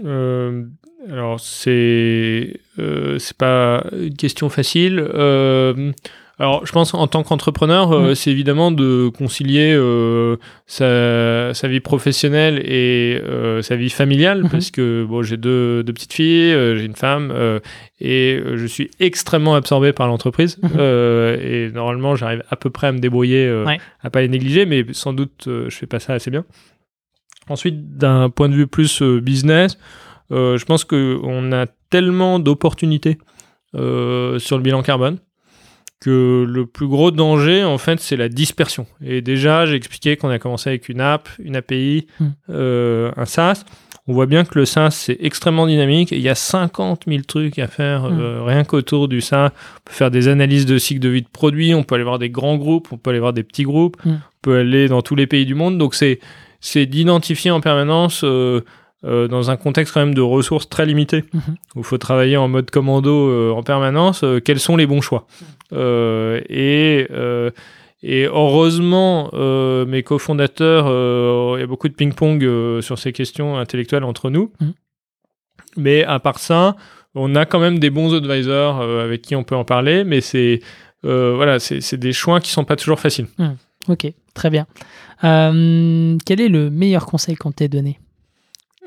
[0.05, 0.65] Euh,
[1.09, 4.99] alors c'est euh, c'est pas une question facile.
[6.41, 8.15] Alors je pense en tant qu'entrepreneur, euh, Mm.
[8.15, 10.37] c'est évidemment de concilier euh,
[10.67, 14.49] sa, sa vie professionnelle et euh, sa vie familiale Mhm.
[14.49, 17.33] parce que bon j'ai deux, deux petites filles, j'ai une femme
[17.99, 20.69] et je suis extrêmement absorbé par l'entreprise Mhm.
[20.77, 23.77] Euh, et normalement j'arrive à peu près à me débrouiller Ouais.
[24.01, 26.45] à pas les négliger mais sans doute je fais pas ça assez bien.
[27.49, 29.77] Ensuite, d'un point de vue plus business,
[30.31, 33.17] je pense qu'on a tellement d'opportunités
[33.73, 35.17] sur le bilan carbone
[35.99, 38.85] que le plus gros danger, en fait, c'est la dispersion.
[39.03, 42.25] Et déjà, j'ai expliqué qu'on a commencé avec une app, une API, Mm.
[42.51, 43.65] euh, un SaaS.
[44.07, 46.11] On voit bien que le SaaS, c'est extrêmement dynamique.
[46.13, 49.49] et Il y a 50 000 trucs à faire euh, rien qu'autour du SaaS.
[49.51, 52.17] On peut faire des analyses de cycle de vie de produits, on peut aller voir
[52.17, 54.09] des grands groupes, on peut aller voir des petits groupes, Mm.
[54.11, 55.77] on peut aller dans tous les pays du monde.
[55.77, 56.19] Donc, c'est
[56.61, 58.61] c'est d'identifier en permanence euh,
[59.05, 61.55] euh, dans un contexte quand même de ressources très limitées, Mhm.
[61.75, 65.01] où il faut travailler en mode commando euh, en permanence, euh, quels sont les bons
[65.01, 65.25] choix.
[65.71, 67.07] Et,
[68.01, 69.29] et heureusement,
[69.85, 70.87] mes cofondateurs,
[71.57, 74.51] il y a beaucoup de ping-pong sur ces questions intellectuelles entre nous.
[74.59, 74.73] Mhm.
[75.77, 76.75] Mais à part ça,
[77.15, 80.59] on a quand même des bons advisors avec qui on peut en parler, mais c'est
[81.03, 83.27] voilà, c'est des choix qui sont pas toujours faciles.
[83.87, 84.65] Ok, très bien.
[85.21, 87.99] Quel est le meilleur conseil qu'on t'ait donné?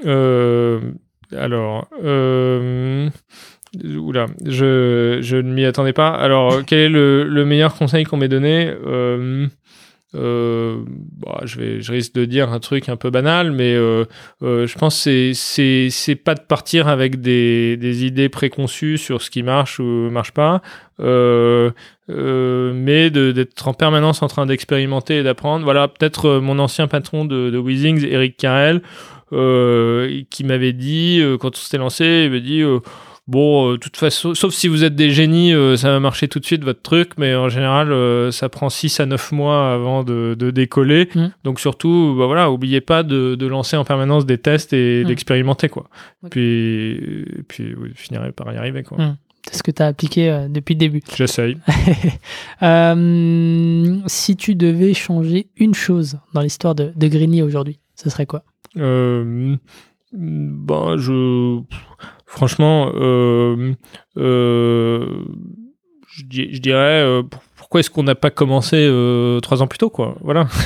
[0.05, 3.09] Alors, euh,
[3.75, 6.09] je, ne m'y attendais pas.
[6.11, 9.47] Alors, quel est le, le meilleur conseil qu'on m'ait donné Euh,
[10.15, 10.83] euh,
[11.25, 14.05] bah, je, vais, je risque de dire un truc un peu banal, mais euh,
[14.43, 19.43] euh, je pense que c'est- pas de partir avec des, idées préconçues sur ce qui
[19.43, 20.61] marche ou marche pas,
[21.01, 21.71] euh,
[22.11, 25.65] euh, mais d'être en permanence en train d'expérimenter et d'apprendre.
[25.65, 28.83] Voilà, peut-être euh, mon ancien patron de, de Weezings, Eric Carrel, euh,
[30.31, 32.61] qui m'avait dit, euh, quand on s'était lancé, il m'a dit...
[32.63, 32.81] euh,
[33.29, 36.41] Bon, euh, toute façon, sauf si vous êtes des génies, euh, ça va marcher tout
[36.41, 40.03] de suite votre truc, mais en général, euh, ça prend 6 à 9 mois avant
[40.03, 41.09] de, de décoller.
[41.15, 41.27] Mm.
[41.45, 45.07] Donc surtout, bah voilà, oubliez pas de, de lancer en permanence des tests et Mm.
[45.07, 45.89] d'expérimenter, quoi.
[46.25, 46.33] Ok.
[46.33, 48.99] Puis, je finirai par y arriver, quoi.
[48.99, 49.17] Mm.
[49.49, 51.01] C'est ce que tu as appliqué euh, depuis le début.
[51.17, 51.59] J'essaye.
[52.63, 58.27] Euh, si tu devais changer une chose dans l'histoire de, de Grigny aujourd'hui, ce serait
[58.27, 58.43] quoi?
[58.79, 59.57] Euh,
[60.13, 61.61] ben, je.
[62.27, 63.73] Franchement, euh,
[64.17, 65.07] euh,
[66.09, 67.21] je, di- je dirais.
[67.31, 68.77] pour- pourquoi est-ce qu'on n'a pas commencé
[69.43, 70.47] trois ans plus tôt, quoi Voilà.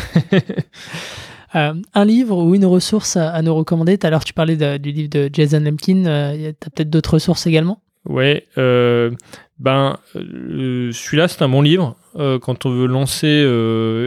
[1.54, 3.96] Euh, un livre ou une ressource à, à nous recommander?
[3.96, 6.04] Tout à l'heure, tu parlais de- du livre de Jason Lemkin.
[6.04, 7.80] Euh, tu as peut-être d'autres ressources également?
[8.06, 9.10] Ouais, euh,
[9.58, 11.96] ben celui-là c'est un bon livre
[12.42, 13.28] quand on veut lancer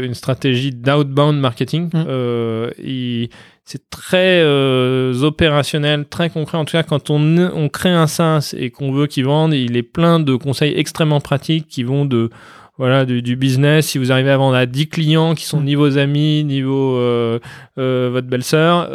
[0.04, 1.86] une stratégie d'outbound marketing.
[1.94, 2.06] Mm.
[2.08, 3.30] Euh, il-
[3.72, 6.58] c'est très euh, opérationnel, très concret.
[6.58, 9.78] En tout cas, quand on, on crée un SaaS et qu'on veut qu'il vende, il
[9.78, 12.32] est plein de conseils extrêmement pratiques qui vont de
[12.80, 13.86] voilà du, du business.
[13.86, 15.66] Si vous arrivez à vendre à 10 clients qui sont Mm.
[15.66, 17.38] ni vos amis, ni vos, euh,
[17.78, 18.86] euh, votre belle-sœur,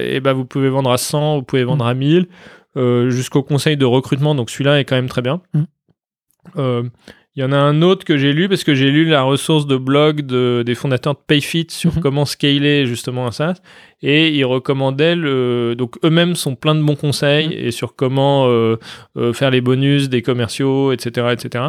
[0.00, 2.28] et ben vous pouvez vendre à 100, vous pouvez vendre à 1000
[2.76, 4.36] euh, jusqu'au conseil de recrutement.
[4.36, 5.40] Donc celui-là est quand même très bien.
[5.52, 6.90] Mm.
[7.36, 9.66] Il y en a un autre que j'ai lu parce que j'ai lu la ressource
[9.66, 12.00] de blog de- des fondateurs de Payfit sur Mhm.
[12.00, 13.56] comment scaler justement un SaaS
[14.02, 17.52] et ils recommandaient le donc eux-mêmes sont plein de bons conseils Mhm.
[17.66, 18.76] et sur comment euh,
[19.18, 21.64] euh, faire les bonus des commerciaux etc etc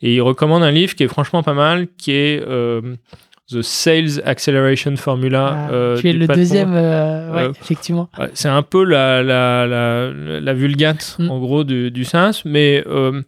[0.00, 2.80] et ils recommandent un livre qui est franchement pas mal qui est euh,
[3.50, 8.08] The Sales Acceleration Formula Ah, euh, Tu es le deuxième, euh, ouais, Euh, effectivement.
[8.32, 11.30] C'est un peu la, la, la, la vulgate, Mm.
[11.30, 13.20] en gros, du, du SaaS, mais euh,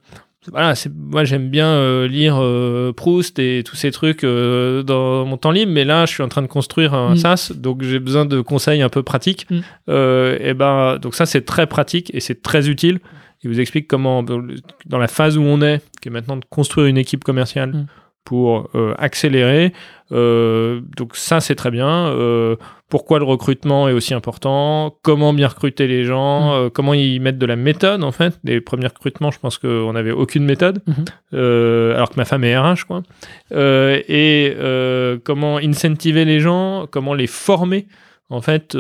[0.51, 5.25] voilà, c'est, moi j'aime bien euh, lire euh, Proust et tous ces trucs euh, dans
[5.25, 7.17] mon temps libre, mais là je suis en train de construire un Mm.
[7.17, 9.47] SaaS, donc j'ai besoin de conseils un peu pratiques.
[9.51, 9.61] Mm.
[10.41, 13.01] Et ben, donc ça c'est très pratique et c'est très utile.
[13.43, 16.87] Il vous explique comment, dans la phase où on est, qui est maintenant de construire
[16.87, 17.87] une équipe commerciale Mm.
[18.25, 19.73] Pour euh, accélérer.
[20.13, 21.89] Euh, donc ça c'est très bien.
[22.09, 22.57] Euh,
[22.89, 26.71] pourquoi le recrutement est aussi important, comment bien recruter les gens, Mm.
[26.71, 28.39] comment y mettre de la méthode en fait?
[28.45, 30.95] Les premiers recrutements, je pense qu'on n'avait aucune méthode, Mhm.
[31.35, 33.03] euh, alors que ma femme est RH quoi.
[33.51, 34.57] Et
[35.25, 37.87] comment incentiver les gens, comment les former?
[38.31, 38.75] En fait,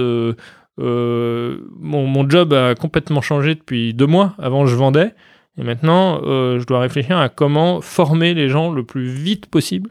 [0.78, 4.34] mon, mon job a complètement changé depuis deux mois.
[4.38, 5.14] Avant, je vendais.
[5.58, 9.90] Et maintenant, euh, je dois réfléchir à comment former les gens le plus vite possible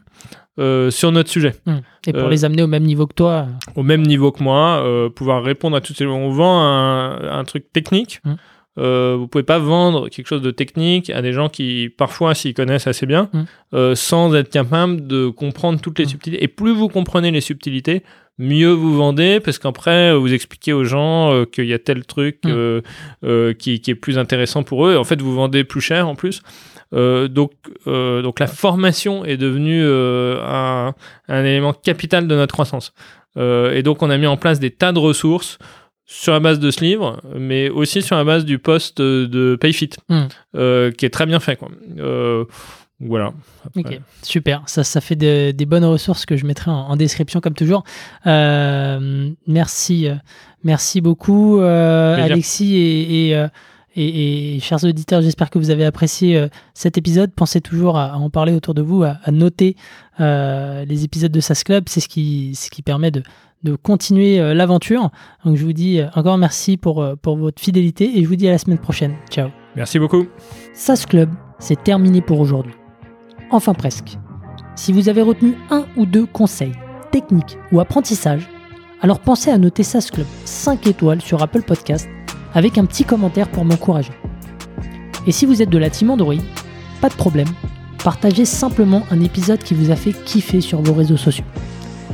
[0.58, 1.80] euh, sur notre sujet Hum.
[2.06, 3.46] Et pour euh, les amener au même niveau que toi.
[3.74, 4.84] au même niveau que moi,
[5.14, 6.06] pouvoir répondre à toutes ces...
[6.06, 8.20] On vend un, un truc technique.
[8.24, 8.34] Mm.
[8.76, 12.54] Euh, vous pouvez pas vendre quelque chose de technique à des gens qui parfois s'y
[12.54, 13.42] connaissent assez bien, Mm.
[13.74, 16.08] euh, sans être capable de comprendre toutes les Mm.
[16.08, 16.42] subtilités.
[16.44, 18.02] Et plus vous comprenez les subtilités,
[18.38, 22.40] mieux vous vendez, parce qu'après vous expliquez aux gens euh, qu'il y a tel truc
[22.44, 22.80] Mm.
[23.24, 24.94] euh, qui, qui est plus intéressant pour eux.
[24.94, 26.42] Et en fait, vous vendez plus cher en plus.
[26.92, 27.50] Donc,
[27.86, 30.94] donc la formation est devenue un,
[31.28, 32.92] un élément capital de notre croissance.
[33.36, 35.58] Et donc on a mis en place des tas de ressources
[36.06, 39.90] sur la base de ce livre, mais aussi sur la base du poste de Payfit,
[40.08, 40.22] Mm.
[40.56, 41.56] euh, qui est très bien fait.
[41.56, 41.68] Quoi.
[41.98, 42.44] Euh,
[43.00, 43.32] voilà.
[44.22, 44.62] Super.
[44.66, 47.84] Ça, ça fait de- des bonnes ressources que je mettrai en, en description comme toujours.
[48.26, 50.08] Euh, merci,
[50.62, 51.58] merci beaucoup.
[51.60, 53.46] Alexis et, et,
[53.94, 55.22] et- et chers auditeurs.
[55.22, 57.32] J'espère que vous avez apprécié euh, cet épisode.
[57.32, 59.76] Pensez toujours à, à en parler autour de vous, à, à noter
[60.20, 61.84] euh, les épisodes de SAS Club.
[61.88, 63.22] C'est ce qui, ce qui permet de,
[63.62, 65.10] de continuer euh, l'aventure.
[65.44, 68.50] Donc, je vous dis encore merci pour, pour votre fidélité et je vous dis à
[68.50, 69.14] la semaine prochaine.
[69.30, 69.48] Ciao.
[69.76, 70.26] Merci beaucoup.
[70.74, 72.74] SAS Club, c'est terminé pour aujourd'hui.
[73.50, 74.18] Enfin presque.
[74.76, 76.72] Si vous avez retenu un ou deux conseils,
[77.12, 78.48] techniques ou apprentissages,
[79.02, 82.08] alors pensez à noter SAS Club 5 étoiles sur Apple Podcast
[82.54, 84.12] avec un petit commentaire pour m'encourager.
[85.26, 86.34] Et si vous êtes de la team Android,
[87.00, 87.48] pas de problème,
[88.02, 91.44] partagez simplement un épisode qui vous a fait kiffer sur vos réseaux sociaux.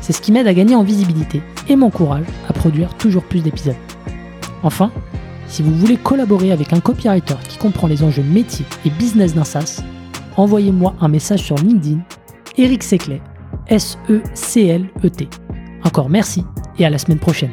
[0.01, 3.77] C'est ce qui m'aide à gagner en visibilité et m'encourage à produire toujours plus d'épisodes.
[4.63, 4.91] Enfin,
[5.47, 9.45] si vous voulez collaborer avec un copywriter qui comprend les enjeux métiers et business d'un
[9.45, 9.83] SaaS,
[10.37, 12.01] envoyez-moi un message sur LinkedIn,
[12.57, 13.21] Eric Seclet,
[13.67, 15.29] S-E-C-L-E-T.
[15.85, 16.45] Encore merci
[16.79, 17.51] et à la semaine prochaine.